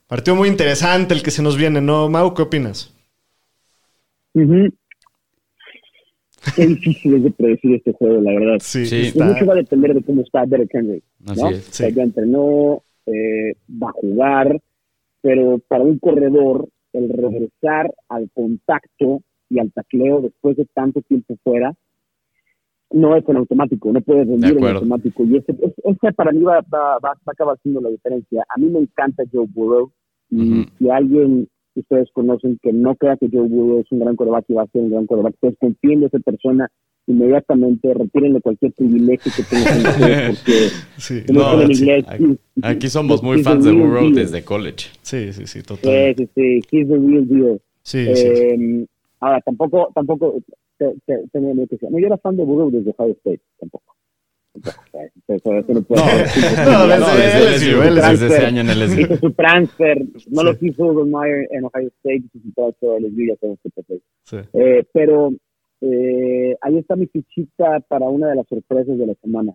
Partido 0.07 0.35
muy 0.35 0.49
interesante 0.49 1.13
el 1.13 1.21
que 1.21 1.29
se 1.29 1.43
nos 1.43 1.55
viene, 1.55 1.81
¿no? 1.81 2.09
Mau, 2.09 2.33
¿qué 2.33 2.41
opinas? 2.41 2.91
Ujú. 4.33 4.69
Qué 6.55 6.65
difícil 6.65 7.13
es 7.15 7.23
de 7.25 7.31
predecir 7.31 7.75
este 7.75 7.91
juego, 7.93 8.19
la 8.21 8.31
verdad. 8.31 8.57
Sí, 8.59 8.87
Sí. 8.87 9.07
Está- 9.07 9.25
mucho 9.25 9.45
va 9.45 9.53
a 9.53 9.57
depender 9.57 9.93
de 9.93 10.01
cómo 10.01 10.23
está 10.23 10.45
Derek 10.47 10.69
Henry. 10.73 11.03
Así 11.27 11.41
¿no? 11.43 11.49
es, 11.51 11.69
O 11.69 11.73
sea, 11.73 11.89
sí. 11.89 11.95
ya 11.95 12.01
entrenó, 12.01 12.81
eh, 13.05 13.55
va 13.71 13.89
a 13.89 13.93
jugar, 13.93 14.59
pero 15.21 15.59
para 15.67 15.83
un 15.83 15.99
corredor, 15.99 16.67
el 16.93 17.09
regresar 17.09 17.93
al 18.07 18.29
contacto 18.33 19.21
y 19.49 19.59
al 19.59 19.71
tacleo 19.71 20.21
después 20.21 20.57
de 20.57 20.65
tanto 20.73 21.01
tiempo 21.01 21.35
fuera, 21.43 21.73
no 22.91 23.15
es 23.15 23.27
en 23.27 23.38
automático, 23.38 23.91
no 23.91 24.01
puedes 24.01 24.27
rendir 24.27 24.57
en 24.57 24.63
automático. 24.75 25.23
Y 25.23 25.38
ese, 25.38 25.53
para 26.13 26.31
mí 26.31 26.41
va, 26.41 26.62
va, 26.62 26.97
va, 26.99 26.99
va 26.99 27.13
a 27.27 27.31
acabar 27.31 27.57
siendo 27.62 27.81
la 27.81 27.89
diferencia. 27.89 28.43
A 28.55 28.59
mí 28.59 28.67
me 28.67 28.79
encanta 28.79 29.23
Joe 29.31 29.45
Burrow. 29.47 29.91
Y 30.31 30.65
si 30.77 30.89
alguien 30.89 31.47
que 31.73 31.81
ustedes 31.81 32.09
conocen 32.13 32.59
que 32.62 32.73
no 32.73 32.95
crea 32.95 33.17
que 33.17 33.29
Joe 33.31 33.47
Burrow 33.47 33.79
es 33.79 33.91
un 33.91 33.99
gran 33.99 34.15
coreback 34.15 34.45
y 34.47 34.53
va 34.53 34.63
a 34.63 34.67
ser 34.67 34.81
un 34.81 34.91
gran 34.91 35.05
coreback, 35.05 35.35
pues 35.39 35.55
confíen 35.59 35.99
en 35.99 36.05
esa 36.05 36.19
persona 36.19 36.69
inmediatamente, 37.07 37.93
retírenle 37.93 38.39
cualquier 38.41 38.71
privilegio 38.73 39.31
que 39.35 39.43
tenga 39.43 39.71
con 39.71 39.85
ustedes, 39.91 40.39
porque 40.45 40.69
Sí, 40.97 41.23
No, 41.33 41.67
sí. 41.67 41.81
inglés, 41.81 42.05
Aquí- 42.62 42.89
somos 42.89 43.23
muy 43.23 43.41
fans 43.43 43.65
de 43.65 43.71
Burrow 43.71 44.12
desde 44.12 44.43
college. 44.43 44.88
sí, 45.01 45.33
sí, 45.33 45.45
sí, 45.47 45.59
Sí, 45.59 45.63
total. 45.63 46.15
sí, 46.17 46.29
sí, 46.35 46.59
he's 46.71 46.88
the 46.88 46.97
real 46.97 47.27
deal. 47.27 47.62
Sí, 47.81 48.05
sí. 48.15 48.23
Eh, 48.27 48.85
ahora, 49.19 49.41
tampoco, 49.41 49.91
tampoco, 49.95 50.35
te- 50.77 50.93
te-. 51.05 51.39
No, 51.39 51.99
yo 51.99 52.05
era 52.07 52.17
fan 52.17 52.38
de 52.38 52.43
Burrow 52.43 52.69
desde 52.69 52.93
Ohio 52.97 53.13
State, 53.13 53.41
tampoco. 53.59 53.95
Eso- 55.27 55.53
eso 55.53 55.73
no 55.73 55.81
puede 55.83 56.01
ser. 56.27 56.65
no, 56.65 56.88
No, 56.88 56.88
desde 56.88 57.21
desde 57.21 57.39
LSU, 57.55 57.81
LSU, 57.81 57.95
LSU. 57.95 58.12
desde 58.12 58.27
ese 58.27 58.45
año 58.45 58.62
en 58.62 58.67
LSU. 58.69 59.01
Hizo 59.01 59.17
su 59.17 59.31
transfer, 59.31 59.97
no 60.29 60.41
Sí. 60.41 60.45
lo 60.47 60.57
quiso 60.57 60.85
Urban 60.85 61.12
Meyer 61.12 61.47
en 61.51 61.65
Ohio 61.65 61.88
State, 61.97 62.23
hizo 62.25 62.39
su 62.43 62.51
transfer 62.53 62.89
a 62.91 62.97
LSU, 62.99 63.25
ya 63.27 63.35
sabemos 63.39 63.59
qué 63.63 63.69
pasó. 63.69 63.93
Sí. 64.25 64.38
Eh, 64.53 64.83
pero 64.93 65.31
eh, 65.81 66.55
ahí 66.61 66.77
está 66.77 66.95
mi 66.95 67.07
fichita 67.07 67.79
para 67.87 68.07
una 68.09 68.27
de 68.29 68.35
las 68.35 68.47
sorpresas 68.47 68.97
de 68.97 69.07
la 69.07 69.13
semana. 69.15 69.53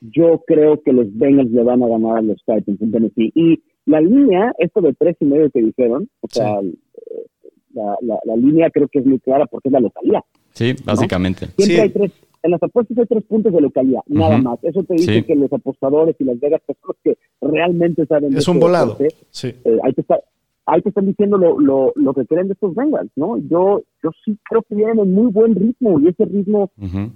Yo 0.00 0.42
creo 0.46 0.82
que 0.82 0.92
los 0.92 1.06
Bengals 1.16 1.50
le 1.50 1.62
van 1.62 1.82
a 1.82 1.88
ganar 1.88 2.18
a 2.18 2.22
los 2.22 2.36
Titans 2.44 2.80
en 2.80 2.90
Tennessee. 2.92 3.32
Y 3.34 3.62
la 3.86 4.00
línea, 4.00 4.52
esto 4.58 4.80
de 4.80 4.92
tres 4.94 5.16
y 5.20 5.24
medio 5.24 5.50
que 5.50 5.62
dijeron, 5.62 6.08
o 6.20 6.26
sea, 6.30 6.60
eh, 6.60 7.26
la, 7.72 7.96
la, 8.02 8.18
la 8.24 8.36
línea 8.36 8.70
creo 8.70 8.88
que 8.88 8.98
es 8.98 9.06
muy 9.06 9.18
clara 9.20 9.46
porque 9.46 9.68
es 9.68 9.72
la 9.72 9.80
localidad. 9.80 10.20
Sí, 10.52 10.74
básicamente. 10.84 11.46
Siempre 11.56 11.64
Sí. 11.64 11.80
hay 11.80 11.90
tres, 11.90 12.12
en 12.42 12.50
las 12.50 12.62
apuestas 12.62 12.98
hay 12.98 13.06
tres 13.06 13.24
puntos 13.24 13.52
de 13.52 13.60
localidad, 13.62 14.02
nada 14.06 14.38
más. 14.38 14.58
Eso 14.62 14.82
te 14.84 14.94
dice 14.94 15.14
Sí. 15.14 15.22
que 15.22 15.34
los 15.34 15.52
apostadores 15.52 16.14
y 16.18 16.24
las 16.24 16.38
vegas 16.38 16.60
son 16.66 16.76
los 16.86 16.96
que 17.02 17.16
realmente 17.40 18.04
saben 18.06 18.30
de 18.30 18.38
Es 18.38 18.46
un 18.48 18.56
este 18.56 18.64
volado. 18.66 18.92
deporte. 18.94 19.14
Sí. 19.30 19.48
Eh, 19.64 19.78
ahí, 19.82 19.92
te 19.94 20.02
está, 20.02 20.20
ahí 20.66 20.80
te 20.82 20.88
están 20.88 21.06
diciendo 21.06 21.36
lo, 21.36 21.60
lo, 21.60 21.92
lo 21.94 22.14
que 22.14 22.26
creen 22.26 22.48
de 22.48 22.54
estos 22.54 22.74
Bengals, 22.74 23.10
¿no? 23.16 23.38
Yo, 23.38 23.82
yo 24.02 24.10
sí 24.24 24.38
creo 24.48 24.62
que 24.62 24.74
vienen 24.74 24.98
en 24.98 25.12
muy 25.12 25.30
buen 25.30 25.54
ritmo 25.54 26.00
y 26.00 26.08
ese 26.08 26.24
ritmo, 26.24 26.70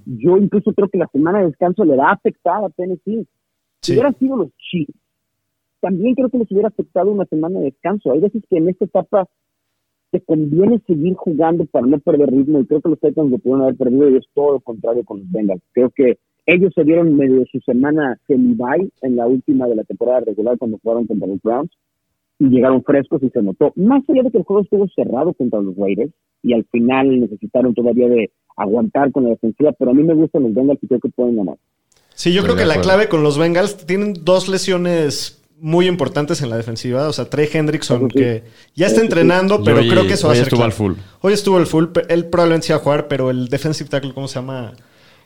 yo 0.07 0.37
incluso 0.37 0.73
creo 0.73 0.89
que 0.89 0.99
la 0.99 1.09
semana 1.09 1.41
de 1.41 1.47
descanso 1.47 1.85
le 1.85 1.97
va 1.97 2.11
a 2.11 2.15
afectar 2.15 2.65
a 2.65 2.71
Tennessee. 2.71 3.27
Si 3.81 3.93
hubieran 3.93 4.19
sido 4.19 4.37
los 4.37 4.51
Chiefs, 4.57 4.95
también 5.81 6.15
creo 6.15 6.29
que 6.29 6.39
les 6.39 6.51
hubiera 6.51 6.69
afectado 6.69 7.11
una 7.11 7.25
semana 7.27 7.61
de 7.61 7.67
descanso. 7.67 8.13
Hay 8.13 8.21
veces 8.21 8.43
que 8.51 8.57
en 8.57 8.69
esta 8.69 8.85
etapa 8.85 9.27
te 10.11 10.21
conviene 10.21 10.81
seguir 10.87 11.15
jugando 11.15 11.65
para 11.67 11.87
no 11.87 11.99
perder 11.99 12.31
ritmo 12.31 12.61
y 12.61 12.67
creo 12.67 12.81
que 12.81 12.89
los 12.89 13.01
Titans 13.01 13.31
lo 13.31 13.39
pudieron 13.39 13.63
haber 13.63 13.77
perdido 13.77 14.11
y 14.11 14.17
es 14.17 14.27
todo 14.35 14.53
lo 14.53 14.61
contrario 14.61 15.05
con 15.05 15.21
los 15.21 15.31
Bengals. 15.31 15.63
Creo 15.73 15.91
que 15.91 16.19
ellos 16.47 16.73
se 16.75 16.83
dieron 16.83 17.15
medio 17.15 17.45
su 17.53 17.61
semana 17.61 18.19
semi-bye 18.27 18.91
en 19.03 19.17
la 19.17 19.27
última 19.27 19.67
de 19.69 19.77
la 19.77 19.85
temporada 19.85 20.21
regular 20.21 20.57
cuando 20.59 20.79
jugaron 20.83 21.07
contra 21.07 21.29
los 21.29 21.41
Browns 21.43 21.71
y 22.39 22.49
llegaron 22.49 22.83
frescos 22.85 23.23
y 23.23 23.31
se 23.31 23.43
notó. 23.43 23.73
Más 23.77 24.03
allá 24.09 24.23
de 24.23 24.31
que 24.31 24.39
el 24.39 24.45
juego 24.45 24.63
estuvo 24.63 24.87
cerrado 24.95 25.33
contra 25.35 25.61
los 25.61 25.77
Raiders 25.77 26.13
y 26.43 26.53
al 26.55 26.65
final 26.71 27.21
necesitaron 27.21 27.75
todavía 27.75 28.09
de 28.09 28.31
aguantar 28.57 29.11
con 29.13 29.25
la 29.25 29.31
defensiva, 29.31 29.73
pero 29.73 29.91
a 29.91 29.95
mí 29.95 30.03
me 30.03 30.15
gustan 30.15 30.43
los 30.45 30.55
Bengals 30.55 30.79
y 30.83 30.87
creo 30.89 31.01
que 31.01 31.09
pueden 31.11 31.37
ganar. 31.37 31.57
Sí, 32.15 32.33
yo 32.33 32.41
Estoy 32.41 32.55
creo 32.55 32.67
que 32.69 32.75
la 32.75 32.81
clave 32.81 33.09
con 33.09 33.23
los 33.23 33.39
Bengals 33.39 33.87
tienen 33.87 34.15
dos 34.25 34.49
lesiones 34.49 35.35
muy 35.61 35.87
importantes 35.87 36.41
en 36.43 36.51
la 36.51 36.57
defensiva. 36.57 37.09
O 37.09 37.13
sea, 37.13 37.25
Trey 37.31 37.49
Hendrickson, 37.53 38.09
sí. 38.11 38.19
que 38.19 38.43
ya 38.75 38.87
está 38.87 39.01
entrenando, 39.01 39.63
pero 39.65 39.79
hoy- 39.79 39.89
creo 39.89 40.07
que 40.07 40.15
eso 40.15 40.27
va 40.29 40.33
a 40.33 40.35
hoy 40.35 40.39
ser. 40.39 40.45
estuvo 40.47 40.59
clave. 40.59 40.73
al 40.73 40.73
full. 40.73 40.93
Hoy 41.21 41.33
estuvo 41.33 41.57
al 41.57 41.67
full. 41.67 41.85
Él 42.09 42.27
probablemente 42.27 42.67
sí 42.69 42.73
va 42.73 42.79
a 42.79 42.83
jugar, 42.83 43.09
pero 43.09 43.31
el 43.31 43.49
defensive 43.49 43.89
tackle, 43.91 44.13
¿cómo 44.15 44.29
se 44.29 44.37
llama? 44.37 44.73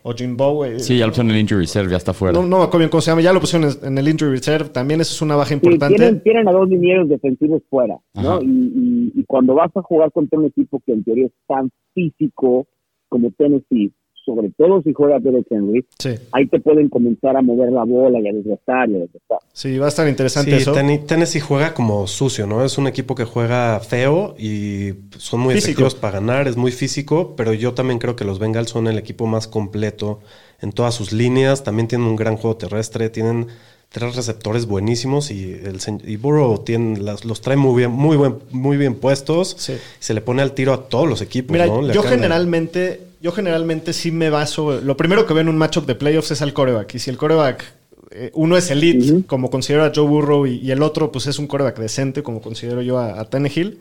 Ojimbo. 0.05 0.65
eh, 0.65 0.81
Sí, 0.81 0.99
ya 0.99 1.07
lo 1.07 1.13
pusieron 1.13 1.31
en 1.31 1.37
el 1.37 1.41
injury 1.43 1.61
reserve, 1.63 1.91
ya 1.91 1.97
está 1.97 2.13
fuera. 2.13 2.33
No, 2.39 2.43
no 2.47 2.59
me 2.59 2.63
acuerdo 2.65 2.79
bien 2.79 2.91
cómo 2.91 3.01
se 3.01 3.11
llama. 3.11 3.23
Ya 3.23 3.33
lo 3.33 3.41
pusieron 3.41 3.71
en- 3.83 3.99
el 3.99 4.09
injury 4.09 4.31
reserve. 4.33 4.69
También 4.71 5.01
eso 5.01 5.13
es 5.15 5.23
una 5.23 5.37
baja 5.37 5.49
Sí, 5.51 5.55
importante. 5.55 5.97
tienen, 5.97 6.23
tienen 6.23 6.49
a 6.49 6.53
dos 6.53 6.69
linieros 6.69 7.09
defensivos 7.09 7.63
fuera, 7.71 7.97
¿no? 8.15 8.43
Y, 8.43 8.47
y- 8.47 9.13
y 9.21 9.25
cuando 9.25 9.55
vas 9.55 9.71
a 9.77 9.83
jugar 9.83 10.11
contra 10.13 10.39
un 10.39 10.47
equipo 10.47 10.81
que 10.85 10.93
en 10.93 11.05
teoría 11.05 11.27
es 11.27 11.33
tan 11.47 11.71
físico 11.95 12.67
como 13.09 13.31
Tennessee, 13.33 13.93
sobre 14.25 14.51
todo 14.57 14.81
si 14.83 14.93
juega 14.93 15.19
Derek 15.19 15.47
Henry, 15.51 15.85
Sí, 15.99 16.11
ahí 16.33 16.47
te 16.47 16.61
pueden 16.61 16.89
comenzar 16.89 17.37
a 17.37 17.43
mover 17.43 17.73
la 17.73 17.85
bola 17.85 18.21
y 18.21 18.29
a 18.29 18.33
desgastar 18.33 18.89
y 18.91 18.95
a 18.97 18.99
desgastar. 19.01 19.39
sí, 19.53 19.79
va 19.79 19.87
a 19.87 19.89
estar 19.89 20.09
interesante 20.09 20.51
Sí, 20.53 20.57
eso. 20.63 20.73
Ten- 20.73 21.07
Tennessee 21.07 21.41
juega 21.41 21.75
como 21.75 22.07
sucio, 22.07 22.47
¿no? 22.47 22.65
Es 22.65 22.79
un 22.79 22.87
equipo 22.87 23.15
que 23.15 23.25
juega 23.25 23.81
feo 23.81 24.35
y 24.39 24.93
son 25.19 25.41
muy 25.41 25.55
Físico. 25.55 25.71
efectivos 25.71 25.95
para 25.95 26.21
ganar, 26.21 26.47
es 26.49 26.57
muy 26.57 26.71
físico, 26.73 27.35
pero 27.37 27.53
yo 27.53 27.75
también 27.75 27.99
creo 27.99 28.15
que 28.17 28.25
los 28.25 28.39
Bengals 28.39 28.71
son 28.71 28.87
el 28.87 28.99
equipo 28.99 29.27
más 29.27 29.49
completo 29.49 30.21
en 30.61 30.73
todas 30.73 30.95
sus 30.95 31.13
líneas, 31.13 31.65
también 31.65 31.89
tienen 31.89 32.07
un 32.07 32.17
gran 32.17 32.37
juego 32.37 32.57
terrestre, 32.57 33.11
tienen 33.11 33.49
tres 33.91 34.17
receptores 34.17 34.65
buenísimos 34.67 35.31
y 35.31 35.53
el 35.53 35.79
y 36.07 36.17
Burrow 36.17 36.59
tiene, 36.65 36.99
las- 37.01 37.25
los 37.27 37.41
trae 37.43 37.57
muy 37.59 37.77
bien, 37.77 37.91
muy 37.91 38.17
buen, 38.17 38.37
muy 38.51 38.77
bien 38.79 38.95
puestos. 38.95 39.55
Sí. 39.59 39.75
Se 39.99 40.15
le 40.15 40.23
pone 40.23 40.41
al 40.41 40.53
tiro 40.53 40.73
a 40.73 40.89
todos 40.89 41.07
los 41.09 41.21
equipos, 41.21 41.53
Mira, 41.53 41.67
¿no? 41.67 41.93
Yo 41.93 42.03
generalmente, 42.03 43.01
yo 43.23 43.33
generalmente 43.33 43.93
sí 43.93 44.11
me 44.11 44.31
baso. 44.31 44.81
Lo 44.81 44.97
primero 44.97 45.27
que 45.27 45.35
veo 45.35 45.43
en 45.43 45.49
un 45.49 45.57
matchup 45.59 45.87
de 45.87 45.95
playoffs 45.95 46.31
es 46.33 46.43
al 46.43 46.53
coreback. 46.53 46.95
Y 46.95 46.99
si 46.99 47.11
el 47.11 47.17
coreback, 47.17 47.65
eh, 48.11 48.31
uno 48.35 48.57
es 48.57 48.71
elite, 48.71 49.17
como 49.27 49.51
considero 49.51 49.85
a 49.85 49.93
Joe 49.95 50.07
Burrow, 50.07 50.47
y, 50.47 50.57
y 50.59 50.71
el 50.73 50.83
otro, 50.83 51.13
pues 51.13 51.27
es 51.27 51.39
un 51.39 51.47
coreback 51.47 51.79
decente, 51.79 52.23
como 52.23 52.41
considero 52.43 52.83
yo 52.83 52.99
a, 52.99 53.21
a 53.21 53.25
Tannehill. 53.31 53.79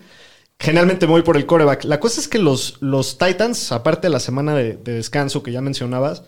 Generalmente 0.59 1.07
me 1.07 1.13
voy 1.13 1.23
por 1.23 1.37
el 1.37 1.45
coreback. 1.45 1.85
La 1.85 1.99
cosa 1.99 2.21
es 2.21 2.27
que 2.27 2.37
los, 2.39 2.77
los 2.81 3.17
Titans, 3.17 3.71
aparte 3.71 4.07
de 4.07 4.11
la 4.13 4.19
semana 4.19 4.55
de, 4.55 4.77
de 4.77 4.93
descanso 4.93 5.41
que 5.43 5.51
ya 5.51 5.61
mencionabas, 5.61 6.23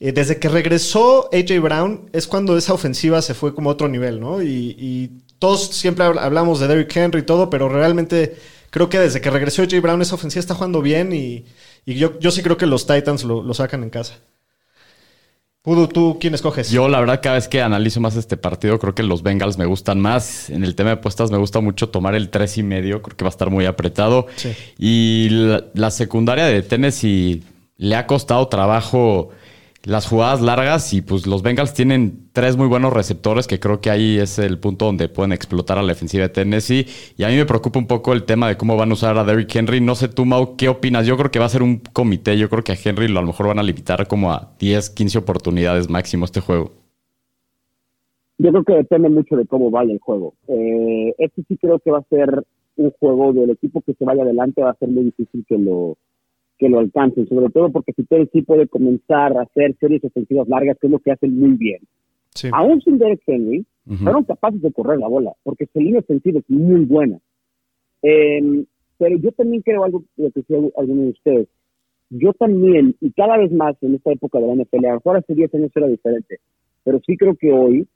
eh, 0.00 0.12
desde 0.12 0.38
que 0.38 0.48
regresó 0.48 1.28
AJ 1.32 1.60
Brown 1.60 2.08
es 2.12 2.26
cuando 2.26 2.56
esa 2.56 2.74
ofensiva 2.74 3.22
se 3.22 3.34
fue 3.34 3.54
como 3.54 3.70
a 3.70 3.72
otro 3.74 3.88
nivel, 3.88 4.20
¿no? 4.20 4.42
Y, 4.42 4.76
y 4.78 5.10
todos 5.38 5.68
siempre 5.68 6.04
habl- 6.04 6.18
hablamos 6.20 6.60
de 6.60 6.68
Derrick 6.68 6.94
Henry 6.96 7.20
y 7.20 7.24
todo, 7.24 7.50
pero 7.50 7.68
realmente 7.68 8.36
Creo 8.70 8.88
que 8.88 9.00
desde 9.00 9.20
que 9.20 9.30
regresó 9.30 9.64
Jay 9.68 9.80
Brown, 9.80 10.00
esa 10.00 10.14
ofensiva 10.14 10.38
está 10.38 10.54
jugando 10.54 10.80
bien 10.80 11.12
y, 11.12 11.44
y 11.90 11.94
yo, 11.96 12.18
yo 12.18 12.30
sí 12.30 12.42
creo 12.42 12.56
que 12.56 12.66
los 12.66 12.86
Titans 12.86 13.24
lo, 13.24 13.42
lo 13.42 13.54
sacan 13.54 13.82
en 13.82 13.90
casa. 13.90 14.18
Pudu, 15.62 15.88
¿tú 15.88 16.16
quién 16.18 16.32
escoges? 16.32 16.70
Yo, 16.70 16.88
la 16.88 17.00
verdad, 17.00 17.20
cada 17.22 17.34
vez 17.34 17.46
que 17.46 17.60
analizo 17.60 18.00
más 18.00 18.16
este 18.16 18.38
partido, 18.38 18.78
creo 18.78 18.94
que 18.94 19.02
los 19.02 19.22
Bengals 19.22 19.58
me 19.58 19.66
gustan 19.66 20.00
más. 20.00 20.48
En 20.48 20.64
el 20.64 20.74
tema 20.74 20.90
de 20.90 20.96
apuestas, 20.96 21.30
me 21.30 21.36
gusta 21.36 21.60
mucho 21.60 21.90
tomar 21.90 22.14
el 22.14 22.30
3 22.30 22.58
y 22.58 22.62
medio. 22.62 23.02
Creo 23.02 23.14
que 23.14 23.24
va 23.24 23.28
a 23.28 23.30
estar 23.30 23.50
muy 23.50 23.66
apretado. 23.66 24.26
Sí. 24.36 24.54
Y 24.78 25.28
la, 25.30 25.64
la 25.74 25.90
secundaria 25.90 26.46
de 26.46 26.62
Tennessee 26.62 27.42
le 27.76 27.96
ha 27.96 28.06
costado 28.06 28.48
trabajo 28.48 29.30
las 29.84 30.06
jugadas 30.06 30.42
largas 30.42 30.92
y 30.92 31.00
pues 31.00 31.26
los 31.26 31.42
Bengals 31.42 31.72
tienen 31.72 32.28
tres 32.32 32.56
muy 32.56 32.66
buenos 32.68 32.92
receptores 32.92 33.46
que 33.46 33.58
creo 33.58 33.80
que 33.80 33.88
ahí 33.90 34.18
es 34.18 34.38
el 34.38 34.58
punto 34.58 34.84
donde 34.84 35.08
pueden 35.08 35.32
explotar 35.32 35.78
a 35.78 35.82
la 35.82 35.88
defensiva 35.88 36.24
de 36.24 36.28
Tennessee 36.28 36.86
y 37.16 37.22
a 37.24 37.28
mí 37.28 37.36
me 37.36 37.46
preocupa 37.46 37.78
un 37.78 37.86
poco 37.86 38.12
el 38.12 38.24
tema 38.24 38.46
de 38.48 38.56
cómo 38.58 38.76
van 38.76 38.90
a 38.90 38.92
usar 38.92 39.16
a 39.16 39.24
Derrick 39.24 39.54
Henry. 39.56 39.80
No 39.80 39.94
sé 39.94 40.08
tú, 40.08 40.26
Mau, 40.26 40.56
¿qué 40.56 40.68
opinas? 40.68 41.06
Yo 41.06 41.16
creo 41.16 41.30
que 41.30 41.38
va 41.38 41.46
a 41.46 41.48
ser 41.50 41.62
un 41.62 41.78
comité. 41.78 42.36
Yo 42.36 42.50
creo 42.50 42.62
que 42.62 42.72
a 42.72 42.76
Henry 42.84 43.08
lo- 43.08 43.20
a 43.20 43.22
lo 43.22 43.28
mejor 43.28 43.46
van 43.48 43.58
a 43.58 43.62
limitar 43.62 44.06
como 44.06 44.30
a 44.32 44.52
10, 44.58 44.90
15 44.90 45.16
oportunidades 45.18 45.88
máximo 45.88 46.26
este 46.26 46.40
juego. 46.40 46.72
Yo 48.38 48.50
creo 48.50 48.64
que 48.64 48.72
depende 48.74 49.08
mucho 49.08 49.36
de 49.36 49.46
cómo 49.46 49.70
vaya 49.70 49.92
el 49.92 49.98
juego. 50.00 50.34
Eh, 50.48 51.14
este 51.18 51.42
sí 51.48 51.56
creo 51.58 51.78
que 51.78 51.90
va 51.90 51.98
a 51.98 52.04
ser 52.08 52.44
un 52.76 52.90
juego 53.00 53.32
del 53.32 53.50
equipo 53.50 53.82
que 53.82 53.94
se 53.94 54.04
vaya 54.04 54.22
adelante, 54.22 54.62
va 54.62 54.70
a 54.70 54.76
ser 54.78 54.88
muy 54.88 55.04
difícil 55.04 55.44
que 55.46 55.58
lo 55.58 55.96
que 56.60 56.68
lo 56.68 56.78
alcancen, 56.78 57.26
sobre 57.26 57.48
todo 57.48 57.72
porque 57.72 57.94
si 57.94 58.04
Tennessee 58.04 58.42
puede 58.42 58.68
comenzar 58.68 59.36
a 59.36 59.42
hacer 59.42 59.74
series 59.80 60.04
ofensivas 60.04 60.46
largas, 60.46 60.76
que 60.78 60.88
es 60.88 60.90
lo 60.92 60.98
que 60.98 61.10
hacen 61.10 61.40
muy 61.40 61.56
bien. 61.56 61.80
Sí. 62.34 62.48
Aún 62.52 62.82
sin 62.82 62.98
Derek 62.98 63.22
Henry, 63.26 63.64
Ujú. 63.86 64.04
fueron 64.04 64.24
capaces 64.24 64.60
de 64.60 64.70
correr 64.70 64.98
la 64.98 65.08
bola, 65.08 65.32
porque 65.42 65.66
su 65.72 65.80
línea 65.80 66.00
ofensiva 66.00 66.38
es 66.38 66.50
muy 66.50 66.84
buena. 66.84 67.18
Eh, 68.02 68.64
pero 68.98 69.16
yo 69.16 69.32
también 69.32 69.62
creo 69.62 69.84
algo 69.84 70.04
lo 70.18 70.30
que 70.30 70.40
decía 70.40 70.58
alguno 70.76 71.02
de 71.04 71.08
ustedes. 71.08 71.48
Yo 72.10 72.34
también, 72.34 72.94
y 73.00 73.10
cada 73.12 73.38
vez 73.38 73.50
más 73.50 73.74
en 73.82 73.94
esta 73.94 74.12
época 74.12 74.38
de 74.38 74.46
la 74.46 74.62
NFL, 74.62 74.84
a 74.84 74.88
lo 74.90 74.94
mejor 74.96 75.16
hace 75.16 75.34
10 75.34 75.54
años 75.54 75.70
era 75.74 75.88
diferente, 75.88 76.40
pero 76.84 77.00
sí 77.06 77.16
creo 77.16 77.34
que 77.36 77.50
hoy 77.52 77.88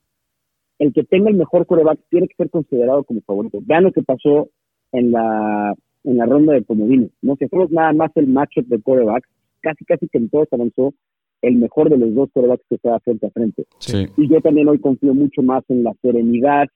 el 0.79 0.93
que 0.95 1.05
tenga 1.05 1.29
el 1.29 1.37
mejor 1.37 1.67
coreback 1.67 2.01
tiene 2.09 2.29
que 2.29 2.37
ser 2.37 2.49
considerado 2.49 3.05
como 3.05 3.21
favorito. 3.21 3.59
Vean 3.63 3.85
lo 3.85 3.93
que 3.93 4.03
pasó 4.03 4.49
en 4.93 5.13
la 5.13 5.75
en 6.05 6.17
la 6.19 6.27
ronda 6.27 6.53
de 6.53 6.65
comodines, 6.65 7.11
¿no? 7.23 7.37
Que 7.37 7.49
fue 7.49 7.67
nada 7.71 7.93
más 7.93 8.11
el 8.15 8.27
matchup 8.29 8.67
de 8.67 8.81
corebacks, 8.81 9.29
casi 9.61 9.85
casi 9.85 10.09
que 10.09 10.19
en 10.19 10.29
todos 10.29 10.49
avanzó 10.53 10.95
el 11.43 11.57
mejor 11.57 11.91
de 11.91 11.99
los 11.99 12.15
dos 12.15 12.31
corebacks 12.33 12.65
que 12.69 12.77
estaba 12.77 13.01
frente 13.01 13.27
a 13.27 13.31
frente. 13.31 13.67
Sí. 13.79 14.07
Y 14.17 14.29
yo 14.29 14.41
también 14.41 14.69
hoy 14.69 14.79
confío 14.79 15.15
mucho 15.15 15.43
más 15.43 15.63
en 15.69 15.83
la 15.83 15.93
serenidad, 16.01 16.69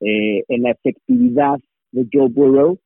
eh, 0.00 0.44
en 0.48 0.62
la 0.62 0.70
efectividad 0.70 1.58
de 1.92 2.06
Joe 2.12 2.28
Burrow, 2.28 2.78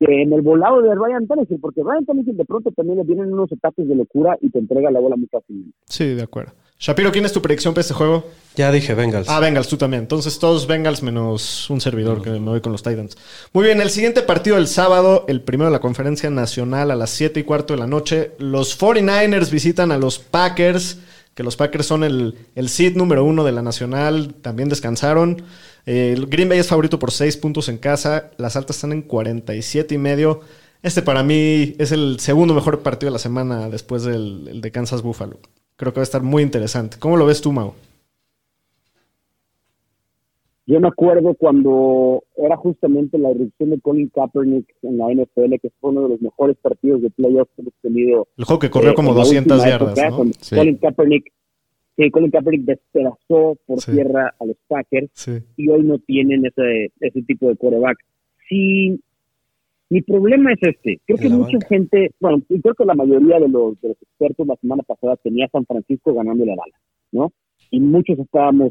que 0.00 0.22
en 0.22 0.32
el 0.32 0.42
volado 0.42 0.82
de 0.82 0.94
Ryan 0.94 1.26
Tannehill, 1.26 1.60
porque 1.60 1.82
Ryan 1.82 2.06
Tannehill 2.06 2.36
de 2.36 2.44
pronto 2.44 2.70
también 2.72 2.98
le 2.98 3.04
vienen 3.04 3.32
unos 3.32 3.52
ataques 3.52 3.86
de 3.86 3.94
locura 3.94 4.36
y 4.40 4.50
te 4.50 4.58
entrega 4.58 4.90
la 4.90 5.00
bola 5.00 5.16
muy 5.16 5.26
fácilmente. 5.26 5.76
Sí, 5.86 6.14
de 6.14 6.22
acuerdo. 6.22 6.52
Shapiro, 6.80 7.10
¿quién 7.10 7.24
es 7.24 7.32
tu 7.32 7.42
predicción 7.42 7.74
para 7.74 7.80
este 7.80 7.92
juego? 7.92 8.24
Ya 8.54 8.70
dije 8.70 8.94
Bengals. 8.94 9.28
Ah, 9.28 9.40
Bengals, 9.40 9.66
tú 9.66 9.76
también. 9.76 10.02
Entonces 10.02 10.38
todos 10.38 10.68
Bengals 10.68 11.02
menos 11.02 11.68
un 11.70 11.80
servidor 11.80 12.22
que 12.22 12.30
me 12.30 12.38
voy 12.38 12.60
con 12.60 12.70
los 12.70 12.84
Titans. 12.84 13.16
Muy 13.52 13.64
bien, 13.64 13.80
el 13.80 13.90
siguiente 13.90 14.22
partido 14.22 14.54
del 14.54 14.68
sábado, 14.68 15.24
el 15.26 15.40
primero 15.40 15.70
de 15.70 15.72
la 15.72 15.80
conferencia 15.80 16.30
nacional 16.30 16.92
a 16.92 16.96
las 16.96 17.10
7 17.10 17.40
y 17.40 17.42
cuarto 17.42 17.74
de 17.74 17.80
la 17.80 17.88
noche. 17.88 18.30
Los 18.38 18.78
49ers 18.78 19.50
visitan 19.50 19.90
a 19.90 19.98
los 19.98 20.20
Packers, 20.20 20.98
que 21.34 21.42
los 21.42 21.56
Packers 21.56 21.86
son 21.86 22.04
el, 22.04 22.36
el 22.54 22.68
seed 22.68 22.96
número 22.96 23.24
uno 23.24 23.42
de 23.42 23.52
la 23.52 23.62
nacional, 23.62 24.34
también 24.40 24.68
descansaron. 24.68 25.42
Eh, 25.84 26.12
el 26.16 26.26
Green 26.26 26.48
Bay 26.48 26.60
es 26.60 26.68
favorito 26.68 27.00
por 27.00 27.10
6 27.10 27.38
puntos 27.38 27.68
en 27.68 27.78
casa, 27.78 28.30
las 28.36 28.54
altas 28.54 28.76
están 28.76 28.92
en 28.92 29.02
47 29.02 29.96
y 29.96 29.98
medio. 29.98 30.42
Este 30.84 31.02
para 31.02 31.24
mí 31.24 31.74
es 31.78 31.90
el 31.90 32.20
segundo 32.20 32.54
mejor 32.54 32.84
partido 32.84 33.10
de 33.10 33.14
la 33.14 33.18
semana 33.18 33.68
después 33.68 34.04
del 34.04 34.46
el 34.48 34.60
de 34.60 34.70
Kansas 34.70 35.02
Buffalo. 35.02 35.40
Creo 35.78 35.92
que 35.92 36.00
va 36.00 36.02
a 36.02 36.10
estar 36.10 36.22
muy 36.22 36.42
interesante. 36.42 36.98
¿Cómo 36.98 37.16
lo 37.16 37.24
ves 37.24 37.40
tú, 37.40 37.52
Mau? 37.52 37.72
Yo 40.66 40.80
me 40.80 40.88
acuerdo 40.88 41.32
cuando 41.34 42.24
era 42.36 42.56
justamente 42.56 43.16
la 43.16 43.30
irrupción 43.30 43.70
de 43.70 43.80
Colin 43.80 44.10
Kaepernick 44.10 44.66
en 44.82 44.98
la 44.98 45.06
NFL, 45.10 45.54
que 45.62 45.70
fue 45.80 45.90
uno 45.92 46.02
de 46.02 46.08
los 46.10 46.20
mejores 46.20 46.56
partidos 46.60 47.00
de 47.00 47.08
playoffs 47.10 47.50
que 47.56 47.62
hemos 47.62 47.74
tenido. 47.80 48.28
El 48.36 48.44
juego 48.44 48.58
que 48.58 48.68
corrió 48.70 48.90
eh, 48.90 48.94
como 48.94 49.10
en 49.12 49.16
la 49.16 49.22
200 49.22 49.56
última 49.56 49.70
yardas, 49.70 49.90
época, 49.98 50.10
¿no? 50.10 50.16
cuando 50.16 50.34
Sí. 50.40 50.56
Colin 50.56 50.76
Kaepernick, 50.76 51.32
sí, 51.96 52.10
Colin 52.10 52.30
Kaepernick 52.32 52.64
despedazó 52.66 53.56
por 53.66 53.80
Sí. 53.80 53.92
tierra 53.92 54.34
a 54.38 54.44
los 54.44 54.56
Packers 54.66 55.10
y 55.56 55.68
hoy 55.70 55.84
no 55.84 55.98
tienen 56.00 56.44
ese, 56.44 56.92
ese 57.00 57.22
tipo 57.22 57.48
de 57.48 57.56
quarterback. 57.56 57.96
Sí, 58.50 59.00
mi 59.90 60.02
problema 60.02 60.52
es 60.52 60.58
este. 60.62 61.00
Creo 61.06 61.18
que 61.18 61.28
la 61.28 61.36
mucha 61.36 61.52
banca. 61.52 61.66
gente, 61.68 62.10
bueno, 62.20 62.42
y 62.48 62.60
creo 62.60 62.74
que 62.74 62.84
la 62.84 62.94
mayoría 62.94 63.38
de 63.40 63.48
los, 63.48 63.80
de 63.80 63.88
los 63.88 64.02
expertos 64.02 64.46
la 64.46 64.56
semana 64.56 64.82
pasada 64.82 65.16
tenía 65.16 65.46
a 65.46 65.50
San 65.50 65.64
Francisco 65.66 66.12
ganándole 66.14 66.52
a 66.52 66.56
Dallas, 66.56 66.80
¿no? 67.12 67.32
Y 67.70 67.80
muchos 67.80 68.18
estábamos 68.18 68.70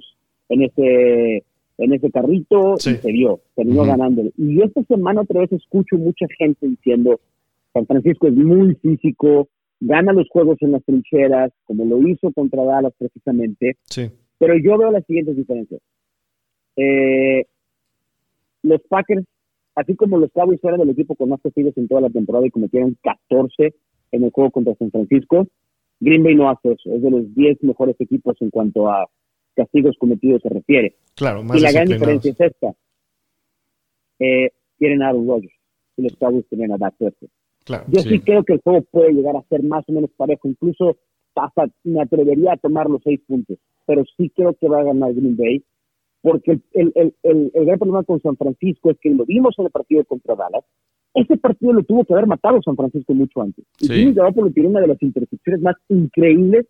en 0.50 0.62
ese 0.64 1.44
en 1.80 1.94
ese 1.94 2.10
carrito 2.10 2.76
Sí. 2.78 2.92
y 2.92 2.96
se 2.96 3.12
dio, 3.12 3.40
terminó 3.56 3.82
Ujú. 3.82 3.90
ganándole. 3.92 4.32
Y 4.38 4.62
esta 4.64 4.82
semana 4.84 5.22
otra 5.22 5.42
vez 5.42 5.52
escucho 5.52 5.98
mucha 5.98 6.26
gente 6.38 6.68
diciendo 6.68 7.20
San 7.74 7.86
Francisco 7.86 8.28
es 8.28 8.34
muy 8.34 8.74
físico, 8.76 9.48
gana 9.80 10.12
los 10.14 10.28
juegos 10.30 10.58
en 10.62 10.72
las 10.72 10.84
trincheras, 10.86 11.52
como 11.66 11.86
lo 11.86 12.08
hizo 12.08 12.32
contra 12.32 12.64
Dallas 12.64 12.94
precisamente, 12.98 13.76
Sí. 13.90 14.10
pero 14.40 14.56
yo 14.58 14.76
veo 14.80 14.90
las 14.92 15.06
siguientes 15.06 15.36
diferencias. 15.38 15.80
Eh, 16.78 17.46
los 18.64 18.82
Packers, 18.90 19.26
así 19.78 19.96
como 19.96 20.18
los 20.18 20.32
Cowboys 20.32 20.60
fueron 20.60 20.82
el 20.82 20.90
equipo 20.90 21.16
con 21.16 21.30
más 21.30 21.40
castigos 21.42 21.78
en 21.78 21.88
toda 21.88 22.02
la 22.02 22.10
temporada 22.10 22.46
y 22.46 22.50
cometieron 22.50 22.98
14 23.04 23.76
en 24.12 24.24
el 24.24 24.32
juego 24.32 24.50
contra 24.50 24.74
San 24.76 24.90
Francisco, 24.90 25.48
Green 26.00 26.24
Bay 26.24 26.36
no 26.36 26.50
hace 26.50 26.72
eso. 26.72 26.94
Es 26.94 27.02
de 27.02 27.12
los 27.12 27.36
10 27.36 27.64
mejores 27.64 27.96
equipos 28.00 28.36
en 28.42 28.50
cuanto 28.50 28.90
a 28.90 29.08
castigos 29.56 29.96
cometidos 30.00 30.42
se 30.42 30.50
refiere. 30.50 30.96
Claro, 31.16 31.44
más 31.44 31.58
y 31.58 31.62
la 31.62 31.72
gran 31.72 31.88
diferencia 31.88 32.32
es 32.32 32.40
esta. 32.40 32.74
Eh, 34.20 34.50
tienen 34.80 35.04
a 35.04 35.10
Aaron 35.10 35.28
Rodgers 35.28 35.54
y 35.96 36.04
los 36.04 36.16
Cowboys 36.18 36.48
tienen 36.50 36.72
a 36.72 36.78
Dak 36.78 36.96
Prescott. 36.98 37.30
Claro. 37.64 37.86
Yo 37.90 38.02
sí. 38.02 38.10
Sí. 38.10 38.20
creo 38.22 38.44
que 38.44 38.54
el 38.54 38.62
juego 38.62 38.82
puede 38.90 39.14
llegar 39.14 39.36
a 39.36 39.44
ser 39.44 39.62
más 39.62 39.88
o 39.90 39.92
menos 39.92 40.10
parejo, 40.18 40.48
incluso 40.48 40.98
hasta 41.36 41.68
me 41.84 42.02
atrevería 42.02 42.54
a 42.54 42.58
tomar 42.58 42.90
los 42.90 43.02
seis 43.04 43.20
puntos, 43.28 43.60
pero 43.86 44.04
sí 44.18 44.32
creo 44.36 44.56
que 44.56 44.68
va 44.68 44.80
a 44.80 44.86
ganar 44.86 45.14
Green 45.14 45.38
Bay, 45.38 45.64
porque 46.22 46.60
el, 46.74 46.92
el, 46.96 47.14
el, 47.24 47.52
gran 47.66 47.78
problema 47.80 48.04
con 48.04 48.22
San 48.22 48.36
Francisco 48.38 48.92
es 48.92 48.98
que 49.02 49.10
lo 49.12 49.26
vimos 49.26 49.56
en 49.58 49.66
el 49.66 49.72
partido 49.72 50.04
contra 50.06 50.36
Dallas, 50.36 50.64
ese 51.14 51.38
partido 51.38 51.74
lo 51.74 51.84
tuvo 51.84 52.04
que 52.06 52.14
haber 52.14 52.28
matado 52.28 52.62
San 52.64 52.76
Francisco 52.76 53.14
mucho 53.14 53.42
antes. 53.42 53.66
Y 53.80 53.88
Sí. 53.88 53.94
Jimmy 53.94 54.14
Garoppolo 54.14 54.52
tiene 54.52 54.70
una 54.70 54.82
de 54.82 54.88
las 54.88 55.02
intercepciones 55.02 55.62
más 55.62 55.76
increíbles 55.90 56.66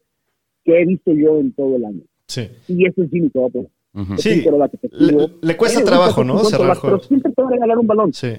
que 0.64 0.82
he 0.82 0.86
visto 0.86 1.12
yo 1.14 1.40
en 1.40 1.52
todo 1.54 1.76
el 1.76 1.86
año. 1.86 2.02
Sí. 2.28 2.48
Y 2.68 2.86
ese 2.88 3.04
es 3.04 3.10
Jimmy 3.10 3.30
Garoppolo. 3.34 3.70
Ujú. 3.94 4.14
Es 4.14 4.22
Sí, 4.22 4.44
le- 4.92 5.30
le 5.42 5.58
cuesta 5.58 5.84
trabajo, 5.84 6.24
¿no? 6.24 6.40
Cerrar 6.46 6.78
Pero 6.82 7.00
siempre 7.00 7.32
te 7.32 7.42
va 7.42 7.48
a 7.48 7.52
regalar 7.52 7.78
un 7.80 7.88
balón 7.88 8.14
Sí. 8.14 8.34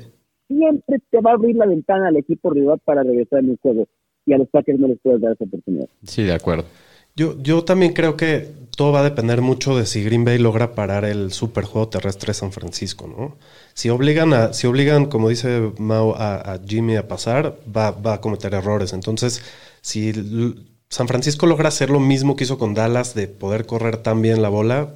siempre 0.47 0.99
te 1.11 1.21
va 1.21 1.33
a 1.33 1.35
abrir 1.35 1.57
la 1.57 1.67
ventana 1.67 2.09
al 2.09 2.17
equipo 2.17 2.51
rival 2.51 2.79
para 2.85 3.03
regresar 3.03 3.41
en 3.41 3.51
el 3.51 3.59
juego. 3.61 3.87
Y 4.25 4.33
a 4.35 4.39
los 4.39 4.49
Packers 4.49 4.79
no 4.79 4.89
les 4.89 4.99
puedes 5.01 5.21
dar 5.21 5.33
esa 5.33 5.45
oportunidad. 5.45 5.89
Sí, 6.05 6.23
de 6.23 6.33
acuerdo. 6.33 6.65
Yo, 7.19 7.35
yo 7.43 7.65
también 7.65 7.95
creo 7.95 8.17
que 8.17 8.49
todo 8.77 8.93
va 8.93 9.01
a 9.01 9.03
depender 9.03 9.41
mucho 9.43 9.77
de 9.77 9.87
si 9.87 10.05
Green 10.05 10.25
Bay 10.25 10.39
logra 10.39 10.77
parar 10.77 11.05
el 11.05 11.33
super 11.33 11.65
juego 11.65 11.89
terrestre 11.89 12.29
de 12.29 12.35
San 12.35 12.53
Francisco, 12.53 13.09
¿no? 13.09 13.37
Si 13.75 13.91
obligan 13.91 14.33
a, 14.33 14.53
si 14.53 14.69
obligan, 14.69 15.07
como 15.07 15.29
dice 15.29 15.73
Mao, 15.79 16.15
a, 16.15 16.37
a 16.37 16.61
Jimmy 16.65 16.95
a 16.95 17.09
pasar, 17.09 17.59
va, 17.77 17.91
va 17.91 18.15
a 18.15 18.21
cometer 18.21 18.55
errores. 18.55 18.93
Entonces, 18.93 19.43
si 19.81 20.13
San 20.89 21.09
Francisco 21.09 21.47
logra 21.47 21.71
hacer 21.71 21.91
lo 21.91 21.99
mismo 21.99 22.37
que 22.37 22.45
hizo 22.45 22.57
con 22.57 22.73
Dallas 22.73 23.17
de 23.17 23.27
poder 23.27 23.67
correr 23.67 23.97
tan 23.97 24.23
bien 24.23 24.41
la 24.41 24.49
bola, 24.49 24.95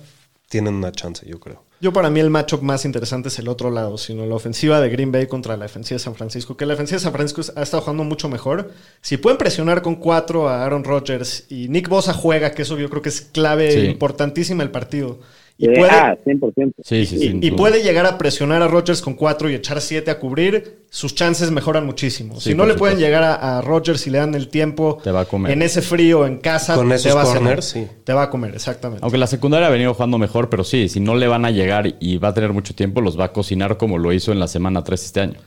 tienen 0.48 0.74
una 0.74 0.92
chance, 0.92 1.26
yo 1.28 1.40
creo. 1.40 1.64
Yo 1.82 1.92
para 1.92 2.10
mí 2.10 2.20
el 2.20 2.30
matchup 2.30 2.62
más 2.62 2.84
interesante 2.84 3.26
es 3.26 3.40
el 3.40 3.48
otro 3.48 3.68
lado, 3.68 3.98
sino 3.98 4.24
la 4.24 4.36
ofensiva 4.36 4.80
de 4.80 4.88
Green 4.88 5.10
Bay 5.10 5.26
contra 5.26 5.56
la 5.56 5.64
defensiva 5.64 5.96
de 5.96 6.04
San 6.04 6.14
Francisco, 6.14 6.56
que 6.56 6.64
la 6.64 6.74
defensiva 6.74 6.98
de 6.98 7.02
San 7.02 7.12
Francisco 7.12 7.42
ha 7.56 7.62
estado 7.62 7.82
jugando 7.82 8.04
mucho 8.04 8.28
mejor. 8.28 8.70
Si 9.00 9.16
pueden 9.16 9.36
presionar 9.36 9.82
con 9.82 9.96
cuatro 9.96 10.48
a 10.48 10.64
Aaron 10.64 10.84
Rodgers 10.84 11.44
y 11.48 11.68
Nick 11.68 11.88
Bosa 11.88 12.12
juega, 12.14 12.52
que 12.52 12.62
eso 12.62 12.78
yo 12.78 12.88
creo 12.88 13.02
que 13.02 13.08
es 13.08 13.20
clave 13.20 13.72
Sí. 13.72 13.78
importantísima 13.86 14.62
el 14.62 14.70
partido. 14.70 15.18
Y 15.62 15.68
puede, 15.68 15.90
ah, 15.92 16.18
100%. 16.26 16.72
Sí, 16.82 17.06
sí, 17.06 17.18
sí. 17.18 17.38
y 17.40 17.50
puede 17.52 17.84
llegar 17.84 18.04
a 18.04 18.18
presionar 18.18 18.62
a 18.62 18.66
Rodgers 18.66 19.00
con 19.00 19.14
cuatro 19.14 19.48
y 19.48 19.54
echar 19.54 19.80
siete 19.80 20.10
a 20.10 20.18
cubrir, 20.18 20.78
sus 20.90 21.14
chances 21.14 21.52
mejoran 21.52 21.86
muchísimo. 21.86 22.40
Sí, 22.40 22.50
si 22.50 22.56
no 22.56 22.66
le 22.66 22.74
pueden 22.74 22.98
llegar 22.98 23.22
a, 23.22 23.58
a 23.58 23.62
Rodgers 23.62 24.04
y 24.08 24.10
le 24.10 24.18
dan 24.18 24.34
el 24.34 24.48
tiempo 24.48 24.98
Te 25.04 25.12
va 25.12 25.20
a 25.20 25.24
comer. 25.24 25.52
en 25.52 25.62
ese 25.62 25.80
frío 25.80 26.26
en 26.26 26.38
casa, 26.38 26.74
Con 26.74 26.88
te 26.88 27.12
va 27.12 27.22
a 27.22 27.62
sí. 27.62 27.86
Te 28.02 28.12
va 28.12 28.24
a 28.24 28.30
comer, 28.30 28.56
exactamente. 28.56 29.04
Aunque 29.04 29.18
la 29.18 29.28
secundaria 29.28 29.68
ha 29.68 29.70
venido 29.70 29.94
jugando 29.94 30.18
mejor, 30.18 30.48
pero 30.50 30.64
sí, 30.64 30.88
si 30.88 30.98
no 30.98 31.14
le 31.14 31.28
van 31.28 31.44
a 31.44 31.52
llegar 31.52 31.94
y 32.00 32.18
va 32.18 32.28
a 32.30 32.34
tener 32.34 32.52
mucho 32.52 32.74
tiempo, 32.74 33.00
los 33.00 33.16
va 33.18 33.26
a 33.26 33.32
cocinar 33.32 33.76
como 33.76 33.98
lo 33.98 34.12
hizo 34.12 34.32
en 34.32 34.40
la 34.40 34.48
semana 34.48 34.82
3 34.82 35.04
este 35.04 35.20
año. 35.20 35.38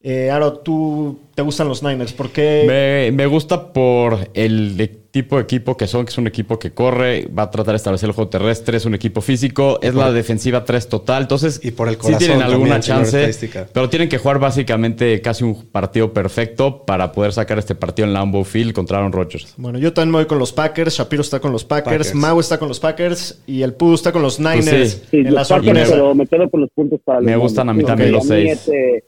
Eh, 0.00 0.28
Aro, 0.32 0.54
¿tú 0.54 1.20
te 1.36 1.42
gustan 1.42 1.68
los 1.68 1.84
Niners? 1.84 2.12
¿Por 2.12 2.30
qué? 2.30 2.64
Me, 2.66 3.12
me 3.16 3.26
gusta 3.26 3.72
por 3.72 4.28
el, 4.34 4.76
tipo 5.12 5.36
de 5.36 5.42
equipo 5.42 5.76
que 5.76 5.86
son, 5.86 6.06
que 6.06 6.10
es 6.10 6.16
un 6.18 6.26
equipo 6.26 6.58
que 6.58 6.72
corre, 6.72 7.26
va 7.26 7.44
a 7.44 7.50
tratar 7.50 7.74
de 7.74 7.76
establecer 7.76 8.08
el 8.08 8.14
juego 8.14 8.30
terrestre, 8.30 8.78
es 8.78 8.86
un 8.86 8.94
equipo 8.94 9.20
físico, 9.20 9.78
es 9.82 9.94
la 9.94 10.10
defensiva 10.10 10.64
3 10.64 10.88
total. 10.88 11.22
Entonces, 11.24 11.60
Y 11.62 11.70
por 11.70 11.88
el 11.88 11.94
sí 11.96 12.00
corazón 12.00 12.18
tienen 12.18 12.42
alguna 12.42 12.80
chance, 12.80 13.30
pero 13.74 13.90
tienen 13.90 14.08
que 14.08 14.16
jugar 14.16 14.38
básicamente 14.38 15.20
casi 15.20 15.44
un 15.44 15.66
partido 15.66 16.14
perfecto 16.14 16.84
para 16.86 17.12
poder 17.12 17.32
sacar 17.34 17.58
este 17.58 17.74
partido 17.74 18.08
en 18.08 18.14
Lambeau 18.14 18.42
Field 18.42 18.72
contra 18.72 18.98
Aaron 18.98 19.12
Rodgers. 19.12 19.54
Bueno, 19.58 19.78
yo 19.78 19.92
también 19.92 20.12
me 20.12 20.18
voy 20.18 20.26
con 20.26 20.38
los 20.38 20.50
Packers. 20.52 20.96
Shapiro 20.96 21.20
está 21.20 21.40
con 21.40 21.52
los 21.52 21.64
Packers. 21.66 22.08
Packers. 22.08 22.14
Mau 22.14 22.40
está 22.40 22.58
con 22.58 22.68
los 22.68 22.80
Packers. 22.80 23.42
Y 23.46 23.60
el 23.60 23.74
Pudu 23.74 23.94
está 23.96 24.12
con 24.12 24.22
los 24.22 24.40
Niners. 24.40 24.64
Pues 24.70 24.90
sí. 24.92 25.06
Sí, 25.10 25.16
en 25.18 25.34
la 25.34 25.44
sorpresa. 25.44 25.92
pero 25.92 26.14
me 26.14 26.26
quedo 26.26 26.48
con 26.48 26.62
los 26.62 26.70
puntos 26.70 27.00
para 27.04 27.20
los 27.20 27.26
Me 27.26 27.36
gustan 27.36 27.68
a 27.68 27.74
mí 27.74 27.84
también 27.84 28.12
los 28.12 28.26
seis. 28.26 28.50
este, 28.52 29.04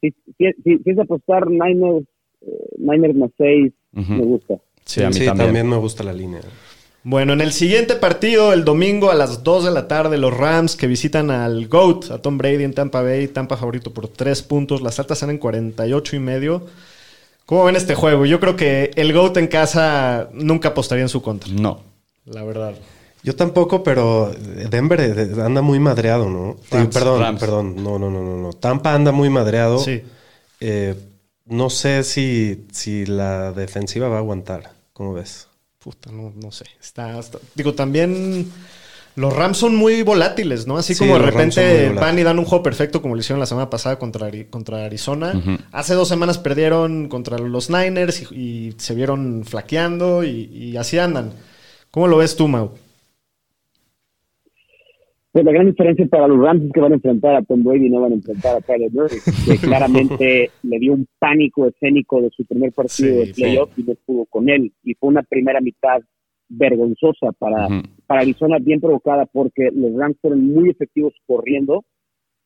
si, 0.00 0.10
si- 0.38 0.62
si- 0.64 0.78
si 0.82 0.90
es 0.90 0.98
apostar 0.98 1.46
Niners, 1.46 2.06
eh, 2.40 2.48
Niners 2.78 3.14
más 3.14 3.30
6, 3.36 3.70
Ujú. 3.94 4.12
me 4.14 4.24
gusta. 4.24 4.54
Sí, 4.90 5.02
a 5.02 5.08
mí 5.08 5.14
sí, 5.14 5.24
también. 5.26 5.46
también 5.48 5.68
me 5.68 5.76
gusta 5.76 6.02
la 6.04 6.12
línea. 6.12 6.40
Bueno, 7.02 7.32
en 7.32 7.40
el 7.40 7.52
siguiente 7.52 7.94
partido, 7.94 8.52
el 8.52 8.64
domingo 8.64 9.10
a 9.10 9.14
las 9.14 9.42
2 9.42 9.64
de 9.64 9.70
la 9.70 9.88
tarde, 9.88 10.18
los 10.18 10.36
Rams 10.36 10.76
que 10.76 10.86
visitan 10.86 11.30
al 11.30 11.66
GOAT, 11.68 12.10
a 12.10 12.18
Tom 12.20 12.36
Brady 12.36 12.64
en 12.64 12.74
Tampa 12.74 13.00
Bay, 13.02 13.28
Tampa 13.28 13.56
favorito 13.56 13.92
por 13.92 14.08
3 14.08 14.42
puntos, 14.42 14.82
las 14.82 14.98
altas 14.98 15.16
están 15.16 15.30
en 15.30 15.38
48 15.38 16.16
y 16.16 16.18
medio. 16.18 16.66
¿Cómo 17.46 17.64
ven 17.64 17.76
este 17.76 17.94
juego? 17.94 18.26
Yo 18.26 18.38
creo 18.38 18.54
que 18.54 18.90
el 18.96 19.12
GOAT 19.14 19.36
en 19.38 19.46
casa 19.48 20.28
nunca 20.34 20.68
apostaría 20.70 21.02
en 21.02 21.08
su 21.08 21.22
contra, 21.22 21.50
No. 21.52 21.80
la 22.26 22.42
verdad. 22.44 22.74
Yo 23.22 23.34
tampoco, 23.36 23.82
pero 23.82 24.32
Denver 24.70 25.00
eh, 25.00 25.42
anda 25.42 25.60
muy 25.62 25.78
madreado, 25.78 26.28
¿no? 26.30 26.56
Rams, 26.70 26.94
perdón, 26.94 27.20
Rams. 27.20 27.40
perdón. 27.40 27.76
No, 27.82 27.98
no, 27.98 28.10
no, 28.10 28.22
no, 28.22 28.36
no. 28.38 28.52
Tampa 28.54 28.94
anda 28.94 29.12
muy 29.12 29.28
madreado. 29.30 29.78
Sí. 29.78 30.02
Eh, 30.60 30.94
no 31.46 31.68
sé 31.70 32.02
si, 32.02 32.66
si 32.72 33.04
la 33.06 33.52
defensiva 33.52 34.08
va 34.08 34.16
a 34.16 34.18
aguantar. 34.20 34.70
¿Cómo 34.92 35.14
ves? 35.14 35.48
Puta, 35.78 36.10
no, 36.12 36.32
no 36.36 36.52
sé. 36.52 36.66
Está, 36.80 37.18
está- 37.18 37.38
Digo, 37.54 37.74
también 37.74 38.50
los 39.16 39.32
Rams 39.34 39.56
son 39.58 39.74
muy 39.76 40.02
volátiles, 40.02 40.66
¿no? 40.66 40.76
Así 40.76 40.94
Sí, 40.94 40.98
como 41.00 41.14
de 41.14 41.20
repente 41.24 41.60
van 42.00 42.18
y 42.18 42.22
dan 42.22 42.38
un 42.38 42.44
juego 42.44 42.62
perfecto 42.62 43.00
como 43.02 43.14
lo 43.14 43.20
hicieron 43.20 43.40
la 43.40 43.46
semana 43.46 43.70
pasada 43.70 43.98
contra, 43.98 44.28
Ari- 44.30 44.48
contra 44.50 44.84
Arizona. 44.84 45.32
Hace 45.72 45.94
dos 45.94 46.08
semanas 46.08 46.38
perdieron 46.38 47.08
contra 47.08 47.38
los 47.38 47.70
Niners 47.70 48.22
y, 48.30 48.34
y 48.34 48.74
se 48.78 48.94
vieron 48.94 49.44
flaqueando 49.44 50.22
y, 50.24 50.44
y 50.52 50.76
así 50.76 50.98
andan. 50.98 51.32
¿Cómo 51.90 52.08
lo 52.08 52.18
ves 52.18 52.36
tú, 52.36 52.46
Mau? 52.46 52.72
Pues 55.32 55.44
la 55.44 55.52
gran 55.52 55.66
diferencia 55.66 56.06
para 56.06 56.26
los 56.26 56.40
Rams 56.40 56.64
es 56.64 56.72
que 56.72 56.80
van 56.80 56.90
a 56.92 56.96
enfrentar 56.96 57.36
a 57.36 57.42
Tom 57.42 57.62
Brady 57.62 57.86
y 57.86 57.90
no 57.90 58.00
van 58.00 58.12
a 58.12 58.14
enfrentar 58.16 58.56
a 58.56 58.60
Kyler 58.62 58.90
Murray, 58.92 59.18
que 59.46 59.56
claramente 59.66 60.50
le 60.64 60.78
dio 60.80 60.92
un 60.94 61.06
pánico 61.20 61.66
escénico 61.68 62.20
de 62.20 62.30
su 62.30 62.44
primer 62.44 62.72
partido 62.72 63.22
Sí, 63.22 63.26
de 63.28 63.34
playoff 63.34 63.70
y 63.78 63.84
no 63.84 63.94
pudo 64.04 64.26
con 64.26 64.48
él. 64.48 64.72
Y 64.82 64.94
fue 64.94 65.08
una 65.08 65.22
primera 65.22 65.60
mitad 65.60 66.00
vergonzosa 66.48 67.30
para, 67.38 67.66
Ujú. 67.66 67.82
para 68.06 68.22
Arizona, 68.22 68.58
bien 68.60 68.80
provocada, 68.80 69.24
porque 69.26 69.70
los 69.72 69.94
Rams 69.94 70.16
fueron 70.20 70.44
muy 70.46 70.68
efectivos 70.68 71.14
corriendo. 71.26 71.84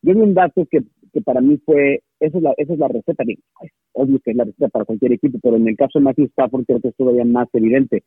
Yo 0.02 0.14
vi 0.14 0.20
un 0.20 0.34
dato 0.34 0.66
que, 0.70 0.80
que 1.10 1.22
para 1.22 1.40
mí 1.40 1.58
fue, 1.64 2.02
esa 2.20 2.36
es 2.36 2.42
la, 2.42 2.52
esa 2.58 2.74
es 2.74 2.78
la 2.78 2.88
receta, 2.88 3.24
es 3.26 3.70
obvio 3.92 4.18
que 4.22 4.32
es 4.32 4.36
la 4.36 4.44
receta 4.44 4.68
para 4.68 4.84
cualquier 4.84 5.12
equipo, 5.14 5.38
pero 5.42 5.56
en 5.56 5.66
el 5.66 5.76
caso 5.76 5.98
de 5.98 6.04
Matthew 6.04 6.26
Stafford 6.26 6.66
creo 6.66 6.80
que 6.80 6.88
es 6.88 6.96
todavía 6.96 7.24
más 7.24 7.48
evidente. 7.54 8.02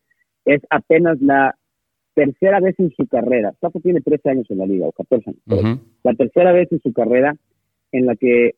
Es 0.45 0.61
apenas 0.69 1.19
la 1.19 1.55
tercera 2.17 2.59
vez 2.59 2.73
en 2.79 2.89
su 2.95 3.05
carrera, 3.05 3.51
Stafford 3.51 3.83
tiene 3.83 4.01
13 4.01 4.29
años 4.31 4.49
en 4.49 4.57
la 4.57 4.65
liga, 4.65 4.87
o 4.87 4.91
14 4.91 5.29
años, 5.29 5.79
la 6.03 6.15
tercera 6.15 6.51
vez 6.51 6.67
en 6.71 6.81
su 6.81 6.91
carrera 6.91 7.37
en 7.91 8.07
la 8.07 8.15
que 8.15 8.55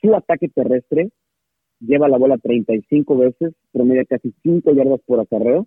su 0.00 0.14
ataque 0.14 0.48
terrestre 0.48 1.10
lleva 1.78 2.08
la 2.08 2.16
bola 2.16 2.38
35 2.38 3.18
veces, 3.18 3.52
promedia 3.70 4.06
casi 4.06 4.32
5 4.42 4.72
yardas 4.72 5.00
por 5.04 5.20
acarreo, 5.20 5.66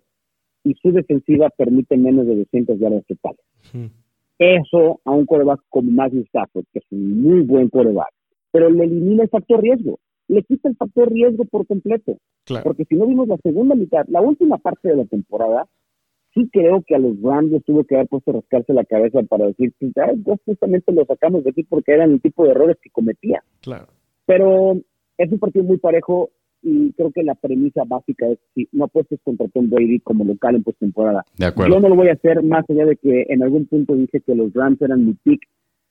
y 0.64 0.74
su 0.82 0.90
defensiva 0.90 1.50
permite 1.56 1.96
menos 1.96 2.26
de 2.26 2.34
200 2.34 2.80
yardas 2.80 3.04
totales. 3.06 3.44
Eso 4.40 5.00
a 5.04 5.12
un 5.12 5.24
coreback 5.24 5.60
como 5.68 5.92
Matthew 5.92 6.22
Stafford, 6.22 6.64
que 6.72 6.80
es 6.80 6.84
un 6.90 7.22
muy 7.22 7.42
buen 7.42 7.68
coreback, 7.68 8.12
pero 8.50 8.70
le 8.70 8.86
elimina 8.86 9.22
el 9.22 9.28
factor 9.28 9.62
riesgo, 9.62 10.00
le 10.26 10.42
quita 10.42 10.68
el 10.68 10.74
factor 10.74 11.12
riesgo 11.12 11.44
por 11.44 11.64
completo. 11.64 12.16
Claro. 12.44 12.64
Porque 12.64 12.84
si 12.86 12.96
no 12.96 13.06
vimos 13.06 13.28
la 13.28 13.36
segunda 13.36 13.76
mitad, 13.76 14.04
la 14.08 14.20
última 14.20 14.58
parte 14.58 14.88
de 14.88 14.96
la 14.96 15.04
temporada, 15.04 15.68
sí 16.34 16.48
creo 16.52 16.82
que 16.86 16.94
a 16.94 16.98
los 16.98 17.20
Rams 17.22 17.50
les 17.50 17.64
tuvo 17.64 17.84
que 17.84 17.94
haber 17.94 18.08
puesto 18.08 18.30
a 18.30 18.34
rascarse 18.34 18.72
la 18.72 18.84
cabeza 18.84 19.22
para 19.22 19.46
decir, 19.46 19.72
pues, 19.78 20.40
justamente 20.44 20.92
lo 20.92 21.04
sacamos 21.04 21.44
de 21.44 21.50
aquí 21.50 21.62
porque 21.64 21.92
eran 21.92 22.12
el 22.12 22.20
tipo 22.20 22.44
de 22.44 22.50
errores 22.50 22.76
que 22.82 22.90
cometía. 22.90 23.42
Claro. 23.62 23.86
Pero 24.26 24.76
es 25.18 25.32
un 25.32 25.38
partido 25.38 25.64
muy 25.64 25.78
parejo 25.78 26.30
y 26.62 26.92
creo 26.92 27.12
que 27.12 27.22
la 27.22 27.34
premisa 27.34 27.82
básica 27.86 28.26
es 28.26 28.38
si 28.54 28.68
no 28.72 28.84
apuestes 28.84 29.20
contra 29.22 29.46
Tom 29.48 29.68
Brady 29.68 30.00
como 30.00 30.24
local 30.24 30.56
en 30.56 30.62
postemporada. 30.62 31.24
De 31.36 31.46
acuerdo. 31.46 31.74
Yo 31.74 31.80
no 31.80 31.88
lo 31.90 31.94
voy 31.94 32.08
a 32.08 32.14
hacer 32.14 32.42
más 32.42 32.64
allá 32.68 32.86
de 32.86 32.96
que 32.96 33.26
en 33.28 33.42
algún 33.42 33.66
punto 33.66 33.94
dije 33.94 34.20
que 34.20 34.34
los 34.34 34.52
Rams 34.54 34.80
eran 34.80 35.06
mi 35.06 35.12
pick 35.12 35.42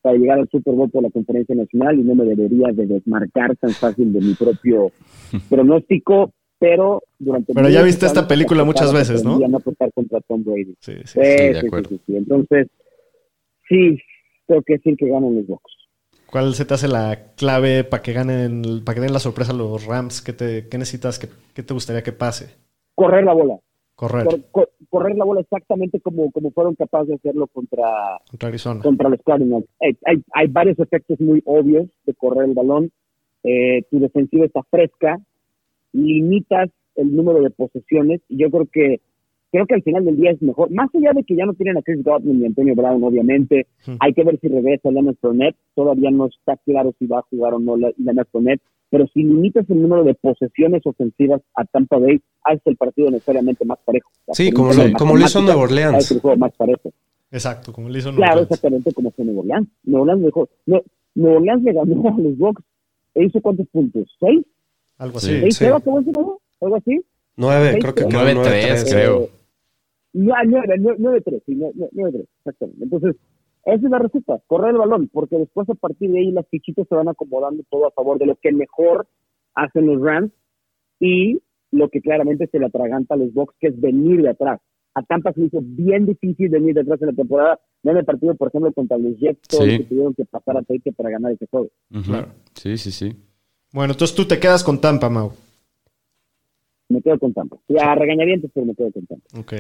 para 0.02 0.18
llegar 0.18 0.40
al 0.40 0.50
Super 0.50 0.74
Bowl 0.74 0.90
por 0.90 1.04
la 1.04 1.12
conferencia 1.12 1.56
nacional 1.56 2.00
y 2.00 2.04
no 2.04 2.16
me 2.16 2.26
debería 2.26 2.72
de 2.74 2.88
desmarcar 2.88 3.56
tan 3.56 3.70
fácil 3.70 4.12
de 4.12 4.20
mi 4.20 4.34
propio 4.34 4.92
pronóstico, 5.50 6.34
pero 6.60 7.02
durante 7.20 7.54
Pero 7.54 7.70
ya 7.70 7.82
viste 7.84 8.06
esta 8.06 8.28
película 8.28 8.64
muchas 8.64 8.94
veces, 8.94 9.24
¿no? 9.24 9.32
aprendí 9.32 9.46
a 9.46 9.48
no 9.50 9.58
apostar 9.58 9.92
contra 9.94 10.22
Tom 10.22 10.44
Brady. 10.44 10.76
Sí, 10.80 10.94
sí. 11.06 11.06
Sí, 11.06 11.20
de 11.20 11.54
sí, 11.56 11.60
sí, 11.62 11.68
acuerdo. 11.68 11.90
sí, 11.90 12.00
sí. 12.06 12.16
Entonces, 12.16 12.68
sí, 13.68 14.00
tengo 14.48 14.62
que 14.64 14.74
decir 14.74 14.96
que 14.98 15.08
ganan 15.08 15.36
los 15.36 15.48
Bucks. 15.48 15.74
¿Cuál 16.28 16.54
se 16.56 16.66
te 16.66 16.74
hace 16.74 16.88
la 16.88 17.34
clave 17.36 17.84
para 17.84 18.02
que 18.02 18.14
ganen, 18.14 18.84
para 18.84 18.96
que 18.96 19.02
den 19.02 19.14
la 19.14 19.20
sorpresa 19.20 19.52
a 19.52 19.56
los 19.56 19.86
Rams? 19.86 20.22
¿Qué, 20.22 20.34
te, 20.34 20.68
qué 20.68 20.78
necesitas? 20.78 21.20
¿Qué, 21.20 21.28
qué 21.54 21.62
te 21.64 21.74
gustaría 21.74 22.02
que 22.02 22.12
pase? 22.12 22.56
Correr 22.96 23.24
la 23.24 23.34
bola. 23.34 23.60
Correr 23.96 24.26
Cor- 24.26 24.42
cor- 24.50 24.72
correr 24.90 25.16
la 25.16 25.26
bola 25.26 25.42
exactamente 25.42 26.00
como, 26.00 26.32
como 26.32 26.50
fueron 26.52 26.74
capaces 26.76 27.10
de 27.10 27.16
hacerlo 27.16 27.46
contra, 27.48 28.20
contra 28.30 28.50
Arizona. 28.50 28.82
contra 28.82 29.10
los 29.10 29.20
Cardinals. 29.24 29.66
Hay, 29.80 29.96
hay, 30.06 30.24
hay 30.34 30.48
varios 30.48 30.80
efectos 30.80 31.20
muy 31.20 31.42
obvios 31.46 31.86
de 32.06 32.14
correr 32.16 32.46
el 32.46 32.56
balón. 32.56 32.92
Eh, 33.44 33.84
tu 33.92 34.00
defensiva 34.00 34.46
está 34.46 34.64
fresca, 34.64 35.20
limitas 35.94 36.70
el 36.96 37.16
número 37.16 37.42
de 37.42 37.50
posesiones 37.52 38.22
y 38.30 38.38
yo 38.38 38.50
creo 38.52 38.66
que 38.72 39.02
creo 39.52 39.68
que 39.68 39.76
al 39.76 39.84
final 39.84 40.04
del 40.04 40.18
día 40.18 40.32
es 40.32 40.42
mejor, 40.42 40.72
más 40.72 40.90
allá 40.96 41.14
de 41.14 41.24
que 41.24 41.36
ya 41.36 41.46
no 41.46 41.54
tienen 41.54 41.78
a 41.78 41.84
Chris 41.84 42.04
Godwin 42.04 42.42
y 42.42 42.46
Antonio 42.48 42.74
Brown, 42.76 43.04
obviamente, 43.04 43.68
Hmm. 43.86 43.98
hay 44.00 44.12
que 44.14 44.24
ver 44.24 44.40
si 44.40 44.48
regresa 44.48 44.90
Leonard 44.90 45.16
Fournette, 45.22 45.56
todavía 45.76 46.10
no 46.10 46.26
está 46.26 46.58
claro 46.66 46.92
si 46.98 47.06
va 47.06 47.20
a 47.20 47.26
jugar 47.30 47.54
o 47.54 47.60
no 47.60 47.78
Le- 47.78 47.94
Leonard 47.98 48.26
Fournette, 48.32 48.62
pero 48.90 49.06
si 49.14 49.22
limitas 49.22 49.70
el 49.70 49.80
número 49.82 50.04
de 50.04 50.16
posesiones 50.16 50.82
ofensivas 50.86 51.42
a 51.56 51.66
Tampa 51.66 52.00
Bay, 52.00 52.20
hace 52.44 52.62
el 52.66 52.78
partido 52.78 53.12
necesariamente 53.12 53.64
más 53.64 53.78
parejo. 53.86 54.10
Sí, 54.32 54.52
como 54.52 54.74
lo- 54.74 54.92
como 54.98 55.16
lo 55.16 55.24
hizo 55.24 55.40
Nueva 55.42 55.62
Orleans. 55.62 55.96
hace 55.98 56.16
el 56.16 56.22
juego 56.22 56.38
más 56.38 56.56
parejo. 56.56 56.92
Exacto, 57.32 57.72
como 57.74 57.90
le 57.90 58.00
hizo 58.00 58.10
Claro, 58.10 58.18
Nueva 58.20 58.32
Orleans. 58.34 58.52
exactamente 58.52 58.92
como 58.94 59.12
fue 59.12 59.26
Nueva 59.26 59.42
Orleans. 59.42 59.68
Nueva 59.84 60.02
Orleans, 60.14 60.34
no, 60.66 60.82
Nueva 61.14 61.38
Orleans 61.38 61.64
le 61.64 61.74
ganó 61.74 62.08
a 62.08 62.20
los 62.20 62.38
Bucks 62.40 62.64
e 63.14 63.26
hizo 63.26 63.40
cuántos 63.40 63.68
puntos, 63.68 64.08
¿seis? 64.20 64.44
Algo 64.98 65.20
Sí. 65.20 65.32
así. 65.32 65.40
¿Seis 65.42 65.56
sí. 65.58 65.66
juego? 65.66 66.42
¿Algo 66.62 66.76
así? 66.76 67.02
Nueve, 67.36 67.72
Seis, 67.72 67.84
creo 67.84 67.94
que 67.96 68.02
creo. 68.06 68.10
quedó 68.10 68.20
Nueve, 68.20 68.34
nueve, 68.36 68.50
tres, 68.50 68.84
tres. 68.84 68.94
creo. 68.94 69.24
Eh, 69.24 69.30
no, 70.14 70.34
ah, 70.36 70.44
nueve, 70.46 70.76
nueve, 70.80 70.98
nueve, 71.00 71.22
tres, 71.22 71.42
sí, 71.46 71.56
nueve, 71.56 71.90
nueve, 71.94 72.12
tres, 72.18 72.28
exactamente. 72.40 72.84
Entonces, 72.84 73.16
esa 73.66 73.76
es 73.76 73.92
la 73.92 74.00
receta, 74.00 74.42
correr 74.48 74.72
el 74.72 74.78
balón, 74.78 75.10
porque 75.12 75.38
después 75.38 75.68
a 75.70 75.74
partir 75.76 76.12
de 76.12 76.20
ahí 76.20 76.32
las 76.32 76.48
fichitas 76.50 76.88
se 76.88 76.96
van 76.96 77.08
acomodando 77.08 77.64
todo 77.70 77.88
a 77.88 77.92
favor 77.92 78.20
de 78.20 78.26
lo 78.28 78.36
que 78.36 78.52
mejor 78.52 79.08
hacen 79.56 79.88
los 79.88 80.02
Rams 80.02 80.32
y 81.00 81.40
lo 81.72 81.90
que 81.90 82.02
claramente 82.02 82.48
se 82.48 82.60
le 82.60 82.68
atraganta 82.68 83.16
a 83.16 83.18
los 83.18 83.34
Bucks, 83.34 83.56
que 83.60 83.68
es 83.68 83.80
venir 83.82 84.22
de 84.22 84.30
atrás. 84.30 84.60
A 84.96 85.02
Tampa 85.02 85.34
se 85.34 85.40
le 85.42 85.48
hizo 85.48 85.60
bien 85.64 86.06
difícil 86.06 86.50
venir 86.50 86.76
de 86.76 86.82
atrás 86.82 87.02
en 87.02 87.08
la 87.08 87.14
temporada. 87.14 87.60
Vean 87.82 87.98
el 87.98 88.06
partido, 88.06 88.36
por 88.36 88.50
ejemplo, 88.50 88.72
contra 88.74 88.98
los 89.00 89.18
Jets, 89.18 89.40
Sí. 89.50 89.78
que 89.80 89.84
tuvieron 89.86 90.14
que 90.14 90.26
pasar 90.26 90.56
a 90.58 90.62
Tate 90.62 90.92
para 90.96 91.10
ganar 91.10 91.32
ese 91.32 91.48
juego. 91.48 91.70
Claro. 92.06 92.28
Sí, 92.54 92.78
sí, 92.78 92.92
sí. 92.92 93.12
Bueno, 93.74 93.92
entonces 93.94 94.16
tú 94.16 94.26
te 94.26 94.40
quedas 94.40 94.64
con 94.64 94.80
Tampa, 94.80 95.10
Mau. 95.10 95.34
Me 96.90 97.02
quedo 97.02 97.20
con 97.20 97.34
Tampa. 97.34 97.58
Ya 97.68 97.94
regañadientes, 97.96 98.50
pero 98.54 98.66
me 98.68 98.76
quedo 98.76 98.92
con 98.92 99.06
Tampa. 99.06 99.40
Ok. 99.40 99.54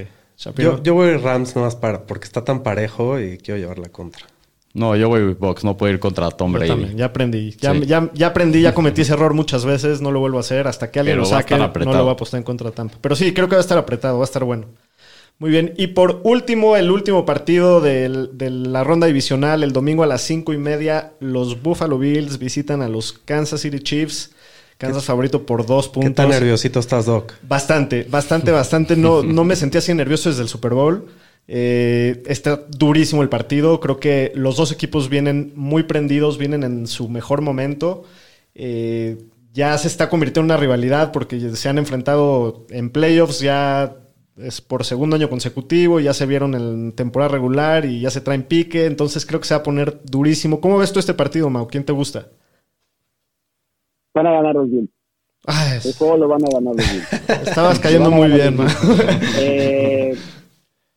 Yo, 0.57 0.81
yo 0.81 0.93
voy 0.93 1.15
Rams 1.17 1.55
nomás 1.55 1.75
para, 1.75 2.05
porque 2.05 2.25
está 2.25 2.43
tan 2.43 2.63
parejo 2.63 3.19
y 3.19 3.37
quiero 3.37 3.59
llevar 3.59 3.79
la 3.79 3.89
contra. 3.89 4.25
No, 4.73 4.95
yo 4.95 5.07
voy 5.07 5.33
Box, 5.35 5.63
no 5.63 5.77
puedo 5.77 5.93
ir 5.93 5.99
contra 5.99 6.29
Tom 6.31 6.51
Yo 6.51 6.57
Brady. 6.57 6.69
también, 6.71 6.97
ya 6.97 7.05
aprendí. 7.05 7.51
Ya, 7.59 7.73
Sí. 7.73 7.85
ya, 7.85 8.09
ya 8.13 8.27
aprendí, 8.27 8.61
ya 8.61 8.73
cometí 8.73 9.01
ese 9.01 9.13
error 9.13 9.33
muchas 9.35 9.65
veces, 9.65 10.01
no 10.01 10.11
lo 10.11 10.19
vuelvo 10.19 10.37
a 10.37 10.41
hacer. 10.41 10.67
Hasta 10.67 10.89
que 10.89 10.99
alguien 10.99 11.13
Pero 11.17 11.21
lo 11.23 11.29
saque, 11.29 11.55
no 11.55 11.67
lo 11.93 12.01
voy 12.03 12.09
a 12.09 12.13
apostar 12.13 12.39
en 12.39 12.43
contra 12.43 12.69
de 12.71 12.75
Tampa. 12.75 12.97
Pero 12.99 13.15
sí, 13.15 13.33
creo 13.33 13.47
que 13.47 13.55
va 13.55 13.59
a 13.59 13.61
estar 13.61 13.77
apretado, 13.77 14.17
va 14.17 14.23
a 14.23 14.25
estar 14.25 14.43
bueno. 14.43 14.65
Muy 15.39 15.49
bien. 15.49 15.73
Y 15.77 15.87
por 15.87 16.21
último, 16.23 16.77
el 16.77 16.89
último 16.91 17.25
partido 17.25 17.81
del- 17.81 18.29
de 18.37 18.49
la 18.49 18.83
ronda 18.83 19.07
divisional, 19.07 19.63
el 19.63 19.73
domingo 19.73 20.03
a 20.03 20.07
las 20.07 20.21
cinco 20.21 20.53
y 20.53 20.57
media, 20.57 21.13
los 21.19 21.61
Buffalo 21.61 21.97
Bills 21.97 22.39
visitan 22.39 22.81
a 22.81 22.87
los 22.87 23.13
Kansas 23.13 23.61
City 23.61 23.79
Chiefs. 23.79 24.31
Kansas 24.77 25.05
favorito 25.05 25.45
por 25.45 25.65
dos 25.65 25.87
¿Qué 25.87 25.93
puntos. 25.95 26.15
tan 26.15 26.29
nerviosito 26.29 26.79
estás, 26.79 27.05
Doc? 27.05 27.33
Bastante, 27.47 28.03
bastante, 28.09 28.51
bastante. 28.51 28.95
No, 28.95 29.21
no 29.23 29.43
me 29.43 29.55
sentía 29.55 29.79
así 29.79 29.93
nervioso 29.93 30.29
desde 30.29 30.41
el 30.43 30.47
Super 30.49 30.73
Bowl. 30.73 31.07
Eh, 31.47 32.23
está 32.27 32.65
durísimo 32.69 33.21
el 33.21 33.29
partido. 33.29 33.79
Creo 33.81 33.99
que 33.99 34.31
los 34.35 34.55
dos 34.55 34.71
equipos 34.71 35.09
vienen 35.09 35.51
muy 35.55 35.83
prendidos, 35.83 36.37
vienen 36.37 36.63
en 36.63 36.87
su 36.87 37.09
mejor 37.09 37.41
momento. 37.41 38.03
Eh, 38.55 39.17
ya 39.53 39.77
se 39.77 39.87
está 39.87 40.09
convirtiendo 40.09 40.41
en 40.41 40.45
una 40.45 40.57
rivalidad 40.57 41.11
porque 41.11 41.39
se 41.55 41.69
han 41.69 41.77
enfrentado 41.77 42.65
en 42.69 42.89
playoffs. 42.89 43.39
Ya 43.39 43.97
es 44.37 44.61
por 44.61 44.83
segundo 44.83 45.15
año 45.15 45.29
consecutivo, 45.29 45.99
ya 45.99 46.13
se 46.13 46.25
vieron 46.25 46.55
en 46.55 46.91
temporada 46.93 47.31
regular 47.31 47.85
y 47.85 48.01
ya 48.01 48.09
se 48.09 48.21
traen 48.21 48.43
pique, 48.43 48.85
entonces 48.85 49.25
creo 49.25 49.39
que 49.39 49.47
se 49.47 49.53
va 49.53 49.59
a 49.59 49.63
poner 49.63 50.01
durísimo. 50.03 50.59
¿Cómo 50.59 50.77
ves 50.77 50.91
tú 50.91 50.99
este 50.99 51.13
partido, 51.13 51.49
Mau? 51.49 51.67
¿Quién 51.67 51.83
te 51.85 51.93
gusta? 51.93 52.29
Van 54.13 54.27
a 54.27 54.31
ganar 54.31 54.55
los 54.55 54.69
Bills. 54.69 54.89
Ay, 55.45 55.79
El 55.83 55.93
juego 55.93 56.17
lo 56.17 56.27
van 56.27 56.43
a 56.45 56.49
ganar 56.51 56.75
los 56.75 56.91
Bills. 56.91 57.13
estabas 57.47 57.79
cayendo 57.79 58.09
muy 58.09 58.29
bien, 58.29 58.55
Mau. 58.55 58.67
Eh, 59.39 60.11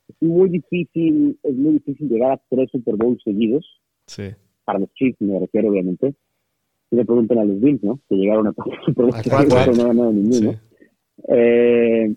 es 0.08 0.22
muy 0.28 0.48
difícil, 0.48 1.38
es 1.42 1.54
muy 1.54 1.74
difícil 1.74 2.08
llegar 2.08 2.32
a 2.32 2.40
tres 2.48 2.70
Super 2.70 2.96
Bowls 2.96 3.22
seguidos. 3.22 3.66
Sí. 4.06 4.30
Para 4.64 4.78
los 4.78 4.92
Chiefs 4.94 5.20
me 5.20 5.38
refiero, 5.38 5.68
obviamente. 5.68 6.14
Si 6.88 6.96
le 6.96 7.04
preguntan 7.04 7.38
a 7.38 7.44
los 7.44 7.60
Bills, 7.60 7.82
¿no? 7.82 8.00
Que 8.08 8.14
llegaron 8.14 8.46
a 8.46 8.52
cuatro 8.52 8.80
Super 8.86 9.04
Bowls 9.04 9.26
no 9.76 9.84
ganado 9.88 10.12
ninguno. 10.12 10.52
Sí. 10.52 10.58
Eh, 11.28 12.14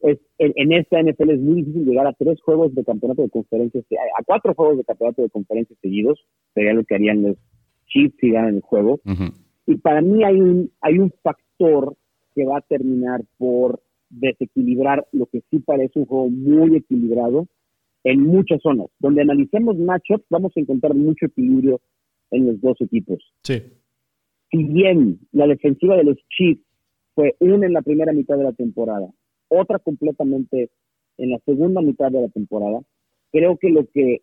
es- 0.00 0.20
en, 0.38 0.52
en 0.56 0.72
esta 0.72 1.00
NFL 1.00 1.30
es 1.30 1.40
muy 1.40 1.56
difícil 1.62 1.84
llegar 1.84 2.06
a 2.06 2.12
tres 2.12 2.40
juegos 2.42 2.74
de 2.74 2.84
campeonato 2.84 3.22
de 3.22 3.30
conferencias, 3.30 3.84
a, 3.92 4.20
a 4.20 4.24
cuatro 4.24 4.54
juegos 4.54 4.78
de 4.78 4.84
campeonato 4.84 5.22
de 5.22 5.30
conferencias 5.30 5.78
seguidos, 5.80 6.18
sería 6.54 6.72
lo 6.74 6.84
que 6.84 6.94
harían 6.94 7.22
los 7.22 7.36
Chiefs 7.86 8.16
si 8.20 8.30
ganan 8.30 8.56
el 8.56 8.60
juego. 8.62 9.00
Y 9.66 9.76
para 9.76 10.00
mí 10.02 10.22
hay 10.24 10.40
un, 10.40 10.70
hay 10.80 10.98
un 10.98 11.10
factor 11.22 11.94
que 12.34 12.44
va 12.44 12.58
a 12.58 12.62
terminar 12.62 13.22
por 13.38 13.80
desequilibrar 14.10 15.06
lo 15.12 15.26
que 15.26 15.42
sí 15.50 15.58
parece 15.58 15.98
un 15.98 16.06
juego 16.06 16.28
muy 16.30 16.76
equilibrado 16.76 17.46
en 18.04 18.22
muchas 18.22 18.60
zonas. 18.62 18.86
Donde 18.98 19.22
analicemos 19.22 19.76
matchups, 19.76 20.24
vamos 20.30 20.52
a 20.56 20.60
encontrar 20.60 20.94
mucho 20.94 21.26
equilibrio 21.26 21.80
en 22.30 22.46
los 22.46 22.60
dos 22.60 22.76
equipos 22.80 23.18
Sí. 23.42 23.62
si 24.50 24.64
bien 24.64 25.18
la 25.32 25.46
defensiva 25.46 25.96
de 25.96 26.04
los 26.04 26.16
Chiefs 26.28 26.62
fue 27.14 27.34
una 27.40 27.66
en 27.66 27.72
la 27.72 27.80
primera 27.82 28.12
mitad 28.12 28.36
de 28.36 28.44
la 28.44 28.52
temporada, 28.52 29.08
otra 29.48 29.78
completamente 29.78 30.70
en 31.18 31.30
la 31.30 31.38
segunda 31.44 31.80
mitad 31.80 32.10
de 32.10 32.22
la 32.22 32.28
temporada, 32.28 32.80
creo 33.32 33.56
que 33.56 33.70
lo 33.70 33.86
que 33.86 34.22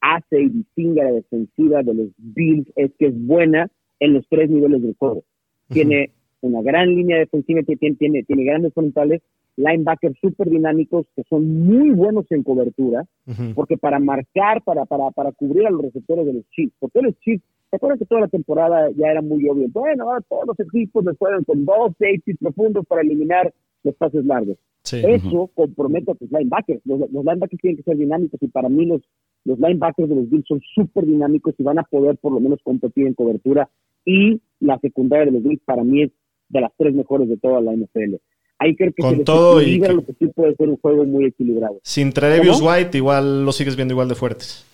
hace 0.00 0.40
y 0.40 0.48
distingue 0.48 1.00
a 1.00 1.04
la 1.04 1.12
defensiva 1.12 1.82
de 1.82 1.94
los 1.94 2.08
Bills 2.18 2.70
es 2.76 2.92
que 2.98 3.06
es 3.06 3.26
buena 3.26 3.68
en 4.00 4.14
los 4.14 4.26
tres 4.28 4.48
niveles 4.50 4.82
del 4.82 4.94
juego. 4.96 5.24
Tiene 5.68 6.10
una 6.40 6.62
gran 6.62 6.88
línea 6.88 7.18
defensiva, 7.18 7.62
que 7.62 7.76
tiene, 7.76 7.96
tiene, 7.96 8.22
tiene 8.22 8.44
grandes 8.44 8.72
frontales, 8.72 9.22
linebackers 9.56 10.16
súper 10.20 10.48
dinámicos 10.48 11.06
que 11.16 11.24
son 11.28 11.66
muy 11.66 11.90
buenos 11.90 12.26
en 12.30 12.44
cobertura, 12.44 13.06
porque 13.54 13.76
para 13.76 13.98
marcar, 13.98 14.62
para, 14.62 14.84
para, 14.84 15.10
para 15.10 15.32
cubrir 15.32 15.66
a 15.66 15.70
los 15.70 15.82
receptores 15.82 16.26
de 16.26 16.34
los 16.34 16.48
Chiefs, 16.50 16.74
porque 16.78 17.02
los 17.02 17.18
Chiefs, 17.18 17.42
¿se 17.68 17.76
acuerdan 17.76 17.98
que 17.98 18.06
toda 18.06 18.22
la 18.22 18.28
temporada 18.28 18.88
ya 18.96 19.08
era 19.08 19.20
muy 19.20 19.48
obvio? 19.48 19.66
Bueno, 19.70 20.04
ahora 20.04 20.24
todos 20.28 20.46
los 20.46 20.60
equipos 20.60 21.04
les 21.04 21.18
juegan 21.18 21.44
con 21.44 21.64
dos 21.64 21.92
safeties 21.98 22.38
profundos 22.38 22.86
para 22.86 23.02
eliminar 23.02 23.52
los 23.88 23.96
pases 23.96 24.24
largos. 24.24 24.56
Sí. 24.84 25.02
Eso 25.04 25.50
compromete 25.54 26.12
a 26.12 26.14
tus 26.14 26.30
linebackers. 26.30 26.80
Los, 26.86 27.00
los 27.00 27.24
linebackers 27.24 27.60
tienen 27.60 27.76
que 27.76 27.82
ser 27.82 27.96
dinámicos 27.96 28.40
y 28.42 28.48
para 28.48 28.68
mí 28.68 28.86
los, 28.86 29.02
los 29.44 29.58
linebackers 29.58 30.08
de 30.08 30.14
los 30.14 30.30
Bills 30.30 30.46
son 30.46 30.60
súper 30.74 31.04
dinámicos 31.04 31.54
y 31.58 31.62
van 31.62 31.78
a 31.78 31.82
poder 31.82 32.16
por 32.18 32.32
lo 32.32 32.40
menos 32.40 32.60
competir 32.62 33.06
en 33.06 33.14
cobertura. 33.14 33.68
Y 34.04 34.40
la 34.60 34.78
secundaria 34.78 35.26
de 35.26 35.32
los 35.32 35.42
Bills 35.42 35.60
para 35.64 35.84
mí 35.84 36.02
es 36.04 36.10
de 36.48 36.60
las 36.60 36.72
tres 36.78 36.94
mejores 36.94 37.28
de 37.28 37.36
toda 37.36 37.60
la 37.60 37.72
NFL. 37.74 38.14
Ahí 38.60 38.74
creo 38.74 38.92
que 38.92 39.02
Con 39.02 39.16
se 39.18 39.24
todo 39.24 39.60
y 39.62 39.80
que- 39.80 39.92
lo 39.92 40.04
que 40.04 40.14
sí 40.14 40.26
puede 40.28 40.54
ser 40.56 40.68
un 40.68 40.78
juego 40.78 41.04
muy 41.04 41.26
equilibrado. 41.26 41.78
Sin 41.82 42.12
Tredavious 42.12 42.58
¿Cómo? 42.58 42.70
White, 42.72 42.96
igual 42.96 43.44
lo 43.44 43.52
sigues 43.52 43.76
viendo 43.76 43.92
igual 43.94 44.08
de 44.08 44.14
fuertes. 44.14 44.64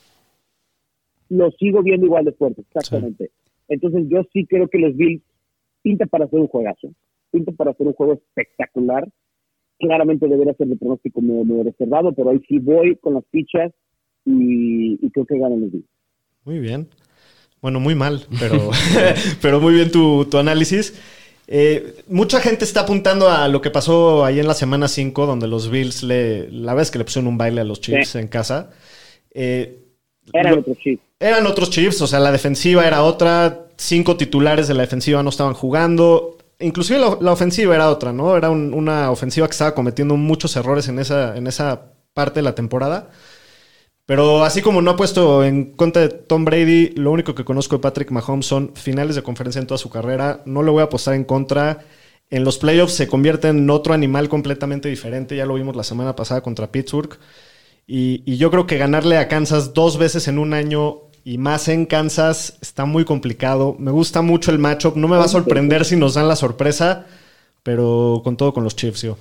lo 1.29 1.51
sigo 1.53 1.83
viendo 1.83 2.07
igual 2.07 2.25
de 2.25 2.33
fuerte, 2.33 2.63
exactamente. 2.63 3.31
Entonces 3.69 4.05
yo 4.09 4.23
sí 4.33 4.47
creo 4.47 4.69
que 4.69 4.79
los 4.79 4.97
Bills 4.97 5.23
pintan 5.83 6.09
para 6.09 6.27
hacer 6.27 6.39
un 6.39 6.47
juegazo, 6.49 6.89
pintan 7.35 7.57
para 7.57 7.73
hacer 7.73 7.87
un 7.87 7.93
juego 7.95 8.15
espectacular. 8.15 9.07
Claramente 9.79 10.29
debería 10.29 10.55
ser 10.55 10.69
de 10.69 10.77
pronóstico 10.77 11.21
medio, 11.21 11.45
medio 11.45 11.65
reservado, 11.65 12.13
pero 12.13 12.31
ahí 12.31 12.41
sí 12.49 12.59
voy 12.59 12.97
con 12.97 13.15
las 13.15 13.25
fichas 13.31 13.73
y, 14.25 15.05
y 15.05 15.11
creo 15.11 15.27
que 15.27 15.39
ganan 15.39 15.61
los 15.61 15.73
Bills. 15.73 15.87
Muy 16.45 16.59
bien. 16.61 16.89
Bueno, 17.61 17.81
muy 17.81 17.95
mal, 17.95 18.25
pero, 18.39 18.71
pero 19.43 19.61
muy 19.61 19.75
bien 19.75 19.91
tu, 19.91 20.27
tu 20.27 20.39
análisis. 20.39 20.95
Eh, 21.47 21.97
mucha 22.09 22.41
gente 22.41 22.65
está 22.65 22.81
apuntando 22.81 23.29
a 23.29 23.49
lo 23.49 23.61
que 23.61 23.71
pasó 23.71 24.25
ahí 24.25 24.39
en 24.41 24.47
la 24.47 24.55
semana 24.55 24.89
5, 24.89 25.27
donde 25.27 25.47
los 25.49 25.71
Bills 25.71 26.03
le, 26.03 26.51
la 26.51 26.73
vez 26.75 26.91
que 26.91 26.99
le 26.99 27.05
pusieron 27.05 27.27
un 27.29 27.37
baile 27.37 27.61
a 27.61 27.65
los 27.65 27.81
Chiefs 27.81 28.11
Sí. 28.11 28.19
en 28.19 28.29
casa. 28.29 28.71
Eh, 29.33 29.79
Eran 30.33 30.55
lo- 30.55 30.61
otros 30.61 30.79
Chiefs. 30.79 31.03
eran 31.21 31.47
otros 31.47 31.69
Chiefs, 31.71 32.01
o 32.01 32.07
sea, 32.07 32.21
la 32.21 32.33
defensiva 32.33 32.87
era 32.87 33.03
otra, 33.03 33.67
cinco 33.77 34.17
titulares 34.17 34.69
de 34.69 34.75
la 34.75 34.83
defensiva 34.83 35.23
no 35.23 35.29
estaban 35.29 35.53
jugando, 35.55 36.34
inclusive 36.65 36.99
la, 37.01 37.33
ofensiva 37.33 37.75
era 37.75 37.91
otra, 37.91 38.13
¿no? 38.13 38.37
Era 38.37 38.51
un- 38.51 38.75
una 38.75 39.11
ofensiva 39.11 39.47
que 39.47 39.53
estaba 39.53 39.75
cometiendo 39.75 40.17
muchos 40.17 40.57
errores 40.57 40.89
en 40.89 40.99
esa, 40.99 41.37
en 41.37 41.47
esa 41.47 41.93
parte 42.15 42.41
de 42.41 42.45
la 42.45 42.55
temporada. 42.55 43.11
Pero 44.07 44.45
así 44.45 44.61
como 44.63 44.83
no 44.83 44.91
ha 44.93 44.97
puesto 44.97 45.45
en 45.45 45.73
contra 45.77 46.03
de 46.03 46.09
Tom 46.11 46.45
Brady, 46.45 46.91
lo 46.97 47.11
único 47.11 47.35
que 47.35 47.45
conozco 47.45 47.77
de 47.77 47.83
Patrick 47.83 48.11
Mahomes 48.11 48.47
son 48.47 48.73
finales 48.75 49.17
de 49.17 49.23
conferencia 49.23 49.61
en 49.61 49.67
toda 49.67 49.79
su 49.79 49.89
carrera. 49.91 50.43
No 50.45 50.63
le 50.63 50.71
voy 50.71 50.83
a 50.83 50.85
apostar 50.85 51.15
en 51.15 51.25
contra. 51.25 51.85
En 52.31 52.45
los 52.45 52.59
playoffs 52.59 52.95
se 52.95 53.09
convierte 53.09 53.49
en 53.49 53.69
otro 53.71 53.95
animal 53.95 54.29
completamente 54.29 54.89
diferente. 54.91 55.37
Ya 55.37 55.47
lo 55.47 55.55
vimos 55.55 55.77
la 55.77 55.85
semana 55.85 56.15
pasada 56.17 56.43
contra 56.43 56.71
Pittsburgh. 56.71 57.19
Y 57.87 58.37
yo 58.37 58.51
creo 58.51 58.67
que 58.67 58.79
ganarle 58.79 59.19
a 59.19 59.29
Kansas 59.29 59.75
dos 59.75 59.99
veces 59.99 60.29
en 60.29 60.39
un 60.39 60.55
año 60.55 61.03
y 61.25 61.39
más 61.39 61.69
en 61.69 61.87
Kansas 61.87 62.55
está 62.61 62.85
muy 62.85 63.05
complicado. 63.05 63.77
Me 63.79 63.91
gusta 63.91 64.21
mucho 64.23 64.51
el 64.51 64.59
matchup. 64.59 64.97
No 64.97 65.09
me 65.09 65.17
va 65.17 65.25
a 65.25 65.29
sorprender 65.29 65.85
si 65.85 65.97
nos 65.97 66.15
dan 66.15 66.29
la 66.29 66.37
sorpresa, 66.37 67.07
pero 67.63 68.21
con 68.23 68.37
todo 68.37 68.53
con 68.53 68.63
los 68.65 68.77
Chiefs, 68.77 69.03
yo. 69.03 69.17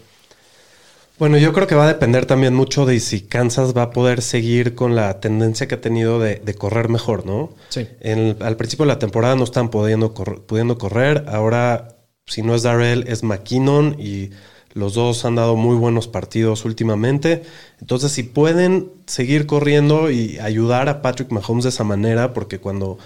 Bueno, 1.19 1.37
yo 1.37 1.53
creo 1.53 1.67
que 1.67 1.75
va 1.75 1.85
a 1.85 1.87
depender 1.87 2.25
también 2.25 2.55
mucho 2.55 2.85
de 2.85 2.99
si 2.99 3.21
Kansas 3.21 3.77
va 3.77 3.83
a 3.83 3.89
poder 3.91 4.21
seguir 4.21 4.73
con 4.75 4.95
la 4.95 5.19
tendencia 5.19 5.67
que 5.67 5.75
ha 5.75 5.81
tenido 5.81 6.19
de, 6.19 6.37
de 6.43 6.55
correr 6.55 6.89
mejor, 6.89 7.25
¿no? 7.25 7.51
Sí. 7.69 7.87
En- 8.01 8.35
al 8.41 8.57
principio 8.57 8.85
de 8.85 8.91
la 8.93 8.99
temporada 8.99 9.35
no 9.35 9.43
están 9.43 9.69
pudiendo, 9.69 10.13
correr, 10.13 10.39
pudiendo 10.41 10.77
correr. 10.77 11.25
Ahora, 11.29 11.95
si 12.25 12.41
no 12.41 12.55
es 12.55 12.63
Darrell, 12.63 13.05
es 13.07 13.21
McKinnon 13.23 13.95
y 13.99 14.31
los 14.73 14.93
dos 14.95 15.23
han 15.25 15.35
dado 15.35 15.55
muy 15.55 15.75
buenos 15.75 16.07
partidos 16.07 16.65
últimamente. 16.65 17.43
Entonces, 17.79 18.11
si 18.11 18.23
pueden 18.23 18.89
seguir 19.05 19.45
corriendo 19.45 20.09
y 20.11 20.37
ayudar 20.39 20.89
a 20.89 21.01
Patrick 21.01 21.31
Mahomes 21.31 21.63
de 21.63 21.69
esa 21.69 21.83
manera, 21.83 22.33
porque 22.33 22.59
cuando 22.59 22.97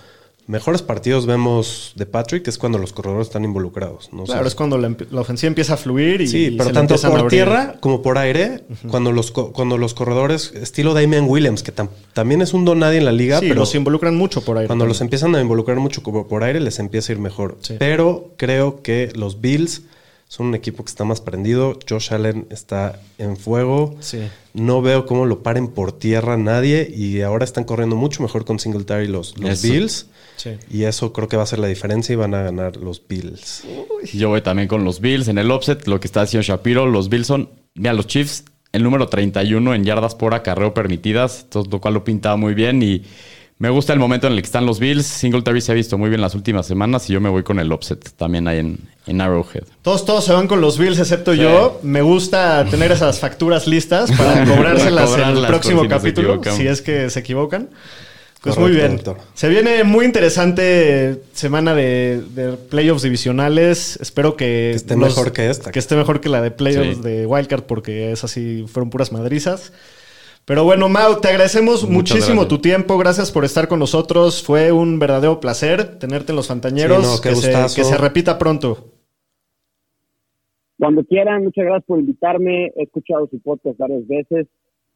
mejores 0.47 0.82
partidos 0.82 1.26
vemos 1.26 1.91
de 1.97 2.05
Patrick 2.05 2.47
es 2.47 2.57
cuando 2.57 2.78
los 2.78 2.93
corredores 2.93 3.28
están 3.28 3.43
involucrados. 3.43 4.07
¿no? 4.13 4.24
O 4.24 4.26
sea, 4.26 4.36
Claro, 4.36 4.47
es 4.47 4.55
cuando 4.55 4.78
la, 4.78 4.95
ofensiva 5.20 5.49
empieza 5.49 5.74
a 5.74 5.78
fluir 5.78 6.22
y, 6.22 6.28
Sí, 6.28 6.45
y 6.45 6.51
pero 6.51 6.70
se 6.70 6.74
tanto 6.74 6.95
a 6.95 7.09
por 7.09 7.28
tierra 7.28 7.76
como 7.82 8.01
por 8.01 8.18
aire, 8.18 8.63
cuando, 8.89 9.11
los, 9.11 9.32
cuando 9.32 9.78
los 9.78 9.93
corredores, 9.93 10.53
estilo 10.55 10.93
Damian 10.93 11.26
Williams, 11.28 11.63
que 11.63 11.76
tam- 11.76 11.89
también 12.13 12.41
es 12.41 12.53
un 12.53 12.63
don 12.63 12.80
nadie 12.80 12.99
en 12.99 13.03
la 13.05 13.11
liga, 13.11 13.39
Sí, 13.41 13.47
pero 13.49 13.59
los 13.59 13.76
involucran 13.76 14.15
mucho 14.15 14.39
por 14.39 14.57
ahí. 14.57 14.68
cuando 14.68 14.86
los 14.86 15.01
empiezan 15.01 15.36
a 15.36 15.41
involucrar 15.41 15.80
mucho 15.80 16.01
por 16.01 16.43
aire, 16.45 16.61
les 16.61 16.80
empieza 16.80 17.11
a 17.11 17.15
ir 17.15 17.22
mejor. 17.22 17.57
Sí. 17.59 17.76
Pero 17.78 18.32
creo 18.38 18.82
que 18.82 19.11
los 19.15 19.41
Bills 19.41 19.82
son 20.28 20.47
un 20.47 20.55
equipo 20.55 20.84
que 20.84 20.89
está 20.89 21.05
más 21.05 21.21
prendido. 21.21 21.80
Josh 21.88 22.13
Allen 22.13 22.47
está 22.49 22.99
en 23.17 23.38
fuego. 23.38 23.95
Sí. 24.01 24.28
No 24.53 24.82
veo 24.82 25.05
cómo 25.05 25.25
lo 25.25 25.41
paren 25.41 25.69
por 25.69 25.93
tierra 25.93 26.36
nadie. 26.38 26.91
Y 26.93 27.21
ahora 27.21 27.45
están 27.45 27.63
corriendo 27.63 27.95
mucho 27.95 28.21
mejor 28.23 28.43
con 28.43 28.59
Singletary 28.59 29.07
los, 29.07 29.38
los 29.38 29.51
Eso. 29.51 29.73
Bills. 29.73 30.07
Sí. 30.36 30.51
Y 30.69 30.84
eso 30.84 31.13
creo 31.13 31.28
que 31.28 31.38
va 31.38 31.43
a 31.43 31.47
ser 31.47 31.59
la 31.59 31.67
diferencia 31.67 32.13
y 32.13 32.15
van 32.17 32.34
a 32.34 32.43
ganar 32.43 32.78
los 32.78 33.01
Bills. 33.07 33.63
Yo 34.13 34.30
voy 34.30 34.41
también 34.41 34.67
con 34.67 34.84
los 34.84 34.99
Bills 34.99 35.30
en 35.30 35.38
el 35.38 35.49
offset, 35.49 35.88
lo 35.88 35.99
que 35.99 36.07
está 36.07 36.21
haciendo 36.21 36.43
Shapiro. 36.43 36.86
Los 36.86 37.09
Bills 37.09 37.28
son, 37.28 37.49
mira, 37.73 37.93
los 37.93 38.05
Chiefs, 38.05 38.43
el 38.73 38.84
número 38.84 39.07
31 39.07 39.73
en 39.73 39.84
yardas 39.86 40.13
por 40.13 40.34
acarreo 40.34 40.73
permitidas, 40.73 41.43
entonces, 41.43 41.71
lo 41.71 41.82
cual 41.82 41.95
lo 41.95 42.03
pintaba 42.03 42.36
muy 42.36 42.53
bien 42.53 42.84
y 42.84 43.03
me 43.59 43.69
gusta 43.69 43.91
el 43.93 43.99
momento 43.99 44.27
en 44.27 44.33
el 44.33 44.39
que 44.41 44.45
están 44.45 44.65
los 44.65 44.79
Bills. 44.79 45.05
Singletary 45.05 45.61
se 45.61 45.71
ha 45.71 45.75
visto 45.75 45.97
muy 45.97 46.09
bien 46.09 46.21
las 46.21 46.35
últimas 46.35 46.67
semanas 46.67 47.09
y 47.09 47.13
yo 47.13 47.21
me 47.21 47.29
voy 47.29 47.43
con 47.43 47.59
el 47.59 47.71
offset 47.71 48.11
también 48.15 48.47
ahí 48.47 48.59
en, 48.59 48.77
en 49.07 49.19
Arrowhead. 49.21 49.63
Todos, 49.81 50.05
todos 50.05 50.23
se 50.25 50.33
van 50.33 50.47
con 50.47 50.61
los 50.61 50.77
Bills, 50.77 50.99
excepto 50.99 51.33
yo. 51.33 51.79
Me 51.83 52.01
gusta 52.01 52.65
tener 52.69 52.91
esas 52.91 53.19
facturas 53.19 53.65
listas 53.67 54.11
para 54.11 54.45
cobrárselas 54.55 55.09
Para 55.09 55.31
en 55.31 55.37
el 55.37 55.45
próximo 55.47 55.81
si 55.81 55.87
capítulo, 55.87 56.41
si 56.55 56.67
es 56.67 56.81
que 56.81 57.09
se 57.09 57.19
equivocan. 57.19 57.69
Pues 58.43 58.55
Correcto, 58.55 58.61
muy 58.61 58.71
bien. 58.87 58.95
doctor. 59.03 59.17
Se 59.33 59.49
viene 59.49 59.83
muy 59.83 60.05
interesante 60.05 61.23
semana 61.33 61.73
de, 61.73 62.21
de 62.35 62.53
playoffs 62.53 63.01
divisionales. 63.01 63.97
Espero 63.99 64.37
que, 64.37 64.45
Que 64.45 64.71
esté 64.75 64.95
mejor 64.95 65.33
que 65.33 65.49
esta. 65.49 65.71
Que 65.71 65.79
esté 65.79 65.95
mejor 65.95 66.21
que 66.21 66.29
la 66.29 66.41
de 66.41 66.51
playoffs 66.51 66.97
Sí. 66.97 67.01
de 67.01 67.25
Wildcard, 67.25 67.63
porque 67.63 68.11
esas 68.11 68.29
sí 68.29 68.65
fueron 68.71 68.91
puras 68.91 69.11
madrizas. 69.11 69.73
Pero 70.47 70.63
bueno, 70.63 70.87
Mau, 70.87 71.19
te 71.19 71.27
agradecemos 71.27 71.83
Muchas 71.83 71.89
muchísimo 71.89 72.41
gracias. 72.41 72.47
tu 72.47 72.59
tiempo. 72.59 72.97
Gracias 72.97 73.33
por 73.33 73.43
estar 73.43 73.67
con 73.67 73.79
nosotros. 73.79 74.41
Fue 74.41 74.71
un 74.71 74.97
verdadero 74.97 75.41
placer 75.41 75.99
tenerte 75.99 76.31
en 76.31 76.37
los 76.37 76.47
Fantañeros. 76.47 77.05
Sí, 77.05 77.15
no, 77.15 77.21
qué 77.21 77.29
que, 77.31 77.67
se, 77.67 77.91
que 77.91 77.97
repita 77.97 78.39
pronto. 78.39 78.93
Cuando 80.79 81.03
quieran, 81.03 81.43
muchas 81.43 81.65
gracias 81.65 81.83
por 81.85 81.99
invitarme. 81.99 82.67
He 82.77 82.83
escuchado 82.83 83.27
su 83.29 83.41
podcast 83.41 83.77
varias 83.77 84.07
veces. 84.07 84.47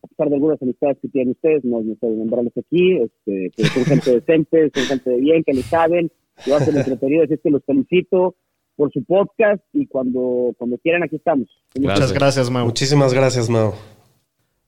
A 0.01 0.07
pesar 0.07 0.29
de 0.29 0.35
algunas 0.35 0.61
amistades 0.61 0.97
que 1.01 1.09
tienen 1.09 1.31
ustedes, 1.31 1.65
no 1.65 1.81
sé 1.81 2.07
nombrarles 2.07 2.53
aquí, 2.57 2.93
este, 2.93 3.51
pero 3.57 3.69
son 3.69 3.83
gente 3.83 4.11
decente, 4.11 4.71
son 4.73 4.83
gente 4.85 5.09
de 5.09 5.17
bien, 5.17 5.43
que 5.43 5.53
le 5.53 5.63
saben, 5.63 6.09
lo 6.47 6.55
hacen 6.55 6.77
entretenido, 6.77 7.23
así 7.23 7.33
es 7.33 7.39
que 7.41 7.51
los 7.51 7.63
felicito 7.65 8.35
por 8.77 8.91
su 8.91 9.03
podcast 9.03 9.61
y 9.73 9.85
cuando, 9.85 10.55
cuando 10.57 10.77
quieran 10.77 11.03
aquí 11.03 11.17
estamos. 11.17 11.49
Muchas 11.77 12.13
gracias, 12.13 12.49
Mau. 12.49 12.65
Muchísimas 12.65 13.13
gracias, 13.13 13.49
Mau. 13.49 13.73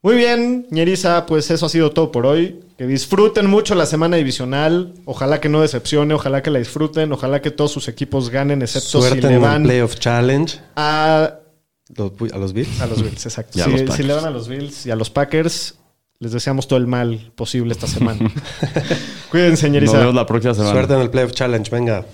Muy 0.03 0.15
bien, 0.15 0.67
ñeriza, 0.69 1.25
pues 1.25 1.49
eso 1.49 1.65
ha 1.65 1.69
sido 1.69 1.91
todo 1.91 2.11
por 2.11 2.25
hoy. 2.25 2.59
Que 2.77 2.85
disfruten 2.85 3.47
mucho 3.47 3.73
la 3.73 3.85
semana 3.85 4.17
divisional. 4.17 4.93
Ojalá 5.05 5.39
que 5.39 5.47
no 5.49 5.61
decepcione, 5.61 6.13
ojalá 6.13 6.43
que 6.43 6.49
la 6.51 6.59
disfruten, 6.59 7.11
ojalá 7.13 7.41
que 7.41 7.51
todos 7.51 7.71
sus 7.71 7.87
equipos 7.87 8.29
ganen, 8.29 8.61
excepto 8.61 8.99
Suerte 8.99 9.15
si 9.15 9.21
le 9.21 9.27
en 9.29 9.33
el 9.35 9.39
van 9.39 9.63
Playoff 9.63 9.95
Challenge. 9.99 10.59
a, 10.75 11.35
Los- 11.95 12.11
¿A 12.33 12.37
los 12.37 12.51
Bills? 12.53 12.81
a 12.81 12.87
los 12.87 13.01
Bills. 13.01 13.25
Exacto. 13.25 13.51
Si, 13.63 13.69
los 13.71 13.79
si 13.79 13.85
Packers. 13.85 14.07
le 14.07 14.13
van 14.13 14.25
a 14.25 14.29
los 14.29 14.47
Bills 14.49 14.85
y 14.85 14.91
a 14.91 14.95
los 14.95 15.09
Packers, 15.09 15.75
les 16.19 16.31
deseamos 16.33 16.67
todo 16.67 16.77
el 16.79 16.87
mal 16.87 17.31
posible 17.35 17.71
esta 17.73 17.87
semana. 17.87 18.19
Cuídense, 19.31 19.67
Nos 19.67 19.73
ñeriza. 19.73 19.99
vemos 19.99 20.15
la 20.15 20.25
próxima 20.25 20.53
semana. 20.53 20.73
Suerte 20.73 20.93
en 20.95 20.99
el 21.01 21.09
Playoff 21.11 21.31
Challenge, 21.31 21.69
venga. 21.71 22.05